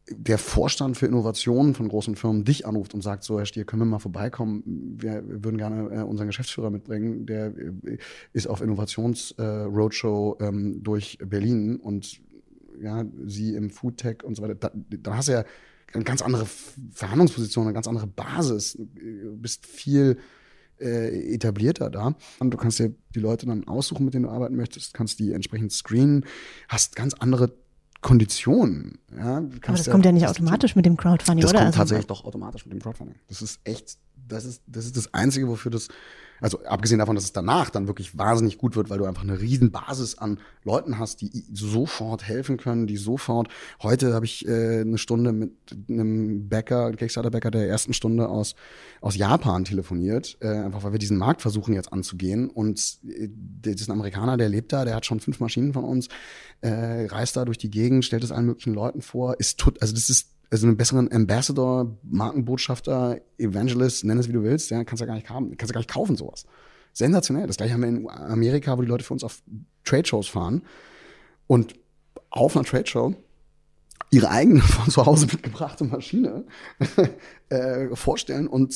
der 0.08 0.38
Vorstand 0.38 0.96
für 0.96 1.06
Innovationen 1.06 1.74
von 1.74 1.88
großen 1.88 2.16
Firmen 2.16 2.44
dich 2.44 2.66
anruft 2.66 2.92
und 2.92 3.02
sagt, 3.02 3.22
so 3.22 3.38
Herr 3.38 3.46
Stier, 3.46 3.64
können 3.64 3.82
wir 3.82 3.86
mal 3.86 3.98
vorbeikommen? 4.00 4.62
Wir 4.98 5.22
würden 5.24 5.58
gerne 5.58 5.90
äh, 5.90 6.02
unseren 6.02 6.26
Geschäftsführer 6.26 6.70
mitbringen, 6.70 7.24
der 7.24 7.46
äh, 7.56 7.98
ist 8.32 8.48
auf 8.48 8.60
Innovations-Roadshow 8.60 10.38
äh, 10.40 10.46
ähm, 10.46 10.82
durch 10.82 11.18
Berlin 11.24 11.76
und 11.76 12.20
ja, 12.80 13.04
sie 13.26 13.54
im 13.54 13.70
Foodtech 13.70 14.24
und 14.24 14.34
so 14.34 14.42
weiter. 14.42 14.56
Da, 14.56 14.72
da 14.74 15.16
hast 15.16 15.28
du 15.28 15.32
ja 15.32 15.44
eine 15.92 16.04
ganz 16.04 16.20
andere 16.20 16.46
Verhandlungsposition, 16.90 17.66
eine 17.66 17.74
ganz 17.74 17.86
andere 17.86 18.08
Basis. 18.08 18.76
Du 18.76 19.36
bist 19.36 19.66
viel 19.66 20.18
äh, 20.82 21.34
etablierter 21.34 21.90
da. 21.90 22.14
Und 22.38 22.50
du 22.50 22.56
kannst 22.56 22.78
dir 22.78 22.94
die 23.14 23.20
Leute 23.20 23.46
dann 23.46 23.66
aussuchen, 23.68 24.04
mit 24.04 24.14
denen 24.14 24.24
du 24.24 24.30
arbeiten 24.30 24.56
möchtest, 24.56 24.94
kannst 24.94 25.18
die 25.18 25.32
entsprechend 25.32 25.72
screenen, 25.72 26.24
hast 26.68 26.96
ganz 26.96 27.14
andere 27.14 27.52
Konditionen. 28.02 28.98
Ja, 29.16 29.36
Aber 29.36 29.48
das 29.66 29.86
ja, 29.86 29.92
kommt 29.92 30.04
ja 30.04 30.12
nicht 30.12 30.26
automatisch 30.26 30.74
mit 30.74 30.84
dem 30.84 30.96
Crowdfunding, 30.96 31.42
das 31.42 31.52
oder? 31.52 31.60
Das 31.60 31.66
kommt 31.66 31.66
also, 31.66 31.78
tatsächlich 31.78 32.06
doch 32.08 32.24
automatisch 32.24 32.66
mit 32.66 32.74
dem 32.74 32.82
Crowdfunding. 32.82 33.16
Das 33.28 33.42
ist 33.42 33.60
echt, 33.64 33.96
das 34.28 34.44
ist, 34.44 34.62
das 34.66 34.86
ist 34.86 34.96
das 34.96 35.12
Einzige, 35.14 35.48
wofür 35.48 35.70
das 35.70 35.88
also 36.42 36.60
abgesehen 36.64 36.98
davon, 36.98 37.14
dass 37.14 37.24
es 37.24 37.32
danach 37.32 37.70
dann 37.70 37.86
wirklich 37.86 38.18
wahnsinnig 38.18 38.58
gut 38.58 38.74
wird, 38.74 38.90
weil 38.90 38.98
du 38.98 39.04
einfach 39.04 39.22
eine 39.22 39.40
riesen 39.40 39.70
Basis 39.70 40.18
an 40.18 40.40
Leuten 40.64 40.98
hast, 40.98 41.20
die 41.20 41.44
sofort 41.52 42.24
helfen 42.24 42.56
können, 42.56 42.88
die 42.88 42.96
sofort. 42.96 43.48
Heute 43.80 44.12
habe 44.12 44.26
ich 44.26 44.46
äh, 44.48 44.80
eine 44.80 44.98
Stunde 44.98 45.32
mit 45.32 45.52
einem 45.88 46.48
Bäcker, 46.48 46.90
Kickstarter-Bäcker 46.92 47.52
der 47.52 47.68
ersten 47.68 47.94
Stunde 47.94 48.28
aus 48.28 48.56
aus 49.00 49.16
Japan 49.16 49.64
telefoniert, 49.64 50.36
äh, 50.40 50.48
einfach 50.48 50.82
weil 50.82 50.92
wir 50.92 50.98
diesen 50.98 51.16
Markt 51.16 51.42
versuchen 51.42 51.74
jetzt 51.74 51.92
anzugehen. 51.92 52.50
Und 52.50 52.98
äh, 53.06 53.28
das 53.62 53.74
ist 53.74 53.88
ein 53.88 53.92
Amerikaner, 53.92 54.36
der 54.36 54.48
lebt 54.48 54.72
da, 54.72 54.84
der 54.84 54.96
hat 54.96 55.06
schon 55.06 55.20
fünf 55.20 55.38
Maschinen 55.38 55.72
von 55.72 55.84
uns, 55.84 56.08
äh, 56.60 57.06
reist 57.06 57.36
da 57.36 57.44
durch 57.44 57.58
die 57.58 57.70
Gegend, 57.70 58.04
stellt 58.04 58.24
es 58.24 58.32
allen 58.32 58.46
möglichen 58.46 58.74
Leuten 58.74 59.00
vor, 59.00 59.38
ist 59.38 59.60
tut, 59.60 59.80
also 59.80 59.94
das 59.94 60.10
ist 60.10 60.32
also 60.52 60.66
einen 60.66 60.76
besseren 60.76 61.10
Ambassador, 61.10 61.96
Markenbotschafter, 62.02 63.18
Evangelist, 63.38 64.04
nenn 64.04 64.18
es 64.18 64.28
wie 64.28 64.32
du 64.32 64.42
willst, 64.42 64.70
ja, 64.70 64.84
kannst 64.84 65.00
du 65.00 65.06
gar 65.06 65.14
nicht 65.14 65.30
haben, 65.30 65.56
kannst 65.56 65.70
du 65.70 65.72
gar 65.72 65.80
nicht 65.80 65.90
kaufen, 65.90 66.14
sowas. 66.14 66.44
Sensationell. 66.92 67.46
Das 67.46 67.56
gleiche 67.56 67.72
haben 67.72 67.80
wir 67.80 67.88
in 67.88 68.10
Amerika, 68.10 68.76
wo 68.76 68.82
die 68.82 68.88
Leute 68.88 69.02
für 69.02 69.14
uns 69.14 69.24
auf 69.24 69.42
Trade-Shows 69.84 70.28
fahren 70.28 70.60
und 71.46 71.74
auf 72.28 72.54
einer 72.54 72.66
Trade-Show 72.66 73.14
ihre 74.10 74.28
eigene 74.28 74.60
von 74.60 74.90
zu 74.90 75.06
Hause 75.06 75.24
mitgebrachte 75.24 75.84
Maschine 75.84 76.44
äh, 77.48 77.96
vorstellen 77.96 78.46
und 78.46 78.74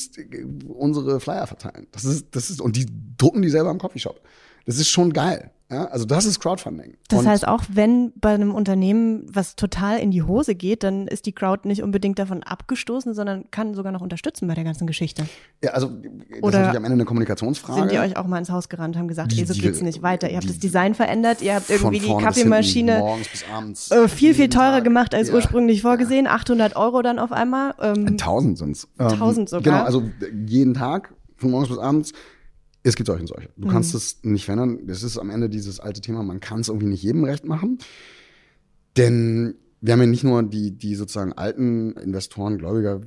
unsere 0.67 1.19
Flyer 1.19 1.45
verteilen. 1.45 1.85
Das 1.91 2.05
ist, 2.05 2.35
das 2.35 2.49
ist, 2.49 2.59
und 2.59 2.75
die 2.75 2.87
drucken 3.19 3.43
die 3.43 3.49
selber 3.49 3.69
im 3.69 3.77
Coffeeshop. 3.77 4.19
Das 4.65 4.79
ist 4.79 4.89
schon 4.89 5.13
geil. 5.13 5.51
Ja, 5.69 5.85
also 5.85 6.05
das 6.05 6.25
ist 6.25 6.39
Crowdfunding. 6.39 6.95
Das 7.09 7.19
und 7.19 7.27
heißt, 7.27 7.45
auch 7.45 7.61
wenn 7.67 8.13
bei 8.15 8.33
einem 8.33 8.55
Unternehmen 8.55 9.25
was 9.29 9.57
total 9.57 9.99
in 9.99 10.11
die 10.11 10.23
Hose 10.23 10.55
geht, 10.55 10.83
dann 10.83 11.07
ist 11.07 11.25
die 11.25 11.33
Crowd 11.33 11.67
nicht 11.67 11.83
unbedingt 11.83 12.19
davon 12.19 12.41
abgestoßen, 12.41 13.13
sondern 13.13 13.51
kann 13.51 13.73
sogar 13.73 13.91
noch 13.91 13.99
unterstützen 13.99 14.47
bei 14.47 14.53
der 14.53 14.63
ganzen 14.63 14.87
Geschichte. 14.87 15.25
Ja, 15.61 15.71
also 15.71 15.87
das 15.87 16.05
Oder 16.41 16.47
ist 16.47 16.53
natürlich 16.53 16.77
am 16.77 16.83
Ende 16.85 16.93
eine 16.93 17.05
Kommunikationsfrage. 17.05 17.81
Sind 17.81 17.91
die 17.91 17.99
euch 17.99 18.15
auch 18.15 18.27
mal 18.27 18.37
ins 18.37 18.49
Haus 18.49 18.69
gerannt, 18.69 18.95
haben 18.95 19.09
gesagt, 19.09 19.33
die, 19.33 19.43
so 19.43 19.53
geht's 19.53 19.81
nicht 19.81 20.01
weiter. 20.01 20.29
Ihr 20.29 20.37
habt 20.37 20.45
die, 20.45 20.49
das 20.49 20.59
Design 20.59 20.95
verändert, 20.95 21.41
ihr 21.41 21.55
habt 21.55 21.69
irgendwie 21.69 21.99
die 21.99 22.15
Kaffeemaschine 22.15 23.03
äh, 23.89 24.07
viel, 24.07 24.35
viel 24.35 24.47
teurer 24.47 24.79
gemacht 24.79 25.13
als 25.13 25.27
ja, 25.27 25.33
ursprünglich 25.35 25.81
vorgesehen. 25.81 26.25
Ja. 26.25 26.31
800 26.31 26.77
Euro 26.77 27.01
dann 27.01 27.19
auf 27.19 27.33
einmal. 27.33 27.73
Ähm, 27.81 28.07
1000 28.07 28.57
sind's. 28.57 28.87
1000 28.99 29.37
ähm, 29.37 29.47
sogar. 29.47 29.61
Genau, 29.63 29.83
also 29.83 30.03
jeden 30.45 30.75
Tag 30.75 31.13
von 31.35 31.51
morgens 31.51 31.69
bis 31.69 31.77
abends 31.77 32.13
es 32.87 32.95
gibt 32.95 33.07
solche 33.07 33.21
und 33.21 33.27
solche. 33.27 33.49
Du 33.57 33.67
mhm. 33.67 33.71
kannst 33.71 33.93
es 33.93 34.19
nicht 34.23 34.45
verändern. 34.45 34.79
Das 34.87 35.03
ist 35.03 35.17
am 35.17 35.29
Ende 35.29 35.49
dieses 35.49 35.79
alte 35.79 36.01
Thema, 36.01 36.23
man 36.23 36.39
kann 36.39 36.61
es 36.61 36.69
irgendwie 36.69 36.87
nicht 36.87 37.03
jedem 37.03 37.23
recht 37.23 37.45
machen. 37.45 37.79
Denn 38.95 39.55
wir 39.81 39.93
haben 39.93 39.99
ja 39.99 40.07
nicht 40.07 40.23
nur 40.23 40.41
die, 40.43 40.71
die 40.71 40.95
sozusagen 40.95 41.33
alten 41.33 41.91
Investoren, 41.93 42.57
Gläubiger, 42.57 43.01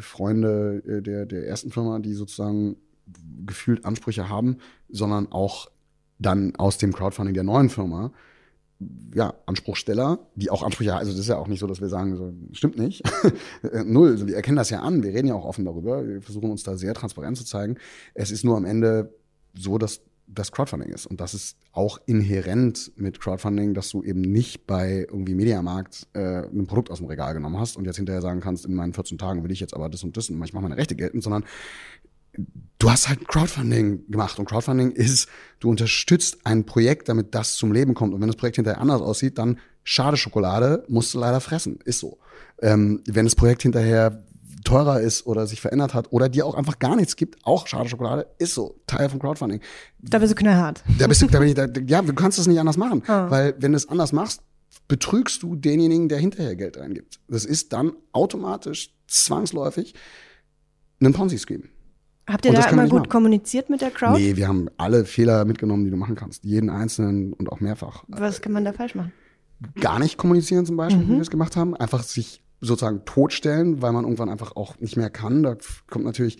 Freunde 0.00 0.82
äh, 0.86 1.02
der, 1.02 1.26
der 1.26 1.46
ersten 1.46 1.70
Firma, 1.70 1.98
die 1.98 2.14
sozusagen 2.14 2.76
gefühlt 3.46 3.84
Ansprüche 3.84 4.28
haben, 4.28 4.58
sondern 4.88 5.30
auch 5.30 5.70
dann 6.18 6.54
aus 6.56 6.78
dem 6.78 6.92
Crowdfunding 6.92 7.34
der 7.34 7.44
neuen 7.44 7.68
Firma 7.68 8.12
ja, 9.14 9.34
Anspruchsteller, 9.46 10.18
die 10.34 10.50
auch 10.50 10.62
Ansprüche 10.62 10.92
haben. 10.92 10.98
Also 10.98 11.12
das 11.12 11.20
ist 11.20 11.28
ja 11.28 11.38
auch 11.38 11.48
nicht 11.48 11.60
so, 11.60 11.66
dass 11.66 11.80
wir 11.80 11.88
sagen, 11.88 12.16
so, 12.16 12.32
stimmt 12.52 12.76
nicht. 12.76 13.02
Null. 13.84 14.10
Also 14.12 14.26
wir 14.26 14.36
erkennen 14.36 14.56
das 14.56 14.70
ja 14.70 14.80
an. 14.80 15.02
Wir 15.02 15.14
reden 15.14 15.28
ja 15.28 15.34
auch 15.34 15.44
offen 15.44 15.64
darüber. 15.64 16.06
Wir 16.06 16.20
versuchen 16.20 16.50
uns 16.50 16.62
da 16.62 16.76
sehr 16.76 16.94
transparent 16.94 17.36
zu 17.36 17.44
zeigen. 17.44 17.76
Es 18.14 18.30
ist 18.30 18.44
nur 18.44 18.56
am 18.56 18.64
Ende 18.64 19.14
so, 19.54 19.78
dass 19.78 20.02
das 20.26 20.52
Crowdfunding 20.52 20.90
ist. 20.90 21.06
Und 21.06 21.20
das 21.20 21.34
ist 21.34 21.56
auch 21.72 21.98
inhärent 22.06 22.92
mit 22.96 23.20
Crowdfunding, 23.20 23.74
dass 23.74 23.90
du 23.90 24.02
eben 24.02 24.20
nicht 24.20 24.66
bei 24.66 25.06
irgendwie 25.08 25.34
Mediamarkt 25.34 26.08
äh, 26.14 26.42
ein 26.46 26.66
Produkt 26.66 26.90
aus 26.90 26.98
dem 26.98 27.06
Regal 27.06 27.32
genommen 27.32 27.58
hast 27.58 27.76
und 27.76 27.84
jetzt 27.84 27.96
hinterher 27.96 28.22
sagen 28.22 28.40
kannst, 28.40 28.66
in 28.66 28.74
meinen 28.74 28.92
14 28.92 29.18
Tagen 29.18 29.44
will 29.44 29.52
ich 29.52 29.60
jetzt 29.60 29.74
aber 29.74 29.88
das 29.88 30.02
und 30.02 30.16
das 30.16 30.28
und 30.28 30.42
ich 30.42 30.52
mache 30.52 30.62
meine 30.62 30.76
Rechte 30.76 30.96
geltend, 30.96 31.22
sondern 31.22 31.44
du 32.78 32.90
hast 32.90 33.08
halt 33.08 33.26
Crowdfunding 33.28 34.10
gemacht 34.10 34.38
und 34.38 34.46
Crowdfunding 34.46 34.92
ist, 34.92 35.28
du 35.60 35.70
unterstützt 35.70 36.38
ein 36.44 36.64
Projekt, 36.64 37.08
damit 37.08 37.34
das 37.34 37.56
zum 37.56 37.72
Leben 37.72 37.94
kommt. 37.94 38.14
Und 38.14 38.20
wenn 38.20 38.28
das 38.28 38.36
Projekt 38.36 38.56
hinterher 38.56 38.80
anders 38.80 39.00
aussieht, 39.00 39.38
dann 39.38 39.58
schade 39.84 40.16
Schokolade, 40.16 40.84
musst 40.88 41.14
du 41.14 41.18
leider 41.18 41.40
fressen. 41.40 41.78
Ist 41.84 42.00
so. 42.00 42.18
Ähm, 42.60 43.02
wenn 43.06 43.26
das 43.26 43.34
Projekt 43.34 43.62
hinterher 43.62 44.24
teurer 44.64 45.00
ist 45.00 45.26
oder 45.26 45.46
sich 45.46 45.60
verändert 45.60 45.94
hat 45.94 46.12
oder 46.12 46.28
dir 46.28 46.44
auch 46.44 46.54
einfach 46.54 46.78
gar 46.78 46.96
nichts 46.96 47.16
gibt, 47.16 47.38
auch 47.44 47.66
schade 47.66 47.88
Schokolade, 47.88 48.26
ist 48.38 48.54
so. 48.54 48.80
Teil 48.86 49.08
von 49.08 49.20
Crowdfunding. 49.20 49.60
Da 50.00 50.18
bist 50.18 50.32
du 50.32 50.36
knallhart. 50.36 50.82
Da 50.98 51.06
bist 51.06 51.22
du, 51.22 51.26
da 51.26 51.38
bin 51.38 51.48
ich, 51.48 51.54
da, 51.54 51.66
ja, 51.86 52.02
du 52.02 52.14
kannst 52.14 52.38
es 52.38 52.46
nicht 52.46 52.58
anders 52.58 52.76
machen. 52.76 53.02
Oh. 53.06 53.30
Weil 53.30 53.54
wenn 53.58 53.72
du 53.72 53.76
es 53.76 53.88
anders 53.88 54.12
machst, 54.12 54.42
betrügst 54.88 55.42
du 55.42 55.56
denjenigen, 55.56 56.08
der 56.08 56.18
hinterher 56.18 56.56
Geld 56.56 56.78
reingibt. 56.78 57.20
Das 57.28 57.44
ist 57.44 57.72
dann 57.72 57.92
automatisch, 58.12 58.92
zwangsläufig, 59.06 59.94
ein 61.00 61.12
Ponzi-Scheme. 61.12 61.64
Habt 62.26 62.44
ihr 62.44 62.52
da 62.52 62.68
immer 62.68 62.84
gut 62.84 63.00
machen. 63.00 63.08
kommuniziert 63.08 63.70
mit 63.70 63.80
der 63.80 63.90
Crowd? 63.90 64.18
Nee, 64.18 64.36
wir 64.36 64.48
haben 64.48 64.68
alle 64.78 65.04
Fehler 65.04 65.44
mitgenommen, 65.44 65.84
die 65.84 65.90
du 65.90 65.96
machen 65.96 66.16
kannst. 66.16 66.44
Jeden 66.44 66.70
einzelnen 66.70 67.32
und 67.32 67.50
auch 67.50 67.60
mehrfach. 67.60 68.04
Was 68.08 68.40
kann 68.40 68.52
man 68.52 68.64
da 68.64 68.72
falsch 68.72 68.96
machen? 68.96 69.12
Gar 69.80 70.00
nicht 70.00 70.18
kommunizieren 70.18 70.66
zum 70.66 70.76
Beispiel, 70.76 71.04
mhm. 71.04 71.08
wie 71.08 71.14
wir 71.14 71.22
es 71.22 71.30
gemacht 71.30 71.56
haben. 71.56 71.76
Einfach 71.76 72.02
sich 72.02 72.42
sozusagen 72.60 73.04
totstellen, 73.04 73.80
weil 73.80 73.92
man 73.92 74.04
irgendwann 74.04 74.28
einfach 74.28 74.56
auch 74.56 74.78
nicht 74.80 74.96
mehr 74.96 75.10
kann. 75.10 75.42
Da 75.42 75.56
kommt 75.88 76.04
natürlich 76.04 76.38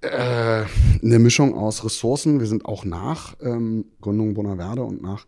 äh, 0.00 0.64
eine 1.02 1.18
Mischung 1.18 1.54
aus 1.54 1.84
Ressourcen. 1.84 2.40
Wir 2.40 2.46
sind 2.46 2.64
auch 2.64 2.84
nach 2.84 3.36
ähm, 3.40 3.86
Gründung 4.00 4.34
Bonaverde 4.34 4.82
und 4.82 5.02
nach 5.02 5.26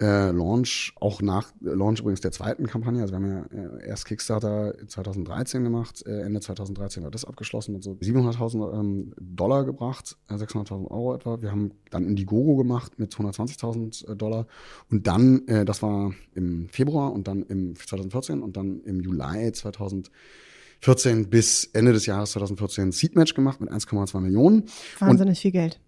äh, 0.00 0.30
Launch, 0.30 0.92
auch 1.00 1.20
nach 1.22 1.52
Launch 1.60 2.00
übrigens 2.00 2.20
der 2.20 2.30
zweiten 2.30 2.66
Kampagne. 2.66 3.02
Also 3.02 3.12
wir 3.12 3.16
haben 3.16 3.48
ja 3.52 3.78
äh, 3.78 3.88
erst 3.88 4.04
Kickstarter 4.06 4.74
2013 4.86 5.64
gemacht, 5.64 6.04
äh, 6.06 6.20
Ende 6.20 6.40
2013 6.40 7.02
war 7.02 7.10
das 7.10 7.24
abgeschlossen 7.24 7.74
und 7.74 7.82
so 7.82 7.92
700.000 7.92 8.78
ähm, 8.78 9.12
Dollar 9.18 9.64
gebracht, 9.64 10.16
äh, 10.28 10.34
600.000 10.34 10.90
Euro 10.90 11.14
etwa. 11.14 11.42
Wir 11.42 11.50
haben 11.50 11.72
dann 11.90 12.04
Indiegogo 12.04 12.56
gemacht 12.56 12.98
mit 12.98 13.12
220.000 13.12 14.12
äh, 14.12 14.16
Dollar 14.16 14.46
und 14.90 15.06
dann, 15.06 15.46
äh, 15.48 15.64
das 15.64 15.82
war 15.82 16.12
im 16.34 16.68
Februar 16.68 17.12
und 17.12 17.26
dann 17.26 17.42
im 17.42 17.74
2014 17.74 18.42
und 18.42 18.56
dann 18.56 18.80
im 18.84 19.00
Juli 19.00 19.52
2014 19.52 21.28
bis 21.28 21.64
Ende 21.72 21.92
des 21.92 22.06
Jahres 22.06 22.32
2014 22.32 22.92
Seedmatch 22.92 23.34
gemacht 23.34 23.60
mit 23.60 23.70
1,2 23.70 24.20
Millionen. 24.20 24.64
Wahnsinnig 25.00 25.30
und 25.30 25.38
viel 25.38 25.52
Geld. 25.52 25.80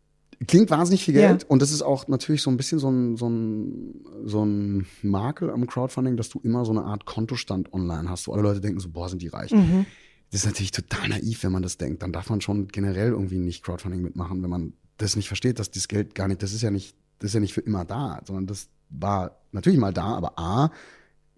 Klingt 0.46 0.70
wahnsinnig 0.70 1.04
viel 1.04 1.14
Geld 1.14 1.42
ja. 1.42 1.48
und 1.48 1.60
das 1.60 1.70
ist 1.70 1.82
auch 1.82 2.08
natürlich 2.08 2.40
so 2.40 2.50
ein 2.50 2.56
bisschen 2.56 2.78
so 2.78 2.90
ein, 2.90 3.16
so, 3.16 3.28
ein, 3.28 4.02
so 4.24 4.42
ein 4.42 4.86
Makel 5.02 5.50
am 5.50 5.66
Crowdfunding, 5.66 6.16
dass 6.16 6.30
du 6.30 6.40
immer 6.40 6.64
so 6.64 6.70
eine 6.70 6.82
Art 6.84 7.04
Kontostand 7.04 7.72
online 7.74 8.08
hast, 8.08 8.26
wo 8.26 8.32
alle 8.32 8.42
Leute 8.42 8.60
denken 8.60 8.80
so, 8.80 8.88
boah, 8.88 9.08
sind 9.10 9.20
die 9.20 9.28
reich. 9.28 9.52
Mhm. 9.52 9.84
Das 10.30 10.40
ist 10.40 10.46
natürlich 10.46 10.70
total 10.70 11.10
naiv, 11.10 11.42
wenn 11.42 11.52
man 11.52 11.62
das 11.62 11.76
denkt. 11.76 12.02
Dann 12.02 12.12
darf 12.12 12.30
man 12.30 12.40
schon 12.40 12.68
generell 12.68 13.10
irgendwie 13.10 13.38
nicht 13.38 13.62
Crowdfunding 13.62 14.00
mitmachen, 14.00 14.42
wenn 14.42 14.48
man 14.48 14.72
das 14.96 15.14
nicht 15.14 15.28
versteht, 15.28 15.58
dass 15.58 15.70
das 15.70 15.88
Geld 15.88 16.14
gar 16.14 16.26
nicht, 16.26 16.42
das 16.42 16.52
ist 16.54 16.62
ja 16.62 16.70
nicht, 16.70 16.96
das 17.18 17.30
ist 17.30 17.34
ja 17.34 17.40
nicht 17.40 17.52
für 17.52 17.60
immer 17.60 17.84
da, 17.84 18.20
sondern 18.24 18.46
das 18.46 18.68
war 18.88 19.42
natürlich 19.52 19.78
mal 19.78 19.92
da, 19.92 20.14
aber 20.14 20.38
A, 20.38 20.70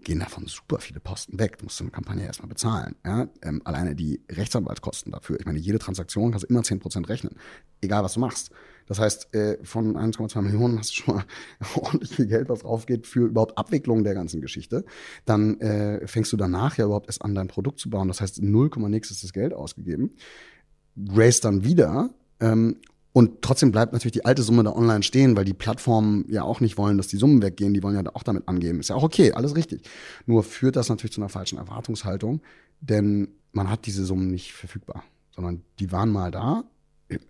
gehen 0.05 0.21
davon 0.21 0.47
super 0.47 0.79
viele 0.79 1.01
Posten 1.01 1.39
weg. 1.39 1.59
Du 1.59 1.65
musst 1.65 1.77
so 1.77 1.85
eine 1.85 1.91
Kampagne 1.91 2.25
erstmal 2.25 2.49
bezahlen. 2.49 2.97
Ja? 3.05 3.29
Ähm, 3.43 3.63
alleine 3.65 3.95
die 3.95 4.21
Rechtsanwaltskosten 4.31 5.13
dafür. 5.13 5.39
Ich 5.39 5.47
meine, 5.47 5.59
jede 5.59 5.79
Transaktion 5.79 6.31
kannst 6.31 6.45
du 6.45 6.49
immer 6.49 6.63
zehn 6.63 6.81
Prozent 6.81 7.09
rechnen. 7.09 7.37
Egal, 7.81 8.03
was 8.03 8.15
du 8.15 8.21
machst. 8.21 8.51
Das 8.87 8.99
heißt, 8.99 9.35
äh, 9.35 9.59
von 9.63 9.97
1,2 9.97 10.41
Millionen 10.43 10.79
hast 10.79 10.91
du 10.91 10.95
schon 10.95 11.17
mal 11.17 11.25
ordentlich 11.77 12.15
viel 12.15 12.27
Geld, 12.27 12.49
was 12.49 12.61
draufgeht 12.61 13.07
für 13.07 13.27
überhaupt 13.27 13.59
Abwicklung 13.59 14.05
der 14.05 14.15
ganzen 14.15 14.41
Geschichte. 14.41 14.85
Dann 15.25 15.61
äh, 15.61 16.07
fängst 16.07 16.33
du 16.33 16.37
danach 16.37 16.77
ja 16.79 16.85
überhaupt 16.85 17.07
erst 17.07 17.23
an, 17.23 17.35
dein 17.35 17.49
Produkt 17.49 17.79
zu 17.79 17.91
bauen. 17.91 18.09
Das 18.09 18.21
heißt, 18.21 18.43
0, 18.43 18.71
nix 18.89 19.11
ist 19.11 19.23
das 19.25 19.33
Geld 19.33 19.55
ausgegeben. 19.55 20.15
Race 20.97 21.41
dann 21.41 21.65
wieder 21.65 22.11
ähm, 22.41 22.77
und 23.13 23.43
trotzdem 23.43 23.73
bleibt 23.73 23.93
natürlich 23.93 24.13
die 24.13 24.25
alte 24.25 24.43
Summe 24.43 24.65
da 24.65 24.73
online 24.73 25.03
stehen, 25.03 25.37
weil 25.37 25.45
die 25.45 25.53
Plattformen 25.53 26.25
ja 26.29 26.43
auch 26.43 26.61
nicht 26.61 26.79
wollen, 26.79 26.97
dass 26.97 27.09
die 27.09 27.19
Summen 27.19 27.43
weggehen. 27.43 27.75
Die 27.75 27.83
wollen 27.83 27.95
ja 27.95 28.11
auch 28.15 28.23
damit 28.23 28.49
angeben. 28.49 28.81
Ist 28.81 28.89
ja 28.89 28.97
auch 28.97 29.03
okay, 29.03 29.33
alles 29.33 29.55
richtig. 29.55 29.83
Nur 30.25 30.43
führt 30.43 30.77
das 30.77 30.89
natürlich 30.89 31.13
zu 31.13 31.21
einer 31.21 31.29
falschen 31.29 31.59
Erwartungshaltung, 31.59 32.41
denn 32.81 33.29
man 33.53 33.71
hat 33.71 33.85
diese 33.85 34.05
Summen 34.07 34.29
nicht 34.29 34.55
verfügbar, 34.55 35.05
sondern 35.31 35.63
die 35.79 35.93
waren 35.93 36.11
mal 36.11 36.31
da 36.31 36.65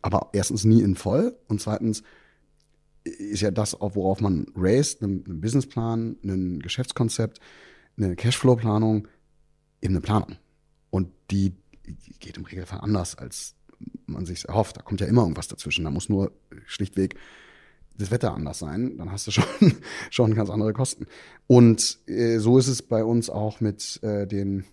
aber 0.03 0.31
erstens 0.33 0.65
nie 0.65 0.83
in 0.83 0.95
voll 0.95 1.37
und 1.49 1.61
zweitens 1.61 2.03
ist 3.05 3.41
ja 3.41 3.51
das, 3.51 3.77
worauf 3.81 4.21
man 4.21 4.47
raced, 4.55 5.03
einen, 5.03 5.41
Businessplan, 5.41 6.17
ein 6.25 6.61
Geschäftskonzept, 6.61 7.41
eine 7.97 8.15
Cashflow-Planung, 8.17 9.09
eben 9.81 9.95
eine 9.95 10.01
Planung. 10.01 10.37
Und 10.91 11.09
die 11.31 11.55
geht 12.21 12.37
im 12.37 12.45
Regelfall 12.45 12.81
anders, 12.81 13.17
als 13.17 13.55
man 14.07 14.25
sich 14.25 14.45
erhofft. 14.47 14.77
Da 14.77 14.83
kommt 14.83 15.01
ja 15.01 15.07
immer 15.07 15.23
irgendwas 15.23 15.49
dazwischen. 15.49 15.85
Da 15.85 15.91
muss 15.91 16.09
nur 16.09 16.33
schlichtweg 16.67 17.17
das 17.99 18.11
Wetter 18.11 18.35
anders 18.35 18.59
sein, 18.59 18.97
dann 18.97 19.13
hast 19.13 19.27
du 19.27 19.31
schon, 19.31 19.45
schon 20.11 20.35
ganz 20.35 20.49
andere 20.49 20.73
Kosten. 20.73 21.07
Und 21.47 21.99
äh, 22.07 22.39
so 22.39 22.59
ist 22.59 22.69
es 22.69 22.83
bei 22.83 23.05
uns 23.05 23.29
auch 23.29 23.61
mit 23.61 24.03
äh, 24.03 24.27
den 24.27 24.65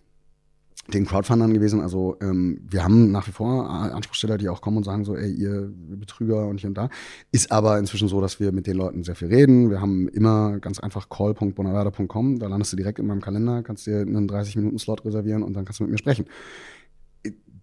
den 0.88 1.06
Crowdfundern 1.06 1.54
gewesen. 1.54 1.82
Also 1.82 2.18
ähm, 2.22 2.62
wir 2.70 2.84
haben 2.84 3.12
nach 3.12 3.28
wie 3.28 3.32
vor 3.32 3.70
Anspruchsteller, 3.70 4.38
die 4.38 4.50
auch 4.50 4.62
kommen 4.62 4.78
und 4.78 4.84
sagen 4.84 5.06
so, 5.06 5.16
ey, 5.16 5.32
ihr 5.32 5.72
Betrüger 5.74 6.48
und 6.48 6.60
hier 6.60 6.70
und 6.70 6.78
da. 6.78 6.90
Ist 7.32 7.52
aber 7.52 7.78
inzwischen 7.78 8.08
so, 8.08 8.22
dass 8.22 8.40
wir 8.40 8.52
mit 8.52 8.68
den 8.68 8.78
Leuten 8.78 9.04
sehr 9.04 9.16
viel 9.16 9.28
reden. 9.28 9.70
Wir 9.70 9.82
haben 9.82 10.08
immer 10.10 10.60
ganz 10.60 10.80
einfach 10.80 11.10
call.bonavada.com, 11.10 12.40
da 12.40 12.48
landest 12.48 12.74
du 12.74 12.78
direkt 12.78 13.00
in 13.00 13.08
meinem 13.08 13.22
Kalender, 13.22 13.64
kannst 13.64 13.86
dir 13.86 14.00
einen 14.00 14.30
30-Minuten-Slot 14.30 15.06
reservieren 15.06 15.44
und 15.44 15.54
dann 15.54 15.66
kannst 15.66 15.80
du 15.80 15.84
mit 15.84 15.92
mir 15.92 15.98
sprechen. 15.98 16.26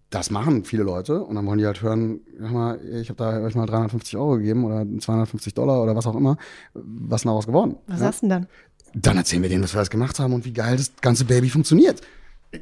Das 0.09 0.31
machen 0.31 0.63
viele 0.63 0.83
Leute 0.83 1.21
und 1.21 1.35
dann 1.35 1.45
wollen 1.45 1.57
die 1.57 1.65
halt 1.65 1.81
hören, 1.81 2.21
hör 2.39 2.49
mal, 2.49 2.79
ich 3.01 3.09
habe 3.09 3.17
da 3.17 3.41
euch 3.41 3.55
mal 3.55 3.65
350 3.65 4.15
Euro 4.15 4.37
gegeben 4.37 4.63
oder 4.63 4.85
250 4.99 5.53
Dollar 5.53 5.83
oder 5.83 5.97
was 5.97 6.07
auch 6.07 6.15
immer. 6.15 6.37
Was 6.73 7.21
ist 7.21 7.25
daraus 7.25 7.45
geworden? 7.45 7.75
Was 7.87 7.99
ja? 7.99 8.05
sagst 8.05 8.21
du 8.23 8.27
denn 8.27 8.29
dann? 8.29 8.47
Dann 8.93 9.17
erzählen 9.17 9.41
wir 9.41 9.49
denen, 9.49 9.63
was 9.63 9.73
wir 9.73 9.79
alles 9.79 9.89
gemacht 9.89 10.17
haben 10.19 10.33
und 10.33 10.45
wie 10.45 10.53
geil 10.53 10.77
das 10.77 10.93
ganze 11.01 11.25
Baby 11.25 11.49
funktioniert. 11.49 12.01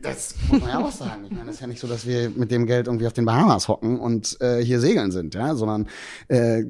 Das 0.01 0.33
muss 0.49 0.61
man 0.61 0.69
ja 0.69 0.79
auch 0.83 0.91
sagen. 0.91 1.25
Ich 1.25 1.31
meine, 1.31 1.49
es 1.49 1.57
ist 1.57 1.61
ja 1.61 1.67
nicht 1.67 1.79
so, 1.79 1.87
dass 1.87 2.07
wir 2.07 2.31
mit 2.31 2.49
dem 2.49 2.65
Geld 2.65 2.87
irgendwie 2.87 3.05
auf 3.05 3.13
den 3.13 3.25
Bahamas 3.25 3.67
hocken 3.67 3.99
und 3.99 4.35
äh, 4.41 4.63
hier 4.63 4.79
segeln 4.79 5.11
sind, 5.11 5.35
ja, 5.35 5.53
sondern 5.53 5.87
äh, 6.27 6.63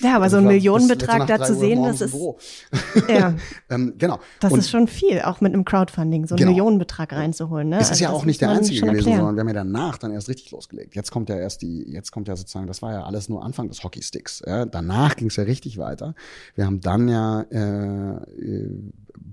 ja, 0.00 0.16
aber 0.16 0.28
so 0.28 0.36
ein 0.36 0.46
Millionenbetrag 0.46 1.26
da 1.26 1.42
zu 1.42 1.54
sehen, 1.54 1.82
das 1.82 2.02
ist 2.02 2.14
ja 3.08 3.34
ähm, 3.70 3.94
genau. 3.96 4.20
Das 4.40 4.52
und, 4.52 4.58
ist 4.58 4.68
schon 4.68 4.88
viel, 4.88 5.22
auch 5.22 5.40
mit 5.40 5.54
einem 5.54 5.64
Crowdfunding 5.64 6.26
so 6.26 6.34
einen 6.34 6.40
genau. 6.40 6.50
Millionenbetrag 6.50 7.10
reinzuholen. 7.14 7.70
Ne? 7.70 7.76
Es 7.76 7.84
ist 7.84 7.90
also 7.92 8.04
ja 8.04 8.10
auch 8.10 8.26
nicht 8.26 8.42
der 8.42 8.50
einzige 8.50 8.80
gewesen, 8.80 8.96
erklären. 8.96 9.18
sondern 9.18 9.36
wir 9.36 9.40
haben 9.40 9.48
ja 9.48 9.54
danach 9.54 9.96
dann 9.96 10.12
erst 10.12 10.28
richtig 10.28 10.50
losgelegt. 10.50 10.94
Jetzt 10.94 11.10
kommt 11.10 11.30
ja 11.30 11.36
erst 11.36 11.62
die, 11.62 11.90
jetzt 11.90 12.12
kommt 12.12 12.28
ja 12.28 12.36
sozusagen, 12.36 12.66
das 12.66 12.82
war 12.82 12.92
ja 12.92 13.04
alles 13.04 13.30
nur 13.30 13.42
Anfang 13.42 13.68
des 13.68 13.82
Hockeysticks. 13.82 14.42
Ja? 14.46 14.66
Danach 14.66 15.16
ging 15.16 15.28
es 15.28 15.36
ja 15.36 15.44
richtig 15.44 15.78
weiter. 15.78 16.14
Wir 16.54 16.66
haben 16.66 16.82
dann 16.82 17.08
ja 17.08 17.40
äh, 17.50 18.16
äh 18.16 18.70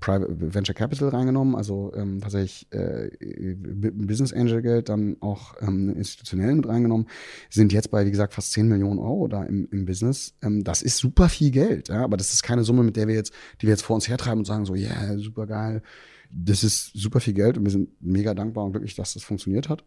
Private 0.00 0.54
Venture 0.54 0.74
Capital 0.74 1.08
reingenommen, 1.08 1.54
also 1.54 1.92
ähm, 1.94 2.20
tatsächlich 2.20 2.66
äh, 2.72 3.10
Business 3.56 4.32
Angel 4.32 4.62
Geld, 4.62 4.88
dann 4.88 5.16
auch 5.20 5.54
ähm, 5.60 5.94
institutionell 5.94 6.54
mit 6.54 6.68
reingenommen, 6.68 7.06
sind 7.50 7.72
jetzt 7.72 7.90
bei, 7.90 8.06
wie 8.06 8.10
gesagt, 8.10 8.34
fast 8.34 8.52
10 8.52 8.68
Millionen 8.68 8.98
Euro 8.98 9.28
da 9.28 9.44
im, 9.44 9.68
im 9.70 9.84
Business. 9.84 10.34
Ähm, 10.42 10.64
das 10.64 10.82
ist 10.82 10.98
super 10.98 11.28
viel 11.28 11.50
Geld, 11.50 11.88
ja, 11.88 12.04
aber 12.04 12.16
das 12.16 12.32
ist 12.32 12.42
keine 12.42 12.64
Summe, 12.64 12.82
mit 12.82 12.96
der 12.96 13.08
wir 13.08 13.14
jetzt, 13.14 13.32
die 13.60 13.66
wir 13.66 13.70
jetzt 13.70 13.82
vor 13.82 13.94
uns 13.94 14.08
hertreiben 14.08 14.40
und 14.40 14.44
sagen 14.44 14.64
so, 14.64 14.74
ja, 14.74 14.88
yeah, 14.88 15.18
super 15.18 15.46
geil. 15.46 15.82
Das 16.30 16.62
ist 16.62 16.92
super 16.94 17.20
viel 17.20 17.34
Geld 17.34 17.56
und 17.56 17.64
wir 17.64 17.70
sind 17.70 17.88
mega 18.00 18.34
dankbar 18.34 18.64
und 18.64 18.72
glücklich, 18.72 18.94
dass 18.94 19.14
das 19.14 19.22
funktioniert 19.22 19.68
hat. 19.68 19.84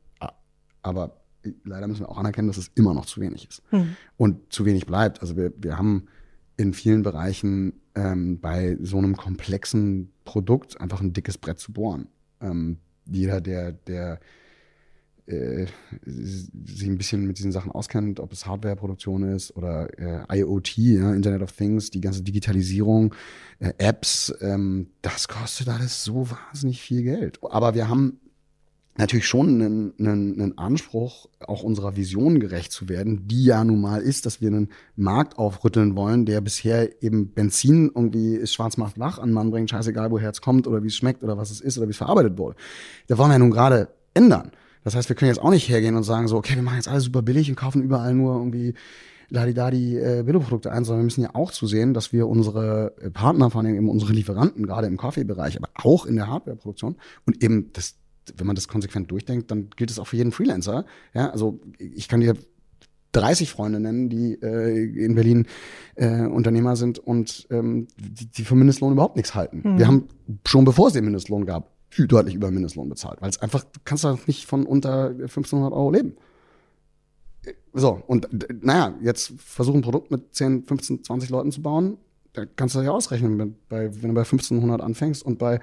Aber 0.82 1.22
leider 1.64 1.88
müssen 1.88 2.02
wir 2.02 2.10
auch 2.10 2.18
anerkennen, 2.18 2.48
dass 2.48 2.58
es 2.58 2.72
immer 2.76 2.94
noch 2.94 3.06
zu 3.06 3.22
wenig 3.22 3.48
ist. 3.48 3.64
Hm. 3.70 3.96
Und 4.18 4.52
zu 4.54 4.66
wenig 4.66 4.86
bleibt. 4.86 5.22
Also 5.22 5.38
wir, 5.38 5.54
wir 5.58 5.78
haben 5.78 6.08
in 6.58 6.74
vielen 6.74 7.04
Bereichen 7.04 7.81
ähm, 7.96 8.40
bei 8.40 8.78
so 8.82 8.98
einem 8.98 9.16
komplexen 9.16 10.12
Produkt 10.26 10.80
einfach 10.80 11.02
ein 11.02 11.14
dickes 11.14 11.38
Brett 11.38 11.60
zu 11.60 11.74
bohren. 11.74 12.08
Ähm, 12.42 12.78
jeder, 13.06 13.42
der, 13.42 13.74
der 13.74 14.20
äh, 15.28 15.68
sich 16.06 16.88
ein 16.88 16.98
bisschen 16.98 17.26
mit 17.28 17.38
diesen 17.38 17.52
Sachen 17.52 17.72
auskennt, 17.72 18.20
ob 18.20 18.32
es 18.32 18.46
Hardwareproduktion 18.46 19.24
ist 19.24 19.56
oder 19.56 19.88
äh, 20.30 20.40
IoT, 20.40 20.78
ja, 20.78 21.14
Internet 21.14 21.42
of 21.42 21.52
Things, 21.52 21.90
die 21.90 22.02
ganze 22.02 22.24
Digitalisierung, 22.24 23.14
äh, 23.60 23.74
Apps, 23.78 24.34
ähm, 24.42 24.88
das 25.02 25.28
kostet 25.28 25.70
alles 25.70 26.04
so 26.04 26.30
wahnsinnig 26.30 26.82
viel 26.82 27.04
Geld. 27.04 27.40
Aber 27.44 27.76
wir 27.76 27.88
haben 27.88 28.20
natürlich 28.98 29.26
schon 29.26 29.48
einen, 29.50 29.94
einen, 30.00 30.42
einen 30.42 30.58
Anspruch, 30.58 31.28
auch 31.40 31.64
unserer 31.64 31.96
Vision 31.96 32.40
gerecht 32.40 32.72
zu 32.72 32.90
werden, 32.90 33.28
die 33.28 33.46
ja 33.46 33.64
nun 33.64 33.82
mal 33.82 34.02
ist, 34.02 34.26
dass 34.26 34.42
wir 34.42 34.50
einen 34.50 34.70
Markt 34.96 35.38
aufrütteln 35.38 35.96
wollen, 35.96 36.26
der 36.26 36.42
bisher 36.42 37.02
eben 37.02 37.32
Benzin 37.34 37.92
irgendwie 37.94 38.36
ist 38.36 38.54
schwarz 38.54 38.78
macht 38.78 39.00
wach 39.00 39.20
an 39.20 39.32
Mann 39.32 39.52
bringt, 39.52 39.70
scheißegal 39.70 40.12
woher 40.12 40.30
es 40.30 40.42
kommt 40.42 40.68
oder 40.68 40.84
wie 40.84 40.88
es 40.88 40.96
schmeckt 40.96 41.24
oder 41.24 41.38
was 41.38 41.52
es 41.52 41.62
ist 41.62 41.78
oder 41.78 41.88
wie 41.88 41.92
es 41.92 41.98
verarbeitet 41.98 42.38
wurde. 42.38 42.56
Da 43.08 43.18
wollen 43.18 43.30
wir 43.30 43.36
ja 43.36 43.40
nun 43.40 43.52
gerade 43.52 43.90
ändern. 44.14 44.52
Das 44.84 44.96
heißt, 44.96 45.10
wir 45.10 45.16
können 45.16 45.30
jetzt 45.30 45.42
auch 45.42 45.52
nicht 45.52 45.70
hergehen 45.70 45.96
und 45.96 46.04
sagen 46.04 46.28
so, 46.28 46.38
okay, 46.38 46.56
wir 46.56 46.64
machen 46.64 46.78
jetzt 46.78 46.88
alles 46.88 47.06
super 47.06 47.22
billig 47.22 47.50
und 47.50 47.56
kaufen 47.56 47.84
überall 47.84 48.14
nur 48.14 48.36
irgendwie 48.36 48.74
Ladidadi 49.30 49.98
äh, 49.98 50.24
Billo-Produkte 50.26 50.72
ein, 50.72 50.84
sondern 50.84 51.02
wir 51.02 51.06
müssen 51.06 51.22
ja 51.22 51.34
auch 51.34 51.52
zusehen, 51.52 51.94
dass 51.94 52.12
wir 52.12 52.28
unsere 52.28 52.94
Partner, 53.14 53.50
vor 53.50 53.62
allem 53.62 53.76
eben 53.76 53.90
unsere 53.90 54.12
Lieferanten, 54.12 54.66
gerade 54.68 54.88
im 54.88 54.98
Kaffeebereich, 54.98 55.56
aber 55.58 55.70
auch 55.76 56.06
in 56.06 56.18
der 56.18 56.28
Hardwareproduktion 56.28 56.98
und 57.26 57.42
eben 57.42 57.72
das 57.72 57.96
wenn 58.36 58.48
man 58.48 58.56
das 58.56 58.68
konsequent 58.68 59.12
durchdenkt, 59.12 59.52
dann 59.52 59.70
gilt 59.76 59.92
es 59.92 60.00
auch 60.00 60.08
für 60.08 60.18
jeden 60.18 60.32
Freelancer. 60.32 60.86
Ja, 61.14 61.30
also 61.30 61.60
ich 61.78 62.08
kann 62.08 62.22
dir 62.22 62.36
30 63.14 63.52
Freunde 63.52 63.80
nennen, 63.80 64.10
die 64.10 64.34
äh, 64.42 65.06
in 65.06 65.16
Berlin 65.16 65.48
äh, 65.96 66.26
Unternehmer 66.26 66.76
sind 66.76 67.00
und 67.00 67.48
ähm, 67.50 67.88
die, 67.98 68.28
die 68.28 68.44
für 68.44 68.56
Mindestlohn 68.56 68.94
überhaupt 68.94 69.18
nichts 69.18 69.36
halten. 69.36 69.62
Mhm. 69.64 69.78
Wir 69.78 69.88
haben 69.88 70.08
schon 70.46 70.66
bevor 70.66 70.88
es 70.88 70.94
den 70.94 71.06
Mindestlohn 71.06 71.46
gab, 71.46 71.72
deutlich 71.98 72.36
über 72.36 72.52
Mindestlohn 72.52 72.88
bezahlt, 72.88 73.22
weil 73.22 73.30
es 73.30 73.42
einfach, 73.42 73.64
du 73.64 73.80
kannst 73.84 74.06
da 74.06 74.18
nicht 74.26 74.46
von 74.46 74.66
unter 74.66 75.10
1500 75.10 75.74
Euro 75.74 75.92
leben. 75.92 76.16
So, 77.74 78.02
und 78.08 78.28
naja, 78.64 78.96
jetzt 79.02 79.34
versuchen 79.38 79.80
ein 79.80 79.84
Produkt 79.84 80.12
mit 80.12 80.34
10, 80.34 80.64
15, 80.64 81.04
20 81.04 81.30
Leuten 81.30 81.52
zu 81.52 81.62
bauen, 81.62 81.98
da 82.34 82.46
kannst 82.46 82.76
du 82.76 82.82
ja 82.82 82.92
ausrechnen, 82.92 83.38
wenn, 83.38 83.56
bei, 83.70 83.90
wenn 84.02 84.10
du 84.10 84.14
bei 84.14 84.22
1500 84.22 84.82
anfängst 84.82 85.24
und 85.24 85.38
bei 85.38 85.60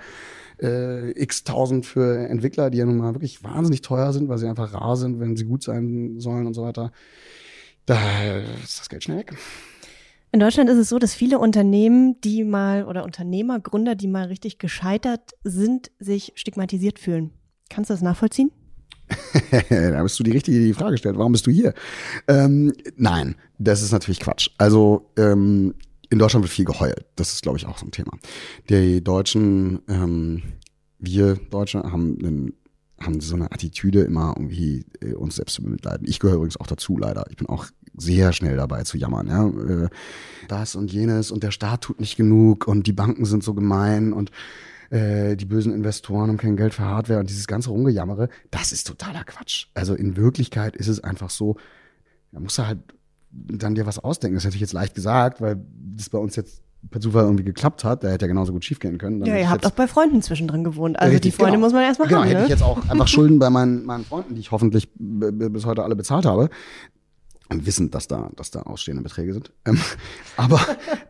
äh, 0.61 1.11
x 1.13 1.45
tausend 1.45 1.87
für 1.87 2.29
Entwickler, 2.29 2.71
die 2.71 2.79
ja 2.79 2.85
nun 2.85 2.99
mal 2.99 3.15
wirklich 3.15 3.43
wahnsinnig 3.43 3.83
teuer 3.83 4.13
sind, 4.13 4.29
weil 4.29 4.39
sie 4.39 4.49
einfach 4.49 4.75
rar 4.75 4.97
sind, 4.97 5.21
wenn 5.21 5.37
sie 5.37 5.45
gut 5.45 5.63
sein 5.63 6.19
sollen 6.19 6.47
und 6.47 6.55
so 6.55 6.63
weiter. 6.63 6.93
Da 7.87 7.99
ist 8.63 8.81
das 8.81 8.89
Geld 8.89 9.05
schnell 9.05 9.19
weg. 9.19 9.35
In 10.31 10.41
Deutschland 10.41 10.69
ist 10.69 10.77
es 10.77 10.91
so, 10.91 10.99
dass 10.99 11.15
viele 11.15 11.39
Unternehmen, 11.39 12.21
die 12.21 12.45
mal 12.45 12.85
oder 12.85 13.05
Unternehmer, 13.05 13.61
Gründer, 13.61 13.95
die 13.95 14.09
mal 14.09 14.27
richtig 14.27 14.59
gescheitert 14.59 15.33
sind, 15.43 15.91
sich 15.99 16.33
stigmatisiert 16.35 16.99
fühlen. 16.99 17.31
Kannst 17.71 17.89
du 17.89 17.95
das 17.95 18.03
nachvollziehen? 18.03 18.51
da 19.71 20.03
bist 20.03 20.19
du 20.19 20.25
die 20.25 20.33
Richtige, 20.33 20.59
die 20.59 20.67
die 20.67 20.75
Frage 20.75 20.99
stellt. 20.99 21.17
Warum 21.17 21.33
bist 21.33 21.47
du 21.47 21.51
hier? 21.51 21.73
Ähm, 22.27 22.75
nein, 22.97 23.37
das 23.59 23.83
ist 23.83 23.93
natürlich 23.93 24.21
Quatsch. 24.21 24.51
Also 24.59 25.11
ähm, 25.17 25.75
in 26.11 26.19
Deutschland 26.19 26.45
wird 26.45 26.53
viel 26.53 26.65
geheult. 26.65 27.07
Das 27.17 27.33
ist, 27.33 27.43
glaube 27.43 27.59
ich, 27.59 27.67
auch 27.67 27.79
so 27.79 27.87
ein 27.87 27.91
Thema. 27.91 28.13
Die 28.69 29.03
Deutschen, 29.03 29.81
ähm, 29.89 30.43
wir 30.99 31.37
Deutsche 31.51 31.83
haben 31.83 32.19
einen 32.19 32.53
haben 33.01 33.21
so 33.21 33.37
eine 33.37 33.53
Attitüde, 33.53 34.01
immer 34.01 34.35
irgendwie 34.37 34.85
äh, 35.01 35.15
uns 35.15 35.37
selbst 35.37 35.55
zu 35.55 35.63
bemitleiden. 35.63 36.07
Ich 36.09 36.19
gehöre 36.19 36.37
übrigens 36.37 36.59
auch 36.59 36.67
dazu, 36.67 36.97
leider. 36.99 37.27
Ich 37.31 37.37
bin 37.37 37.49
auch 37.49 37.67
sehr 37.97 38.33
schnell 38.33 38.57
dabei 38.57 38.83
zu 38.83 38.99
jammern. 38.99 39.29
Ja? 39.29 39.47
Äh, 39.47 39.89
das 40.49 40.75
und 40.75 40.93
jenes 40.93 41.31
und 41.31 41.43
der 41.43 41.51
Staat 41.51 41.83
tut 41.83 42.01
nicht 42.01 42.17
genug 42.17 42.67
und 42.67 42.87
die 42.87 42.93
Banken 42.93 43.25
sind 43.25 43.45
so 43.45 43.55
gemein 43.55 44.13
und 44.13 44.31
äh, 44.91 45.37
die 45.37 45.45
bösen 45.45 45.73
Investoren 45.73 46.29
haben 46.29 46.39
kein 46.39 46.57
Geld 46.57 46.75
für 46.75 46.85
Hardware 46.85 47.21
und 47.21 47.31
dieses 47.31 47.47
ganze 47.47 47.71
Rumgejammere, 47.71 48.29
das 48.51 48.73
ist 48.73 48.87
totaler 48.87 49.25
Quatsch. 49.25 49.67
Also 49.75 49.95
in 49.95 50.17
Wirklichkeit 50.17 50.77
ist 50.77 50.89
es 50.89 51.03
einfach 51.03 51.31
so, 51.31 51.57
da 52.33 52.41
muss 52.41 52.59
er 52.59 52.69
halt 52.69 52.81
dann 53.31 53.75
dir 53.75 53.87
was 53.87 53.99
ausdenken. 53.99 54.37
Das 54.37 54.45
hätte 54.45 54.57
ich 54.57 54.61
jetzt 54.61 54.73
leicht 54.73 54.95
gesagt, 54.95 55.41
weil 55.41 55.65
das 55.97 56.09
bei 56.11 56.19
uns 56.19 56.37
jetzt 56.37 56.63
per 56.91 57.01
Zufall 57.01 57.25
irgendwie 57.25 57.45
geklappt 57.45 57.85
hat, 57.85 58.03
der 58.03 58.13
hätte 58.13 58.25
ja 58.25 58.29
genauso 58.29 58.53
gut 58.53 58.65
schief 58.65 58.79
gehen 58.79 58.99
können. 58.99 59.25
ja, 59.25 59.37
ihr 59.37 59.51
habt 59.51 59.67
auch 59.67 59.73
bei 59.73 59.89
Freunden 59.89 60.23
zwischendrin 60.23 60.63
gewohnt. 60.65 60.99
Also 60.99 61.13
richtig, 61.13 61.33
die 61.33 61.37
Freunde 61.37 61.57
genau. 61.57 61.67
muss 61.67 61.73
man 61.73 61.83
erstmal 61.83 62.09
genau, 62.09 62.21
haben. 62.21 62.29
Genau, 62.29 62.41
hätte 62.41 62.49
ne? 62.49 62.55
ich 62.55 62.61
jetzt 62.61 62.63
auch 62.63 62.89
einfach 62.89 63.09
Schulden 63.09 63.39
bei 63.39 63.51
meinen, 63.51 63.85
meinen 63.85 64.05
Freunden, 64.05 64.35
die 64.35 64.41
ich 64.41 64.53
hoffentlich 64.53 64.89
bis 64.97 65.67
heute 65.67 65.83
alle 65.83 65.97
bezahlt 65.97 66.25
habe. 66.25 66.51
Und 67.51 67.65
wissend, 67.65 67.95
dass 67.95 68.07
da, 68.07 68.31
dass 68.37 68.51
da 68.51 68.63
ausstehende 68.63 69.03
Beträge 69.03 69.33
sind. 69.33 69.53
Ähm, 69.65 69.81
aber 70.37 70.61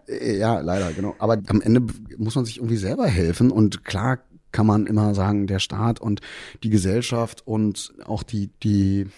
äh, 0.07 0.39
ja, 0.39 0.61
leider, 0.61 0.93
genau. 0.93 1.17
Aber 1.19 1.37
am 1.49 1.61
Ende 1.61 1.83
muss 2.17 2.37
man 2.37 2.45
sich 2.45 2.59
irgendwie 2.59 2.77
selber 2.77 3.07
helfen. 3.07 3.51
Und 3.51 3.85
klar 3.85 4.21
kann 4.53 4.67
man 4.67 4.87
immer 4.87 5.15
sagen, 5.15 5.47
der 5.47 5.59
Staat 5.59 6.01
und 6.01 6.21
die 6.63 6.71
Gesellschaft 6.71 7.47
und 7.47 7.93
auch 8.05 8.23
die, 8.23 8.51
die, 8.63 9.09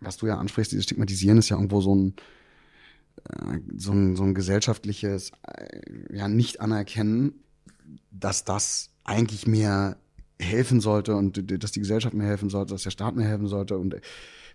was 0.00 0.16
du 0.16 0.26
ja 0.26 0.38
ansprichst, 0.38 0.72
dieses 0.72 0.84
Stigmatisieren 0.84 1.38
ist 1.38 1.48
ja 1.48 1.56
irgendwo 1.56 1.80
so 1.80 1.94
ein, 1.94 2.14
so 3.76 3.92
ein, 3.92 4.16
so 4.16 4.22
ein 4.24 4.34
gesellschaftliches 4.34 5.32
äh, 5.46 6.16
ja, 6.16 6.28
Nicht-Anerkennen, 6.28 7.34
dass 8.10 8.44
das 8.44 8.90
eigentlich 9.04 9.46
mehr 9.46 9.96
helfen 10.38 10.80
sollte 10.80 11.16
und 11.16 11.62
dass 11.62 11.72
die 11.72 11.80
Gesellschaft 11.80 12.14
mehr 12.14 12.26
helfen 12.26 12.48
sollte, 12.48 12.74
dass 12.74 12.82
der 12.82 12.90
Staat 12.90 13.14
mehr 13.14 13.28
helfen 13.28 13.46
sollte 13.46 13.76
und 13.76 13.96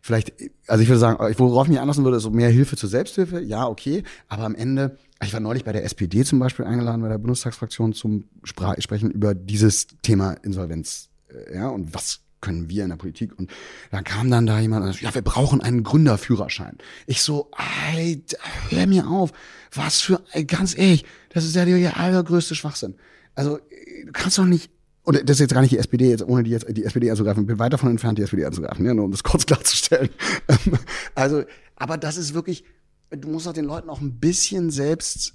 vielleicht, 0.01 0.33
also 0.67 0.81
ich 0.81 0.89
würde 0.89 0.99
sagen, 0.99 1.17
worauf 1.37 1.67
ich 1.67 1.71
mich 1.71 1.79
anlassen 1.79 2.03
würde, 2.03 2.17
ist 2.17 2.23
so 2.23 2.31
mehr 2.31 2.49
Hilfe 2.49 2.75
zur 2.75 2.89
Selbsthilfe, 2.89 3.39
ja, 3.39 3.67
okay, 3.67 4.03
aber 4.27 4.43
am 4.43 4.55
Ende, 4.55 4.97
ich 5.23 5.33
war 5.33 5.39
neulich 5.39 5.63
bei 5.63 5.73
der 5.73 5.83
SPD 5.83 6.23
zum 6.23 6.39
Beispiel 6.39 6.65
eingeladen, 6.65 7.01
bei 7.01 7.09
der 7.09 7.17
Bundestagsfraktion 7.17 7.93
zum 7.93 8.25
Spra 8.43 8.75
Sprechen 8.79 9.11
über 9.11 9.35
dieses 9.35 9.87
Thema 10.01 10.33
Insolvenz, 10.43 11.09
äh, 11.29 11.55
ja, 11.55 11.69
und 11.69 11.93
was 11.93 12.24
können 12.45 12.69
wir 12.69 12.83
in 12.83 12.89
der 12.89 12.97
Politik? 12.97 13.37
Und 13.37 13.51
dann 13.91 14.03
kam 14.03 14.29
dann 14.29 14.45
da 14.45 14.59
jemand 14.59 14.85
und 14.85 14.91
sagt, 14.91 15.03
ja, 15.03 15.13
wir 15.13 15.21
brauchen 15.21 15.61
einen 15.61 15.83
Gründerführerschein. 15.83 16.77
Ich 17.07 17.21
so, 17.21 17.49
ey, 17.93 18.23
hör 18.69 18.87
mir 18.87 19.07
auf. 19.07 19.31
Was 19.73 20.01
für, 20.01 20.21
ganz 20.47 20.77
ehrlich, 20.77 21.05
das 21.29 21.43
ist 21.43 21.55
ja 21.55 21.65
der 21.65 21.99
allergrößte 21.99 22.55
Schwachsinn. 22.55 22.95
Also, 23.33 23.57
du 23.57 24.11
kannst 24.13 24.37
doch 24.37 24.45
nicht 24.45 24.71
und 25.03 25.17
das 25.29 25.35
ist 25.35 25.41
jetzt 25.41 25.53
gar 25.53 25.61
nicht 25.61 25.71
die 25.71 25.77
SPD, 25.77 26.09
jetzt, 26.09 26.23
ohne 26.23 26.41
die 26.41 26.49
jetzt 26.49 26.65
die 26.67 26.83
SPD 26.83 27.11
anzugreifen, 27.11 27.45
bin 27.45 27.59
weit 27.59 27.73
davon 27.73 27.91
entfernt, 27.91 28.17
die 28.17 28.23
SPD 28.23 28.43
anzugreifen, 28.43 28.85
ja, 28.85 28.93
nur 28.93 29.05
um 29.05 29.11
das 29.11 29.23
kurz 29.23 29.45
klarzustellen. 29.45 30.09
also, 31.15 31.43
aber 31.75 31.97
das 31.97 32.17
ist 32.17 32.33
wirklich, 32.33 32.63
du 33.11 33.29
musst 33.29 33.47
auch 33.47 33.53
den 33.53 33.65
Leuten 33.65 33.89
auch 33.89 34.01
ein 34.01 34.19
bisschen 34.19 34.71
selbst 34.71 35.34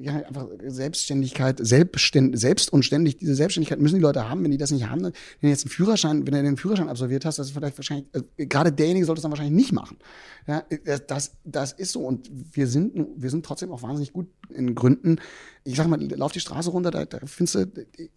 ja, 0.00 0.14
einfach 0.26 0.48
Selbstständigkeit, 0.66 1.58
Selbstständ, 1.60 2.38
selbst 2.38 2.72
und 2.72 2.84
ständig, 2.84 3.18
diese 3.18 3.34
Selbstständigkeit 3.34 3.80
müssen 3.80 3.96
die 3.96 4.02
Leute 4.02 4.28
haben. 4.28 4.42
Wenn 4.44 4.50
die 4.50 4.58
das 4.58 4.70
nicht 4.70 4.88
haben, 4.88 5.02
wenn 5.02 5.12
du 5.40 5.48
jetzt 5.48 5.64
einen 5.64 5.70
Führerschein, 5.70 6.26
wenn 6.26 6.34
du 6.34 6.42
den 6.42 6.56
Führerschein 6.56 6.88
absolviert 6.88 7.24
hast, 7.24 7.38
das 7.38 7.48
ist 7.48 7.52
vielleicht 7.52 7.78
wahrscheinlich, 7.78 8.06
äh, 8.14 8.46
gerade 8.46 8.72
derjenige 8.72 9.06
sollte 9.06 9.18
es 9.18 9.22
dann 9.22 9.30
wahrscheinlich 9.30 9.56
nicht 9.56 9.72
machen. 9.72 9.98
Ja, 10.46 10.64
das, 11.06 11.32
das 11.44 11.72
ist 11.72 11.92
so. 11.92 12.00
Und 12.00 12.30
wir 12.52 12.66
sind, 12.66 12.94
wir 13.16 13.30
sind 13.30 13.44
trotzdem 13.44 13.70
auch 13.70 13.82
wahnsinnig 13.82 14.12
gut 14.12 14.28
in 14.50 14.74
Gründen. 14.74 15.16
Ich 15.64 15.76
sag 15.76 15.88
mal, 15.88 16.00
lauf 16.00 16.32
die 16.32 16.40
Straße 16.40 16.70
runter, 16.70 16.90
da, 16.90 17.04
da 17.04 17.18
findest 17.26 17.54
du 17.54 17.66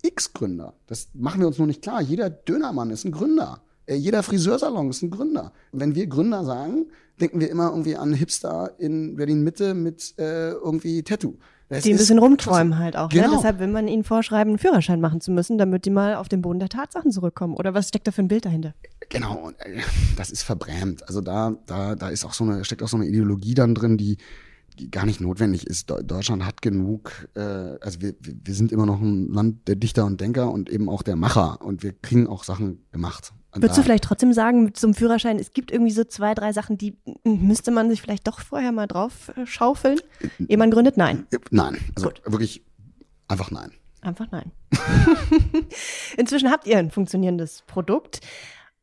x 0.02 0.34
Gründer. 0.34 0.74
Das 0.88 1.10
machen 1.14 1.42
wir 1.42 1.48
uns 1.48 1.58
nur 1.58 1.68
nicht 1.68 1.82
klar. 1.82 2.02
Jeder 2.02 2.30
Dönermann 2.30 2.90
ist 2.90 3.06
ein 3.06 3.12
Gründer. 3.12 3.62
Äh, 3.92 3.96
jeder 3.96 4.24
Friseursalon 4.24 4.90
ist 4.90 5.02
ein 5.02 5.10
Gründer. 5.10 5.52
wenn 5.72 5.96
wir 5.96 6.08
Gründer 6.08 6.46
sagen, 6.46 6.88
denken 7.20 7.40
wir 7.40 7.50
immer 7.50 7.70
irgendwie 7.70 7.98
an 7.98 8.14
Hipster 8.14 8.72
in 8.80 9.16
Berlin 9.16 9.44
Mitte 9.44 9.74
mit 9.74 10.14
äh, 10.18 10.52
irgendwie 10.52 11.04
Tattoo. 11.04 11.36
Das 11.68 11.84
die 11.84 11.92
ein 11.92 11.98
bisschen 11.98 12.20
rumträumen 12.20 12.78
halt 12.78 12.98
auch. 12.98 13.10
Ne? 13.12 13.20
Genau. 13.22 13.32
Ne? 13.32 13.36
Deshalb 13.38 13.60
will 13.60 13.68
man 13.68 13.88
ihnen 13.88 14.04
vorschreiben, 14.04 14.52
einen 14.52 14.60
Führerschein 14.60 15.00
machen 15.00 15.22
zu 15.22 15.32
müssen, 15.32 15.58
damit 15.58 15.86
die 15.86 15.90
mal 15.90 16.16
auf 16.16 16.28
den 16.28 16.42
Boden 16.42 16.60
der 16.60 16.68
Tatsachen 16.68 17.12
zurückkommen. 17.12 17.56
Oder 17.56 17.74
was 17.74 17.90
steckt 17.90 18.08
da 18.08 18.12
für 18.12 18.22
ein 18.22 18.28
Bild 18.28 18.46
dahinter? 18.46 18.74
Genau, 19.10 19.52
äh, 19.60 19.82
das 20.16 20.32
ist 20.32 20.44
verbrämt. 20.44 21.08
Also 21.08 21.22
da, 21.22 21.56
da, 21.66 21.96
da 21.96 22.10
ist 22.10 22.26
auch 22.26 22.34
so 22.34 22.44
eine, 22.44 22.64
steckt 22.66 22.84
auch 22.84 22.90
so 22.90 22.98
eine 22.98 23.06
Ideologie 23.06 23.54
dann 23.54 23.76
drin, 23.76 23.98
die, 23.98 24.18
die 24.80 24.90
gar 24.90 25.06
nicht 25.06 25.22
notwendig 25.22 25.68
ist. 25.68 25.90
Deutschland 25.90 26.46
hat 26.46 26.62
genug, 26.62 27.28
äh, 27.36 27.40
also 27.40 28.02
wir, 28.02 28.16
wir 28.20 28.54
sind 28.54 28.72
immer 28.72 28.86
noch 28.86 29.00
ein 29.00 29.32
Land 29.32 29.68
der 29.68 29.76
Dichter 29.76 30.06
und 30.06 30.20
Denker 30.20 30.52
und 30.52 30.70
eben 30.70 30.90
auch 30.90 31.04
der 31.04 31.16
Macher 31.16 31.62
und 31.62 31.84
wir 31.84 31.94
kriegen 31.94 32.28
auch 32.28 32.44
Sachen 32.44 32.86
gemacht. 32.92 33.34
Würdest 33.54 33.78
du 33.78 33.84
vielleicht 33.84 34.04
trotzdem 34.06 34.32
sagen, 34.34 34.64
mit 34.64 34.78
so 34.78 34.88
einem 34.88 34.94
Führerschein, 34.94 35.38
es 35.38 35.52
gibt 35.52 35.72
irgendwie 35.72 35.92
so 35.92 36.04
zwei, 36.06 36.34
drei 36.34 36.54
Sachen, 36.54 36.78
die 36.78 36.98
müsste 37.24 37.72
man 37.72 37.90
sich 37.90 38.02
vielleicht 38.02 38.28
doch 38.28 38.40
vorher 38.40 38.72
mal 38.72 38.88
drauf 38.88 39.32
äh, 39.36 39.46
schaufeln, 39.46 40.00
ehe 40.48 40.58
man 40.58 40.72
gründet? 40.72 40.96
Nein. 40.96 41.28
Nein, 41.50 41.78
also 41.96 42.10
Gut. 42.10 42.22
wirklich 42.26 42.64
einfach 43.28 43.52
nein. 43.52 43.72
Einfach 44.02 44.28
nein. 44.32 44.52
Inzwischen 46.18 46.50
habt 46.50 46.66
ihr 46.66 46.78
ein 46.78 46.92
funktionierendes 46.92 47.64
Produkt 47.68 48.22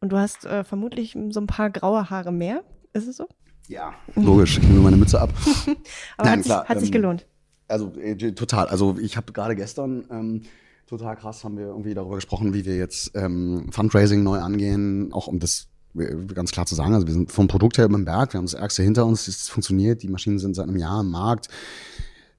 und 0.01 0.11
du 0.13 0.19
hast 0.19 0.45
äh, 0.45 0.65
vermutlich 0.65 1.17
so 1.31 1.41
ein 1.41 1.47
paar 1.47 1.71
graue 1.71 2.11
Haare 2.11 2.31
mehr. 2.31 2.63
Ist 2.93 3.09
es 3.09 3.17
so? 3.17 3.27
Ja, 3.69 3.95
logisch. 4.15 4.59
Ich 4.59 4.65
nehme 4.65 4.81
meine 4.81 4.97
Mütze 4.97 5.21
ab. 5.21 5.31
Aber 6.17 6.29
nein, 6.29 6.39
hat, 6.39 6.45
sich, 6.45 6.45
klar, 6.47 6.69
hat 6.69 6.81
sich 6.81 6.89
ähm, 6.89 6.93
gelohnt. 6.93 7.27
Also 7.69 7.93
äh, 7.97 8.17
total. 8.33 8.69
Also 8.69 8.97
ich 8.99 9.17
habe 9.17 9.33
gerade 9.33 9.57
gestern 9.57 10.05
ähm, 10.11 10.43
total 10.89 11.17
krass, 11.17 11.45
haben 11.45 11.57
wir 11.57 11.67
irgendwie 11.67 11.95
darüber 11.95 12.17
gesprochen, 12.17 12.55
wie 12.55 12.65
wir 12.65 12.77
jetzt 12.77 13.13
ähm, 13.15 13.71
Fundraising 13.71 14.23
neu 14.23 14.39
angehen, 14.39 15.13
auch 15.13 15.27
um 15.27 15.39
das 15.39 15.69
äh, 15.97 16.17
ganz 16.35 16.51
klar 16.51 16.67
zu 16.67 16.75
sagen, 16.75 16.95
also 16.95 17.07
wir 17.07 17.15
sind 17.15 17.31
vom 17.31 17.47
Produkt 17.47 17.79
her 17.79 17.85
über 17.85 17.97
den 17.97 18.05
Berg, 18.05 18.33
wir 18.33 18.39
haben 18.39 18.47
das 18.47 18.55
Ärgste 18.55 18.83
hinter 18.83 19.07
uns, 19.07 19.29
es 19.29 19.49
funktioniert, 19.49 20.03
die 20.03 20.09
Maschinen 20.09 20.39
sind 20.39 20.55
seit 20.55 20.69
einem 20.69 20.79
Jahr 20.79 21.01
im 21.01 21.11
Markt. 21.11 21.49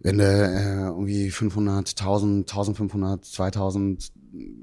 Wenn 0.01 0.17
du 0.17 0.23
äh, 0.23 0.87
irgendwie 0.87 1.29
500, 1.29 1.89
1000, 1.89 2.49
1500, 2.49 3.25
2000 3.25 4.11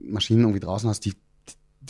Maschinen 0.03 0.40
irgendwie 0.42 0.61
draußen 0.61 0.88
hast, 0.88 1.05
die 1.05 1.12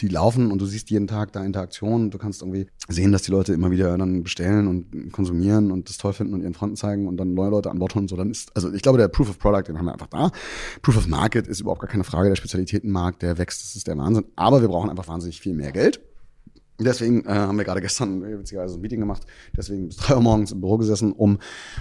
die 0.00 0.09
laufen 0.09 0.50
und 0.50 0.61
du 0.61 0.66
siehst 0.66 0.90
jeden 0.90 1.06
Tag 1.06 1.32
da 1.32 1.44
Interaktion. 1.44 2.11
Du 2.11 2.18
kannst 2.18 2.42
irgendwie 2.42 2.66
sehen, 2.88 3.12
dass 3.12 3.22
die 3.22 3.30
Leute 3.30 3.52
immer 3.52 3.70
wieder 3.70 3.96
dann 3.96 4.22
bestellen 4.22 4.66
und 4.66 5.12
konsumieren 5.12 5.70
und 5.70 5.88
das 5.88 5.98
toll 5.98 6.12
finden 6.12 6.35
und 6.35 6.42
ihren 6.42 6.54
Freunden 6.54 6.76
zeigen 6.76 7.09
und 7.09 7.16
dann 7.16 7.35
neue 7.35 7.50
Leute 7.50 7.70
an 7.70 7.78
Bord 7.78 7.94
holen. 7.94 8.09
So, 8.09 8.16
dann 8.16 8.30
ist, 8.30 8.54
also 8.54 8.72
ich 8.72 8.82
glaube, 8.82 8.98
der 8.98 9.09
Proof 9.09 9.30
of 9.30 9.38
Product, 9.38 9.64
den 9.68 9.78
haben 9.78 9.87
wir 9.87 9.92
einfach 9.92 10.09
da. 10.09 10.30
Proof 10.82 10.96
of 10.96 11.09
Market 11.09 11.46
ist 11.46 11.61
überhaupt 11.61 11.80
gar 11.80 11.90
keine 11.90 12.04
Frage. 12.04 12.28
Der 12.28 12.37
Spezialitätenmarkt, 12.37 13.22
der 13.22 13.38
wächst, 13.38 13.62
das 13.62 13.76
ist 13.76 13.87
der 13.87 13.96
Wahnsinn. 13.96 14.26
Aber 14.37 14.61
wir 14.61 14.68
brauchen 14.68 14.90
einfach 14.90 15.09
wahnsinnig 15.09 15.40
viel 15.40 15.54
mehr 15.54 15.72
Geld. 15.72 16.00
Deswegen 16.78 17.24
äh, 17.24 17.30
haben 17.30 17.56
wir 17.56 17.64
gerade 17.64 17.80
gestern 17.80 18.22
äh, 18.22 18.38
witzigerweise 18.38 18.76
ein 18.76 18.80
Meeting 18.80 19.00
gemacht, 19.00 19.22
deswegen 19.56 19.88
bis 19.88 19.96
drei 19.96 20.14
Uhr 20.14 20.20
morgens 20.20 20.52
im 20.52 20.60
Büro 20.60 20.76
gesessen, 20.76 21.12
um 21.12 21.38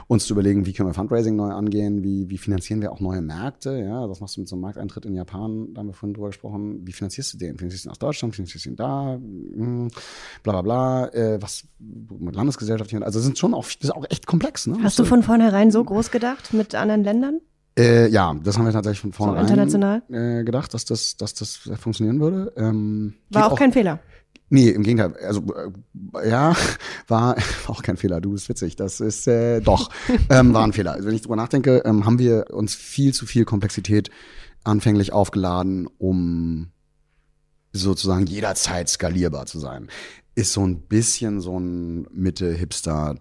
uns 0.08 0.26
zu 0.26 0.34
überlegen, 0.34 0.66
wie 0.66 0.74
können 0.74 0.90
wir 0.90 0.94
Fundraising 0.94 1.36
neu 1.36 1.52
angehen, 1.52 2.04
wie, 2.04 2.30
wie 2.30 2.38
finanzieren 2.38 2.82
wir 2.82 2.92
auch 2.92 3.02
neue 3.02 3.22
Märkte, 3.22 3.78
ja, 3.78 4.10
was 4.10 4.22
machst 4.22 4.38
du 4.38 4.42
mit 4.42 4.48
so 4.48 4.56
einem 4.56 4.62
Markteintritt 4.62 5.06
in 5.06 5.14
Japan, 5.14 5.74
da 5.74 5.80
haben 5.80 5.88
wir 5.88 5.94
vorhin 5.94 6.14
drüber 6.14 6.28
gesprochen, 6.28 6.86
wie 6.86 6.94
finanzierst 6.94 7.34
du 7.34 7.38
den, 7.38 7.58
finanzierst 7.58 7.86
du 7.86 7.90
ihn 7.90 7.92
aus 7.92 8.00
Deutschland, 8.00 8.36
finanzierst 8.36 8.66
du 8.66 8.70
ihn 8.70 8.76
da, 8.78 9.18
mh, 9.18 9.66
hm, 9.66 9.88
bla 10.44 10.54
bla 10.54 10.62
bla, 10.62 11.08
äh, 11.14 11.42
was 11.42 11.66
mit 11.80 12.36
Landesgesellschaft 12.36 12.90
hier, 12.90 13.02
also 13.04 13.20
das 13.20 13.26
sind 13.26 13.38
schon 13.38 13.54
auch, 13.54 13.66
das 13.66 13.76
ist 13.82 13.92
auch 13.92 14.06
echt 14.10 14.28
komplex. 14.28 14.68
Ne? 14.68 14.78
Hast 14.82 14.98
du 14.98 15.04
von 15.04 15.24
vornherein 15.24 15.72
so 15.72 15.84
groß 15.84 16.12
gedacht 16.12 16.54
mit 16.54 16.74
anderen 16.74 17.04
Ländern? 17.04 17.42
Äh, 17.78 18.08
ja, 18.08 18.34
das 18.42 18.58
haben 18.58 18.66
wir 18.66 18.72
tatsächlich 18.72 19.02
von 19.02 19.12
vornherein 19.12 19.48
so 19.48 19.54
international? 19.54 20.02
Äh, 20.10 20.46
gedacht, 20.46 20.74
dass 20.74 20.86
das, 20.86 21.18
dass 21.18 21.34
das 21.34 21.70
funktionieren 21.78 22.22
würde. 22.22 22.54
Ähm, 22.56 23.16
War 23.32 23.48
auch, 23.48 23.52
auch 23.52 23.60
kein 23.60 23.74
Fehler. 23.74 24.00
Nee, 24.56 24.70
im 24.70 24.84
Gegenteil. 24.84 25.14
Also 25.18 25.44
äh, 25.54 26.30
ja, 26.30 26.56
war 27.10 27.36
auch 27.68 27.84
kein 27.84 27.98
Fehler. 27.98 28.22
Du 28.22 28.32
bist 28.32 28.48
witzig. 28.48 28.78
Das 28.78 29.02
ist 29.02 29.28
äh, 29.28 29.60
doch 29.60 29.90
ähm, 30.30 30.54
war 30.54 30.64
ein 30.64 30.72
Fehler. 30.72 30.94
Also 30.94 31.10
wenn 31.10 31.16
ich 31.16 31.24
drüber 31.24 31.36
nachdenke, 31.36 31.84
ähm, 31.84 32.06
haben 32.06 32.20
wir 32.20 32.46
uns 32.52 32.74
viel 32.74 33.14
zu 33.14 33.26
viel 33.26 33.44
Komplexität 33.44 34.12
anfänglich 34.64 35.12
aufgeladen, 35.12 35.90
um 35.98 36.72
sozusagen 37.74 38.28
jederzeit 38.28 38.88
skalierbar 38.88 39.46
zu 39.46 39.60
sein. 39.60 39.90
Ist 40.36 40.54
so 40.54 40.66
ein 40.66 40.84
bisschen 40.88 41.42
so 41.42 41.60
ein 41.60 42.08
Mitte-Hipster. 42.14 43.16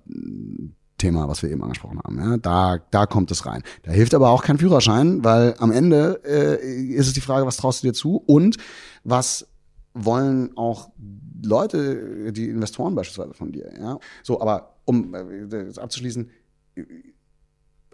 Thema, 0.96 1.28
was 1.28 1.42
wir 1.42 1.50
eben 1.50 1.62
angesprochen 1.62 1.98
haben. 2.04 2.18
Ja, 2.18 2.36
da, 2.36 2.78
da 2.92 3.04
kommt 3.06 3.28
es 3.32 3.44
rein. 3.44 3.64
Da 3.82 3.90
hilft 3.90 4.14
aber 4.14 4.30
auch 4.30 4.44
kein 4.44 4.58
Führerschein, 4.58 5.24
weil 5.24 5.56
am 5.58 5.72
Ende 5.72 6.20
äh, 6.24 6.64
ist 6.64 7.08
es 7.08 7.12
die 7.12 7.20
Frage, 7.20 7.44
was 7.46 7.56
traust 7.56 7.82
du 7.82 7.88
dir 7.88 7.92
zu 7.92 8.22
und 8.24 8.58
was 9.02 9.48
wollen 9.94 10.56
auch 10.56 10.90
Leute, 11.42 12.32
die 12.32 12.48
Investoren 12.48 12.94
beispielsweise 12.94 13.34
von 13.34 13.52
dir, 13.52 13.72
ja. 13.78 13.98
So, 14.22 14.40
aber 14.40 14.76
um 14.84 15.14
äh, 15.14 15.46
das 15.48 15.78
abzuschließen, 15.78 16.30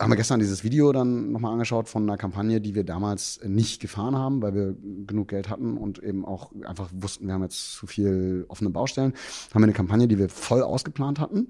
haben 0.00 0.10
wir 0.10 0.16
gestern 0.16 0.40
dieses 0.40 0.64
Video 0.64 0.92
dann 0.92 1.30
nochmal 1.30 1.52
angeschaut 1.52 1.88
von 1.88 2.04
einer 2.04 2.16
Kampagne, 2.16 2.60
die 2.60 2.74
wir 2.74 2.84
damals 2.84 3.38
nicht 3.44 3.80
gefahren 3.80 4.16
haben, 4.16 4.40
weil 4.40 4.54
wir 4.54 4.76
genug 5.06 5.28
Geld 5.28 5.50
hatten 5.50 5.76
und 5.76 5.98
eben 6.02 6.24
auch 6.24 6.52
einfach 6.64 6.88
wussten, 6.92 7.26
wir 7.26 7.34
haben 7.34 7.42
jetzt 7.42 7.74
zu 7.74 7.86
viel 7.86 8.46
offene 8.48 8.70
Baustellen. 8.70 9.12
Haben 9.52 9.60
wir 9.60 9.64
eine 9.64 9.74
Kampagne, 9.74 10.08
die 10.08 10.18
wir 10.18 10.30
voll 10.30 10.62
ausgeplant 10.62 11.20
hatten, 11.20 11.48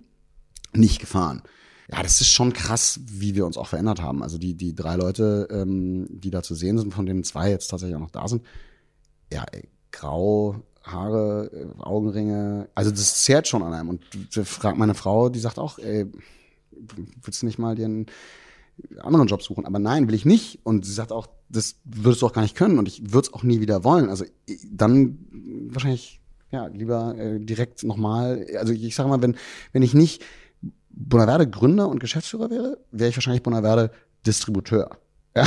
nicht 0.72 0.98
gefahren. 0.98 1.42
Ja, 1.92 2.02
das 2.02 2.20
ist 2.20 2.28
schon 2.28 2.52
krass, 2.52 3.00
wie 3.04 3.36
wir 3.36 3.46
uns 3.46 3.56
auch 3.56 3.68
verändert 3.68 4.02
haben. 4.02 4.22
Also 4.22 4.36
die, 4.36 4.54
die 4.54 4.74
drei 4.74 4.96
Leute, 4.96 5.48
ähm, 5.50 6.06
die 6.08 6.30
da 6.30 6.42
zu 6.42 6.54
sehen 6.54 6.78
sind, 6.78 6.92
von 6.92 7.06
denen 7.06 7.22
zwei 7.24 7.50
jetzt 7.50 7.68
tatsächlich 7.68 7.96
auch 7.96 8.00
noch 8.00 8.10
da 8.10 8.26
sind, 8.26 8.42
ja, 9.32 9.44
ey, 9.52 9.68
grau, 9.92 10.57
Haare, 10.83 11.50
äh, 11.53 11.83
Augenringe. 11.83 12.68
Also 12.74 12.90
das 12.90 13.22
zehrt 13.22 13.48
schon 13.48 13.62
an 13.62 13.72
einem. 13.72 13.88
Und 13.88 14.05
fragt 14.46 14.79
meine 14.79 14.94
Frau, 14.94 15.29
die 15.29 15.40
sagt 15.40 15.59
auch, 15.59 15.79
ey, 15.79 16.07
willst 17.22 17.42
du 17.42 17.46
nicht 17.46 17.59
mal 17.59 17.74
dir 17.74 17.85
einen 17.85 18.07
anderen 18.98 19.26
Job 19.26 19.42
suchen? 19.42 19.66
Aber 19.66 19.79
nein, 19.79 20.09
will 20.09 20.14
ich 20.14 20.24
nicht. 20.24 20.61
Und 20.64 20.85
sie 20.85 20.92
sagt 20.92 21.12
auch, 21.12 21.29
das 21.48 21.76
würdest 21.85 22.22
du 22.22 22.26
auch 22.26 22.33
gar 22.33 22.42
nicht 22.42 22.57
können 22.57 22.79
und 22.79 22.88
ich 22.88 23.12
würde 23.12 23.26
es 23.29 23.35
auch 23.35 23.42
nie 23.42 23.61
wieder 23.61 23.85
wollen. 23.85 24.09
Also 24.09 24.24
dann 24.70 25.18
wahrscheinlich, 25.70 26.20
ja, 26.50 26.66
lieber 26.66 27.16
äh, 27.16 27.40
direkt 27.40 27.83
nochmal. 27.85 28.46
Also 28.59 28.72
ich 28.72 28.94
sage 28.94 29.09
mal, 29.09 29.22
wenn, 29.22 29.37
wenn 29.72 29.83
ich 29.83 29.94
nicht 29.94 30.22
Bonaverde 30.90 31.48
Gründer 31.48 31.88
und 31.88 32.00
Geschäftsführer 32.00 32.50
wäre, 32.50 32.79
wäre 32.90 33.11
ich 33.11 33.16
wahrscheinlich 33.16 33.42
Bonaverde 33.42 33.90
Distributeur. 34.26 34.98
Ja. 35.34 35.46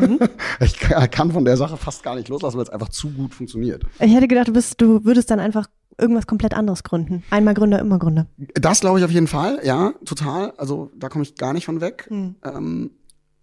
Mhm. 0.00 0.18
Ich 0.60 0.78
kann 0.78 1.32
von 1.32 1.44
der 1.44 1.56
Sache 1.56 1.76
fast 1.76 2.02
gar 2.02 2.14
nicht 2.14 2.28
loslassen, 2.28 2.56
weil 2.56 2.64
es 2.64 2.70
einfach 2.70 2.88
zu 2.88 3.10
gut 3.10 3.34
funktioniert. 3.34 3.84
Ich 4.00 4.14
hätte 4.14 4.28
gedacht, 4.28 4.48
du, 4.48 4.52
bist, 4.52 4.80
du 4.80 5.04
würdest 5.04 5.30
dann 5.30 5.38
einfach 5.38 5.68
irgendwas 5.98 6.26
komplett 6.26 6.54
anderes 6.54 6.82
gründen. 6.82 7.22
Einmal 7.30 7.54
Gründer, 7.54 7.78
immer 7.78 7.98
Gründer. 7.98 8.26
Das 8.54 8.80
glaube 8.80 8.98
ich 8.98 9.04
auf 9.04 9.10
jeden 9.10 9.26
Fall, 9.26 9.60
ja, 9.64 9.92
total. 10.04 10.52
Also 10.56 10.90
da 10.96 11.08
komme 11.08 11.24
ich 11.24 11.36
gar 11.36 11.52
nicht 11.52 11.66
von 11.66 11.80
weg. 11.80 12.06
Mhm. 12.10 12.36
Ähm, 12.44 12.90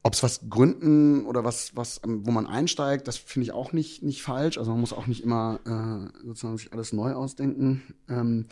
ob 0.04 0.14
es 0.14 0.24
was 0.24 0.50
gründen 0.50 1.26
oder 1.26 1.44
was, 1.46 1.76
was, 1.76 2.02
ähm, 2.04 2.26
wo 2.26 2.32
man 2.32 2.46
einsteigt, 2.46 3.08
das 3.08 3.18
finde 3.18 3.46
ich 3.46 3.52
auch 3.54 3.72
nicht, 3.72 4.04
nicht 4.04 4.22
falsch. 4.22 4.58
Also 4.58 4.72
man 4.72 4.82
muss 4.82 4.92
auch 4.92 5.08
nicht 5.08 5.24
immer 5.24 5.60
äh, 5.66 6.26
sozusagen 6.26 6.58
sich 6.58 6.74
alles 6.74 6.92
neu 6.92 7.14
ausdenken, 7.14 7.84
ähm, 8.10 8.48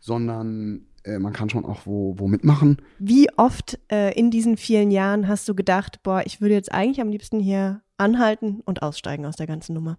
sondern 0.00 0.86
äh, 1.04 1.18
man 1.18 1.32
kann 1.32 1.50
schon 1.50 1.64
auch 1.64 1.86
wo, 1.86 2.18
wo 2.18 2.28
mitmachen. 2.28 2.78
Wie 2.98 3.28
oft 3.36 3.78
äh, 3.90 4.12
in 4.18 4.30
diesen 4.30 4.56
vielen 4.56 4.90
Jahren 4.90 5.28
hast 5.28 5.48
du 5.48 5.54
gedacht, 5.54 6.02
boah, 6.02 6.22
ich 6.24 6.40
würde 6.40 6.54
jetzt 6.54 6.72
eigentlich 6.72 7.00
am 7.00 7.08
liebsten 7.08 7.40
hier 7.40 7.82
anhalten 7.96 8.60
und 8.64 8.82
aussteigen 8.82 9.26
aus 9.26 9.36
der 9.36 9.46
ganzen 9.46 9.74
Nummer? 9.74 9.98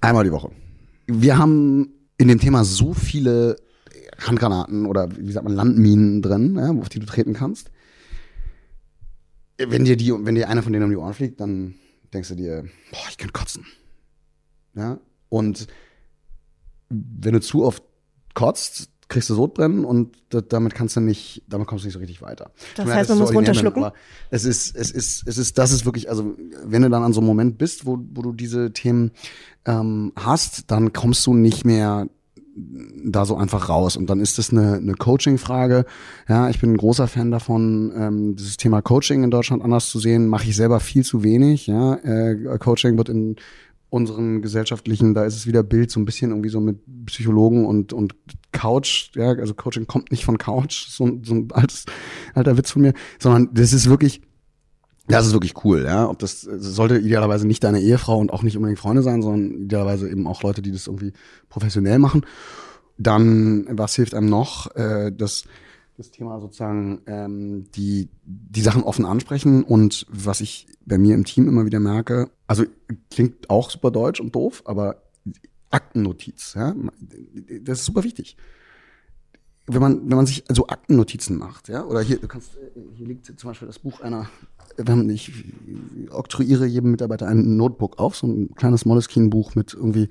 Einmal 0.00 0.24
die 0.24 0.32
Woche. 0.32 0.50
Wir 1.06 1.38
haben 1.38 1.92
in 2.18 2.28
dem 2.28 2.40
Thema 2.40 2.64
so 2.64 2.92
viele 2.92 3.56
Handgranaten 4.18 4.86
oder 4.86 5.08
wie 5.16 5.32
sagt 5.32 5.44
man 5.44 5.54
Landminen 5.54 6.22
drin, 6.22 6.56
ja, 6.56 6.70
auf 6.70 6.88
die 6.88 6.98
du 6.98 7.06
treten 7.06 7.34
kannst. 7.34 7.70
Wenn 9.58 9.84
dir 9.84 9.96
die, 9.96 10.12
wenn 10.12 10.34
dir 10.34 10.48
einer 10.48 10.62
von 10.62 10.72
denen 10.72 10.84
um 10.84 10.90
die 10.90 10.96
Ohren 10.96 11.14
fliegt, 11.14 11.40
dann 11.40 11.74
denkst 12.12 12.28
du 12.28 12.34
dir, 12.36 12.64
boah, 12.90 13.06
ich 13.10 13.18
kann 13.18 13.32
kotzen. 13.32 13.66
Ja, 14.74 14.98
und 15.28 15.66
wenn 16.88 17.32
du 17.32 17.40
zu 17.40 17.64
oft 17.64 17.82
kotzt, 18.34 18.90
kriegst 19.08 19.30
du 19.30 19.34
Sodbrennen 19.34 19.84
und 19.84 20.16
damit 20.50 20.74
kannst 20.74 20.96
du 20.96 21.00
nicht, 21.00 21.42
damit 21.48 21.66
kommst 21.66 21.84
du 21.84 21.86
nicht 21.86 21.94
so 21.94 21.98
richtig 21.98 22.20
weiter. 22.20 22.50
Das 22.76 22.84
meine, 22.84 22.98
heißt, 22.98 23.08
man 23.08 23.18
muss 23.18 23.34
runterschlucken. 23.34 23.84
Aber 23.84 23.94
es 24.30 24.44
ist, 24.44 24.76
es 24.76 24.90
ist, 24.90 25.26
es 25.26 25.38
ist, 25.38 25.56
das 25.56 25.72
ist 25.72 25.86
wirklich, 25.86 26.10
also 26.10 26.36
wenn 26.64 26.82
du 26.82 26.90
dann 26.90 27.02
an 27.02 27.12
so 27.12 27.20
einem 27.20 27.26
Moment 27.26 27.58
bist, 27.58 27.86
wo, 27.86 27.98
wo 28.12 28.22
du 28.22 28.32
diese 28.32 28.72
Themen 28.72 29.12
ähm, 29.64 30.12
hast, 30.14 30.70
dann 30.70 30.92
kommst 30.92 31.26
du 31.26 31.34
nicht 31.34 31.64
mehr 31.64 32.08
da 33.04 33.24
so 33.24 33.36
einfach 33.36 33.68
raus. 33.68 33.96
Und 33.96 34.10
dann 34.10 34.20
ist 34.20 34.38
das 34.38 34.50
eine, 34.50 34.74
eine 34.74 34.94
Coaching-Frage. 34.94 35.84
Ja, 36.28 36.48
ich 36.48 36.60
bin 36.60 36.72
ein 36.72 36.76
großer 36.76 37.06
Fan 37.06 37.30
davon, 37.30 37.92
ähm, 37.96 38.36
dieses 38.36 38.56
Thema 38.56 38.82
Coaching 38.82 39.22
in 39.22 39.30
Deutschland 39.30 39.62
anders 39.62 39.88
zu 39.88 39.98
sehen. 39.98 40.28
Mache 40.28 40.48
ich 40.48 40.56
selber 40.56 40.80
viel 40.80 41.04
zu 41.04 41.22
wenig. 41.22 41.66
Ja, 41.66 41.94
äh, 41.94 42.58
Coaching 42.58 42.96
wird 42.98 43.08
in 43.08 43.36
unseren 43.90 44.42
gesellschaftlichen, 44.42 45.14
da 45.14 45.24
ist 45.24 45.34
es 45.34 45.46
wieder 45.46 45.62
Bild 45.62 45.90
so 45.90 45.98
ein 45.98 46.04
bisschen 46.04 46.30
irgendwie 46.30 46.50
so 46.50 46.60
mit 46.60 46.78
Psychologen 47.06 47.64
und, 47.64 47.92
und 47.92 48.14
Couch, 48.52 49.10
ja, 49.14 49.30
also 49.30 49.54
Coaching 49.54 49.86
kommt 49.86 50.10
nicht 50.10 50.24
von 50.24 50.38
Couch, 50.38 50.88
so, 50.88 51.18
so 51.22 51.34
ein 51.34 51.48
altes, 51.52 51.86
alter 52.34 52.56
Witz 52.56 52.70
von 52.70 52.82
mir, 52.82 52.92
sondern 53.18 53.48
das 53.54 53.72
ist 53.72 53.88
wirklich, 53.88 54.20
das 55.06 55.26
ist 55.26 55.32
wirklich 55.32 55.64
cool, 55.64 55.84
ja. 55.84 56.08
Ob 56.08 56.18
das, 56.18 56.42
das 56.42 56.62
sollte 56.62 56.98
idealerweise 56.98 57.46
nicht 57.46 57.64
deine 57.64 57.80
Ehefrau 57.80 58.18
und 58.18 58.30
auch 58.30 58.42
nicht 58.42 58.56
unbedingt 58.56 58.78
Freunde 58.78 59.02
sein, 59.02 59.22
sondern 59.22 59.62
idealerweise 59.62 60.08
eben 60.10 60.26
auch 60.26 60.42
Leute, 60.42 60.60
die 60.60 60.70
das 60.70 60.86
irgendwie 60.86 61.14
professionell 61.48 61.98
machen. 61.98 62.26
Dann, 62.98 63.66
was 63.70 63.94
hilft 63.94 64.14
einem 64.14 64.28
noch? 64.28 64.74
Äh, 64.76 65.12
das, 65.16 65.44
das 65.98 66.12
Thema 66.12 66.40
sozusagen 66.40 67.00
ähm, 67.06 67.64
die, 67.74 68.08
die 68.24 68.60
Sachen 68.60 68.84
offen 68.84 69.04
ansprechen 69.04 69.64
und 69.64 70.06
was 70.08 70.40
ich 70.40 70.68
bei 70.86 70.96
mir 70.96 71.16
im 71.16 71.24
Team 71.24 71.48
immer 71.48 71.66
wieder 71.66 71.80
merke, 71.80 72.30
also 72.46 72.64
klingt 73.10 73.50
auch 73.50 73.68
super 73.68 73.90
deutsch 73.90 74.20
und 74.20 74.34
doof, 74.34 74.62
aber 74.64 75.02
Aktennotiz, 75.70 76.54
ja, 76.54 76.74
das 77.62 77.80
ist 77.80 77.84
super 77.84 78.04
wichtig. 78.04 78.36
Wenn 79.66 79.82
man, 79.82 80.08
wenn 80.08 80.16
man 80.16 80.26
sich 80.26 80.48
also 80.48 80.68
Aktennotizen 80.68 81.36
macht, 81.36 81.68
ja, 81.68 81.84
oder 81.84 82.00
hier, 82.00 82.18
du 82.18 82.28
kannst, 82.28 82.52
hier 82.94 83.06
liegt 83.06 83.26
zum 83.26 83.50
Beispiel 83.50 83.66
das 83.66 83.80
Buch 83.80 84.00
einer, 84.00 84.30
ich 85.08 85.32
oktroyiere 86.10 86.64
jedem 86.64 86.92
Mitarbeiter 86.92 87.26
ein 87.26 87.56
Notebook 87.56 87.98
auf, 87.98 88.16
so 88.16 88.28
ein 88.28 88.54
kleines 88.54 88.86
Moleskine-Buch 88.86 89.56
mit 89.56 89.74
irgendwie 89.74 90.08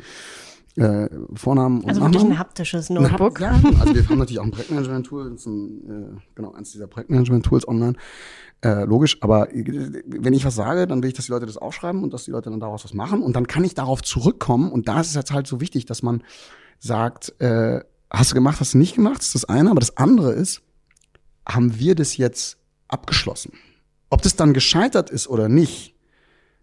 äh, 0.78 1.10
Vornamen 1.34 1.82
und 1.82 1.90
Also 1.90 2.02
wirklich 2.02 2.24
ein 2.24 2.38
haptisches 2.38 2.90
Notebook. 2.90 3.40
ja, 3.40 3.52
also 3.80 3.96
wir 3.96 4.08
haben 4.08 4.20
natürlich 4.20 4.40
auch 4.40 4.46
ein 4.46 4.52
Projektmanagement-Tool, 4.52 5.32
das 5.32 5.42
ist 5.42 5.46
ein, 5.48 6.16
äh, 6.16 6.20
genau, 6.36 6.54
eins 6.54 6.72
dieser 6.72 6.88
Projektmanagement-Tools 6.88 7.68
online. 7.68 7.96
Äh, 8.62 8.86
logisch, 8.86 9.18
aber 9.22 9.48
wenn 9.52 10.34
ich 10.34 10.46
was 10.46 10.56
sage, 10.56 10.88
dann 10.88 11.02
will 11.02 11.10
ich, 11.10 11.16
dass 11.16 11.26
die 11.26 11.32
Leute 11.32 11.46
das 11.46 11.58
aufschreiben 11.58 12.04
und 12.04 12.14
dass 12.14 12.26
die 12.26 12.32
Leute 12.32 12.50
dann 12.50 12.60
daraus 12.60 12.84
was 12.84 12.94
machen 12.94 13.22
und 13.22 13.36
dann 13.36 13.48
kann 13.48 13.64
ich 13.64 13.76
darauf 13.76 14.02
zurückkommen 14.02 14.72
und 14.72 14.88
da 14.88 15.02
ist 15.02 15.08
es 15.08 15.16
jetzt 15.16 15.32
halt 15.32 15.48
so 15.48 15.62
wichtig, 15.62 15.86
dass 15.86 16.02
man 16.02 16.24
sagt, 16.80 17.40
äh, 17.40 17.82
hast 18.10 18.32
du 18.32 18.36
gemacht, 18.36 18.60
hast 18.60 18.74
du 18.74 18.78
nicht 18.78 18.96
gemacht, 18.96 19.20
das 19.20 19.28
ist 19.28 19.36
das 19.36 19.46
eine, 19.46 19.72
aber 19.72 19.80
das 19.80 19.98
andere 19.98 20.34
ist, 20.34 20.62
haben 21.48 21.80
wir 21.80 21.96
das 21.96 22.18
jetzt 22.18 22.58
abgeschlossen? 22.88 23.54
Ob 24.10 24.22
das 24.22 24.36
dann 24.36 24.54
gescheitert 24.54 25.10
ist 25.10 25.28
oder 25.28 25.50
nicht, 25.50 25.96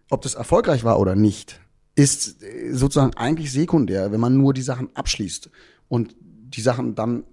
ob 0.09 0.21
das 0.21 0.35
erfolgreich 0.35 0.83
war 0.83 0.99
oder 0.99 1.15
nicht, 1.15 1.61
ist 1.95 2.43
sozusagen 2.71 3.15
eigentlich 3.15 3.51
sekundär, 3.51 4.11
wenn 4.11 4.19
man 4.19 4.37
nur 4.37 4.53
die 4.53 4.61
Sachen 4.61 4.89
abschließt 4.95 5.49
und 5.87 6.15
die 6.19 6.61
Sachen 6.61 6.95
dann 6.95 7.23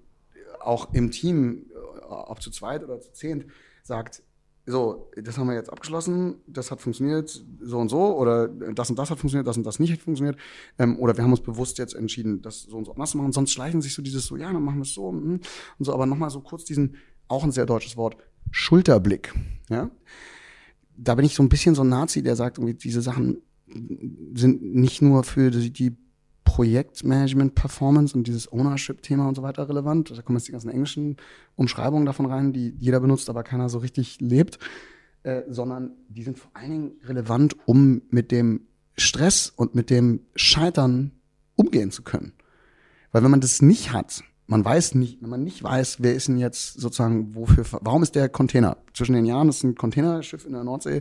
auch 0.60 0.94
im 0.94 1.10
Team, 1.10 1.66
ob 2.08 2.40
zu 2.40 2.50
zweit 2.50 2.84
oder 2.84 3.00
zu 3.00 3.12
zehnt, 3.12 3.46
sagt, 3.82 4.22
so, 4.64 5.10
das 5.20 5.38
haben 5.38 5.48
wir 5.48 5.54
jetzt 5.54 5.72
abgeschlossen, 5.72 6.36
das 6.46 6.70
hat 6.70 6.80
funktioniert 6.80 7.44
so 7.60 7.78
und 7.78 7.88
so 7.88 8.16
oder 8.16 8.46
das 8.46 8.90
und 8.90 8.98
das 8.98 9.10
hat 9.10 9.18
funktioniert, 9.18 9.46
das 9.48 9.56
und 9.56 9.66
das 9.66 9.80
nicht 9.80 9.92
hat 9.92 10.00
funktioniert 10.00 10.36
ähm, 10.78 11.00
oder 11.00 11.16
wir 11.16 11.24
haben 11.24 11.32
uns 11.32 11.40
bewusst 11.40 11.78
jetzt 11.78 11.94
entschieden, 11.94 12.42
das 12.42 12.62
so 12.62 12.76
und 12.76 12.84
so 12.84 12.92
anders 12.92 13.10
zu 13.10 13.18
machen. 13.18 13.32
Sonst 13.32 13.52
schleichen 13.52 13.82
sich 13.82 13.92
so 13.92 14.02
dieses 14.02 14.26
so, 14.26 14.36
ja, 14.36 14.52
dann 14.52 14.62
machen 14.62 14.78
wir 14.78 14.82
es 14.82 14.94
so 14.94 15.10
hm, 15.10 15.40
und 15.78 15.84
so, 15.84 15.92
aber 15.92 16.06
nochmal 16.06 16.30
so 16.30 16.40
kurz 16.40 16.64
diesen, 16.64 16.96
auch 17.26 17.42
ein 17.42 17.50
sehr 17.50 17.66
deutsches 17.66 17.96
Wort, 17.96 18.16
Schulterblick, 18.52 19.34
ja. 19.68 19.90
Da 20.96 21.14
bin 21.16 21.24
ich 21.24 21.34
so 21.34 21.42
ein 21.42 21.48
bisschen 21.48 21.74
so 21.74 21.82
ein 21.82 21.88
Nazi, 21.88 22.22
der 22.22 22.36
sagt, 22.36 22.58
irgendwie 22.58 22.74
diese 22.74 23.02
Sachen 23.02 23.42
sind 23.66 24.62
nicht 24.62 25.02
nur 25.02 25.24
für 25.24 25.50
die, 25.50 25.96
Projektmanagement, 26.52 27.54
Performance 27.54 28.14
und 28.14 28.26
dieses 28.26 28.52
Ownership-Thema 28.52 29.26
und 29.26 29.36
so 29.36 29.42
weiter 29.42 29.70
relevant. 29.70 30.10
Da 30.10 30.20
kommen 30.20 30.36
jetzt 30.36 30.48
die 30.48 30.52
ganzen 30.52 30.70
englischen 30.70 31.16
Umschreibungen 31.56 32.04
davon 32.04 32.26
rein, 32.26 32.52
die 32.52 32.74
jeder 32.78 33.00
benutzt, 33.00 33.30
aber 33.30 33.42
keiner 33.42 33.70
so 33.70 33.78
richtig 33.78 34.20
lebt, 34.20 34.58
äh, 35.22 35.42
sondern 35.48 35.92
die 36.08 36.22
sind 36.22 36.38
vor 36.38 36.50
allen 36.52 36.70
Dingen 36.70 36.92
relevant, 37.04 37.56
um 37.64 38.02
mit 38.10 38.30
dem 38.30 38.66
Stress 38.98 39.50
und 39.54 39.74
mit 39.74 39.88
dem 39.88 40.20
Scheitern 40.36 41.12
umgehen 41.54 41.90
zu 41.90 42.02
können. 42.02 42.34
Weil 43.12 43.22
wenn 43.22 43.30
man 43.30 43.40
das 43.40 43.62
nicht 43.62 43.94
hat, 43.94 44.22
man 44.46 44.62
weiß 44.62 44.94
nicht, 44.96 45.22
wenn 45.22 45.30
man 45.30 45.44
nicht 45.44 45.62
weiß, 45.62 46.02
wer 46.02 46.14
ist 46.14 46.28
denn 46.28 46.36
jetzt 46.36 46.74
sozusagen 46.74 47.34
wofür, 47.34 47.64
warum 47.80 48.02
ist 48.02 48.14
der 48.14 48.28
Container? 48.28 48.76
Zwischen 48.92 49.14
den 49.14 49.24
Jahren 49.24 49.48
ist 49.48 49.62
ein 49.62 49.74
Containerschiff 49.74 50.44
in 50.44 50.52
der 50.52 50.64
Nordsee 50.64 51.00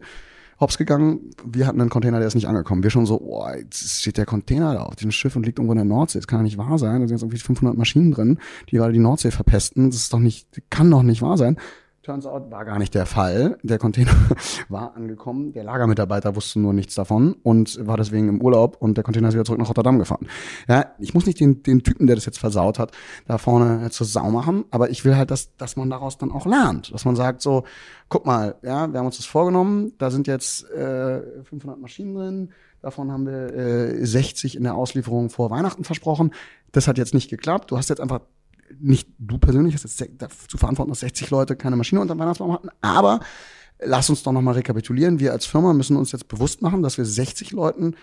hops 0.62 0.78
gegangen. 0.78 1.32
Wir 1.43 1.67
hatten 1.67 1.82
einen 1.82 1.89
Container, 1.89 2.19
der 2.19 2.28
ist 2.28 2.36
nicht 2.36 2.47
angekommen. 2.47 2.84
Wir 2.84 2.91
schon 2.91 3.06
so, 3.06 3.19
oh, 3.19 3.45
jetzt 3.50 4.02
steht 4.02 4.17
der 4.17 4.26
Container 4.26 4.74
da 4.74 4.84
auf 4.84 4.95
diesem 4.95 5.12
Schiff 5.12 5.36
und 5.36 5.45
liegt 5.45 5.60
irgendwo 5.60 5.74
in 5.74 5.78
der 5.78 5.86
Nordsee. 5.86 6.19
Das 6.19 6.28
kann 6.28 6.39
ja 6.39 6.43
nicht 6.43 6.58
wahr 6.58 6.78
sein. 6.78 7.02
Da 7.02 7.08
sind 7.08 7.17
jetzt 7.17 7.24
irgendwie 7.24 7.39
500 7.39 7.78
Maschinen 7.78 8.12
drin, 8.12 8.39
die 8.69 8.78
gerade 8.78 8.93
die 8.93 9.00
Nordsee 9.00 9.32
verpesten. 9.32 9.89
Das 9.89 10.00
ist 10.00 10.13
doch 10.13 10.19
nicht, 10.19 10.47
kann 10.69 10.89
doch 10.89 11.04
nicht 11.04 11.21
wahr 11.21 11.38
sein. 11.38 11.58
Turns 12.04 12.26
out 12.26 12.50
war 12.50 12.66
gar 12.66 12.80
nicht 12.80 12.96
der 12.96 13.06
Fall. 13.06 13.60
Der 13.62 13.78
Container 13.78 14.16
war 14.70 14.96
angekommen. 14.96 15.54
Der 15.54 15.64
Lagermitarbeiter 15.64 16.36
wusste 16.36 16.60
nur 16.60 16.74
nichts 16.74 16.96
davon 16.96 17.36
und 17.44 17.86
war 17.86 17.96
deswegen 17.96 18.28
im 18.28 18.42
Urlaub 18.42 18.78
und 18.80 18.98
der 18.98 19.04
Container 19.04 19.28
ist 19.28 19.36
wieder 19.36 19.46
zurück 19.46 19.60
nach 19.60 19.70
Rotterdam 19.70 20.00
gefahren. 20.00 20.28
Ja, 20.68 20.88
ich 20.98 21.14
muss 21.14 21.28
nicht 21.28 21.40
den, 21.40 21.62
den 21.62 21.84
Typen, 21.84 22.08
der 22.08 22.16
das 22.16 22.26
jetzt 22.26 22.40
versaut 22.40 22.80
hat, 22.80 22.92
da 23.28 23.38
vorne 23.38 23.88
zur 23.92 24.08
Sau 24.08 24.32
machen, 24.32 24.66
aber 24.72 24.90
ich 24.90 25.06
will 25.06 25.16
halt, 25.16 25.30
dass, 25.30 25.56
dass 25.58 25.76
man 25.76 25.92
daraus 25.92 26.18
dann 26.18 26.32
auch 26.32 26.48
lernt. 26.48 26.92
Dass 26.92 27.06
man 27.06 27.16
sagt 27.16 27.44
so, 27.44 27.66
guck 28.10 28.26
mal, 28.26 28.56
ja, 28.64 28.92
wir 28.92 29.00
haben 29.00 29.06
uns 29.06 29.18
das 29.18 29.28
vorgenommen, 29.28 29.94
da 30.00 30.10
sind 30.10 30.26
jetzt 30.26 30.68
äh, 30.72 31.22
500 31.44 31.80
Maschinen 31.80 32.16
drin, 32.16 32.50
davon 32.82 33.12
haben 33.12 33.28
wir 33.28 33.54
äh, 33.54 34.04
60 34.04 34.58
in 34.58 34.64
der 34.64 34.74
Auslieferung 34.74 35.30
vor 35.30 35.52
Weihnachten 35.52 35.84
versprochen. 35.84 36.32
Das 36.72 36.88
hat 36.88 36.98
jetzt 36.98 37.14
nicht 37.14 37.30
geklappt. 37.30 37.70
Du 37.70 37.78
hast 37.78 37.90
jetzt 37.90 38.02
einfach 38.02 38.22
nicht 38.79 39.10
du 39.17 39.38
persönlich 39.38 39.73
hast 39.75 39.84
jetzt 39.84 40.49
zu 40.49 40.57
verantworten, 40.57 40.91
dass 40.91 41.01
60 41.01 41.29
Leute 41.29 41.55
keine 41.55 41.75
Maschine 41.75 42.01
unter 42.01 42.15
dem 42.15 42.19
Weihnachtsbaum 42.19 42.53
hatten, 42.53 42.69
aber 42.81 43.19
lass 43.79 44.10
uns 44.10 44.23
doch 44.23 44.31
nochmal 44.31 44.55
rekapitulieren. 44.55 45.19
Wir 45.19 45.31
als 45.31 45.45
Firma 45.45 45.73
müssen 45.73 45.97
uns 45.97 46.12
jetzt 46.12 46.27
bewusst 46.27 46.62
machen, 46.62 46.84
dass 46.84 46.97
wir 46.97 47.05
60 47.05 47.51
Leuten 47.51 47.95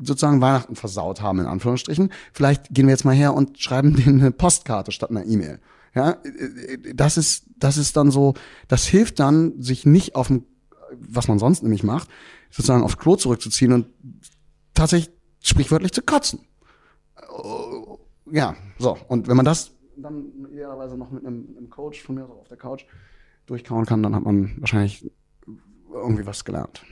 sozusagen 0.00 0.40
Weihnachten 0.40 0.76
versaut 0.76 1.22
haben, 1.22 1.40
in 1.40 1.46
Anführungsstrichen. 1.46 2.10
Vielleicht 2.32 2.68
gehen 2.70 2.86
wir 2.86 2.92
jetzt 2.92 3.04
mal 3.04 3.14
her 3.14 3.34
und 3.34 3.58
schreiben 3.58 3.96
denen 4.04 4.20
eine 4.20 4.30
Postkarte 4.30 4.92
statt 4.92 5.10
einer 5.10 5.26
E-Mail. 5.26 5.60
Ja, 5.94 6.18
das 6.94 7.16
ist, 7.16 7.46
das 7.56 7.76
ist 7.76 7.96
dann 7.96 8.10
so, 8.10 8.34
das 8.68 8.86
hilft 8.86 9.18
dann, 9.18 9.60
sich 9.60 9.86
nicht 9.86 10.14
auf 10.14 10.28
dem, 10.28 10.44
was 10.92 11.28
man 11.28 11.38
sonst 11.38 11.62
nämlich 11.62 11.82
macht, 11.82 12.08
sozusagen 12.50 12.82
aufs 12.82 12.98
Klo 12.98 13.16
zurückzuziehen 13.16 13.72
und 13.72 13.86
tatsächlich 14.74 15.12
sprichwörtlich 15.42 15.92
zu 15.92 16.02
kotzen. 16.02 16.40
Ja, 18.30 18.54
so. 18.78 18.96
Und 19.08 19.28
wenn 19.28 19.36
man 19.36 19.46
das 19.46 19.72
dann 20.02 20.46
idealerweise 20.50 20.96
noch 20.96 21.10
mit 21.10 21.24
einem, 21.24 21.54
einem 21.56 21.70
Coach 21.70 22.02
von 22.02 22.14
mir 22.14 22.26
so 22.26 22.34
auf 22.34 22.48
der 22.48 22.56
Couch 22.56 22.84
durchkauen 23.46 23.86
kann, 23.86 24.02
dann 24.02 24.14
hat 24.14 24.24
man 24.24 24.56
wahrscheinlich 24.58 25.10
irgendwie 25.92 26.26
was 26.26 26.44
gelernt. 26.44 26.82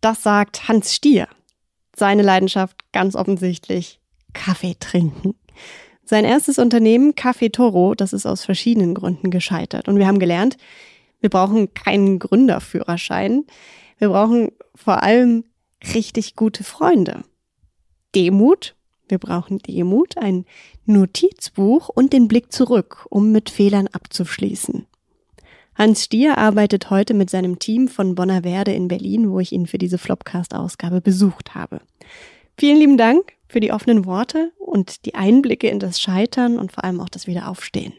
Das 0.00 0.22
sagt 0.22 0.68
Hans 0.68 0.94
Stier. 0.94 1.28
Seine 1.96 2.22
Leidenschaft 2.22 2.92
ganz 2.92 3.14
offensichtlich 3.14 4.00
Kaffee 4.32 4.76
trinken. 4.78 5.34
Sein 6.04 6.24
erstes 6.24 6.58
Unternehmen, 6.58 7.12
Café 7.12 7.50
Toro, 7.50 7.94
das 7.94 8.12
ist 8.12 8.26
aus 8.26 8.44
verschiedenen 8.44 8.94
Gründen 8.94 9.30
gescheitert. 9.30 9.88
Und 9.88 9.96
wir 9.96 10.06
haben 10.06 10.18
gelernt, 10.18 10.58
wir 11.20 11.30
brauchen 11.30 11.72
keinen 11.72 12.18
Gründerführerschein. 12.18 13.44
Wir 13.98 14.10
brauchen 14.10 14.52
vor 14.74 15.02
allem 15.02 15.44
richtig 15.94 16.36
gute 16.36 16.64
Freunde. 16.64 17.24
Demut 18.14 18.76
wir 19.08 19.18
brauchen 19.18 19.58
Demut, 19.58 20.16
ein 20.18 20.44
Notizbuch 20.86 21.88
und 21.88 22.12
den 22.12 22.28
Blick 22.28 22.52
zurück, 22.52 23.06
um 23.10 23.32
mit 23.32 23.50
Fehlern 23.50 23.88
abzuschließen. 23.88 24.86
Hans 25.74 26.04
Stier 26.04 26.38
arbeitet 26.38 26.90
heute 26.90 27.14
mit 27.14 27.30
seinem 27.30 27.58
Team 27.58 27.88
von 27.88 28.14
Bonner 28.14 28.44
Werde 28.44 28.72
in 28.72 28.88
Berlin, 28.88 29.30
wo 29.30 29.40
ich 29.40 29.52
ihn 29.52 29.66
für 29.66 29.78
diese 29.78 29.98
Flopcast-Ausgabe 29.98 31.00
besucht 31.00 31.54
habe. 31.54 31.80
Vielen 32.56 32.78
lieben 32.78 32.96
Dank 32.96 33.32
für 33.48 33.58
die 33.60 33.72
offenen 33.72 34.04
Worte 34.04 34.52
und 34.58 35.04
die 35.04 35.16
Einblicke 35.16 35.68
in 35.68 35.80
das 35.80 36.00
Scheitern 36.00 36.58
und 36.58 36.72
vor 36.72 36.84
allem 36.84 37.00
auch 37.00 37.08
das 37.08 37.26
Wiederaufstehen. 37.26 37.92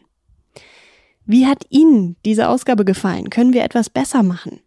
Wie 1.26 1.46
hat 1.46 1.66
Ihnen 1.68 2.16
diese 2.24 2.48
Ausgabe 2.48 2.84
gefallen? 2.84 3.30
Können 3.30 3.52
wir 3.52 3.64
etwas 3.64 3.90
besser 3.90 4.22
machen? 4.22 4.60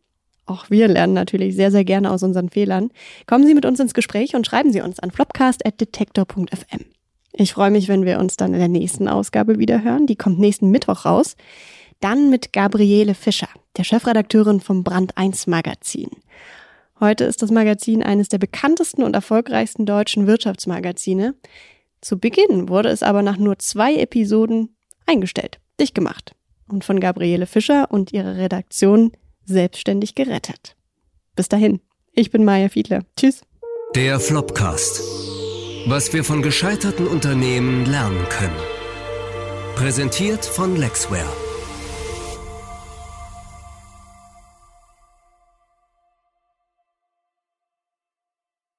Auch 0.49 0.71
wir 0.71 0.87
lernen 0.87 1.13
natürlich 1.13 1.55
sehr, 1.55 1.69
sehr 1.69 1.85
gerne 1.85 2.09
aus 2.11 2.23
unseren 2.23 2.49
Fehlern. 2.49 2.89
Kommen 3.27 3.45
Sie 3.45 3.53
mit 3.53 3.65
uns 3.65 3.79
ins 3.79 3.93
Gespräch 3.93 4.35
und 4.35 4.47
schreiben 4.47 4.71
Sie 4.73 4.81
uns 4.81 4.99
an 4.99 5.11
flopcast.detektor.fm. 5.11 6.85
Ich 7.33 7.53
freue 7.53 7.69
mich, 7.69 7.87
wenn 7.87 8.03
wir 8.03 8.17
uns 8.17 8.35
dann 8.35 8.53
in 8.53 8.59
der 8.59 8.67
nächsten 8.67 9.07
Ausgabe 9.07 9.59
wieder 9.59 9.83
hören. 9.83 10.07
Die 10.07 10.15
kommt 10.15 10.39
nächsten 10.39 10.71
Mittwoch 10.71 11.05
raus. 11.05 11.35
Dann 11.99 12.31
mit 12.31 12.51
Gabriele 12.51 13.13
Fischer, 13.13 13.49
der 13.77 13.83
Chefredakteurin 13.83 14.59
vom 14.59 14.83
Brand 14.83 15.17
1 15.17 15.45
Magazin. 15.45 16.09
Heute 16.99 17.25
ist 17.25 17.43
das 17.43 17.51
Magazin 17.51 18.01
eines 18.01 18.29
der 18.29 18.39
bekanntesten 18.39 19.03
und 19.03 19.13
erfolgreichsten 19.13 19.85
deutschen 19.85 20.25
Wirtschaftsmagazine. 20.25 21.35
Zu 22.01 22.17
Beginn 22.17 22.69
wurde 22.69 22.89
es 22.89 23.03
aber 23.03 23.21
nach 23.21 23.37
nur 23.37 23.59
zwei 23.59 23.95
Episoden 23.97 24.75
eingestellt, 25.05 25.59
dicht 25.79 25.93
gemacht 25.93 26.33
und 26.67 26.83
von 26.83 26.99
Gabriele 26.99 27.45
Fischer 27.45 27.91
und 27.91 28.13
ihrer 28.13 28.37
Redaktion 28.37 29.11
selbstständig 29.49 30.15
gerettet. 30.15 30.75
Bis 31.35 31.49
dahin, 31.49 31.81
ich 32.13 32.31
bin 32.31 32.45
Maja 32.45 32.69
Fiedler. 32.69 33.03
Tschüss. 33.17 33.41
Der 33.95 34.19
Flopcast. 34.19 35.01
Was 35.87 36.13
wir 36.13 36.23
von 36.23 36.41
gescheiterten 36.41 37.07
Unternehmen 37.07 37.85
lernen 37.85 38.25
können. 38.29 38.59
Präsentiert 39.75 40.45
von 40.45 40.75
Lexware. 40.75 41.48